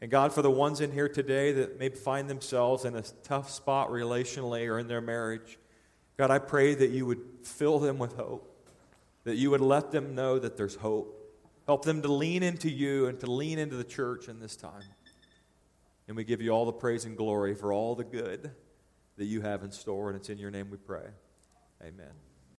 And 0.00 0.10
God, 0.10 0.32
for 0.32 0.42
the 0.42 0.50
ones 0.50 0.80
in 0.80 0.92
here 0.92 1.08
today 1.08 1.52
that 1.52 1.78
may 1.78 1.88
find 1.88 2.28
themselves 2.28 2.84
in 2.84 2.94
a 2.94 3.02
tough 3.22 3.50
spot 3.50 3.90
relationally 3.90 4.68
or 4.68 4.78
in 4.78 4.88
their 4.88 5.00
marriage, 5.00 5.58
God, 6.16 6.30
I 6.30 6.38
pray 6.38 6.74
that 6.74 6.90
you 6.90 7.06
would 7.06 7.22
fill 7.42 7.78
them 7.78 7.98
with 7.98 8.14
hope, 8.16 8.70
that 9.24 9.36
you 9.36 9.50
would 9.50 9.60
let 9.60 9.90
them 9.90 10.14
know 10.14 10.38
that 10.38 10.56
there's 10.56 10.76
hope. 10.76 11.20
Help 11.66 11.84
them 11.84 12.02
to 12.02 12.12
lean 12.12 12.42
into 12.42 12.70
you 12.70 13.06
and 13.06 13.18
to 13.20 13.30
lean 13.30 13.58
into 13.58 13.76
the 13.76 13.84
church 13.84 14.28
in 14.28 14.38
this 14.40 14.56
time. 14.56 14.82
And 16.06 16.16
we 16.16 16.24
give 16.24 16.42
you 16.42 16.50
all 16.50 16.66
the 16.66 16.72
praise 16.72 17.06
and 17.06 17.16
glory 17.16 17.54
for 17.54 17.72
all 17.72 17.94
the 17.94 18.04
good 18.04 18.50
that 19.16 19.24
you 19.24 19.40
have 19.40 19.62
in 19.62 19.70
store, 19.70 20.10
and 20.10 20.16
it's 20.18 20.28
in 20.28 20.36
your 20.38 20.50
name 20.50 20.68
we 20.70 20.76
pray. 20.76 21.06
Amen. 21.82 22.33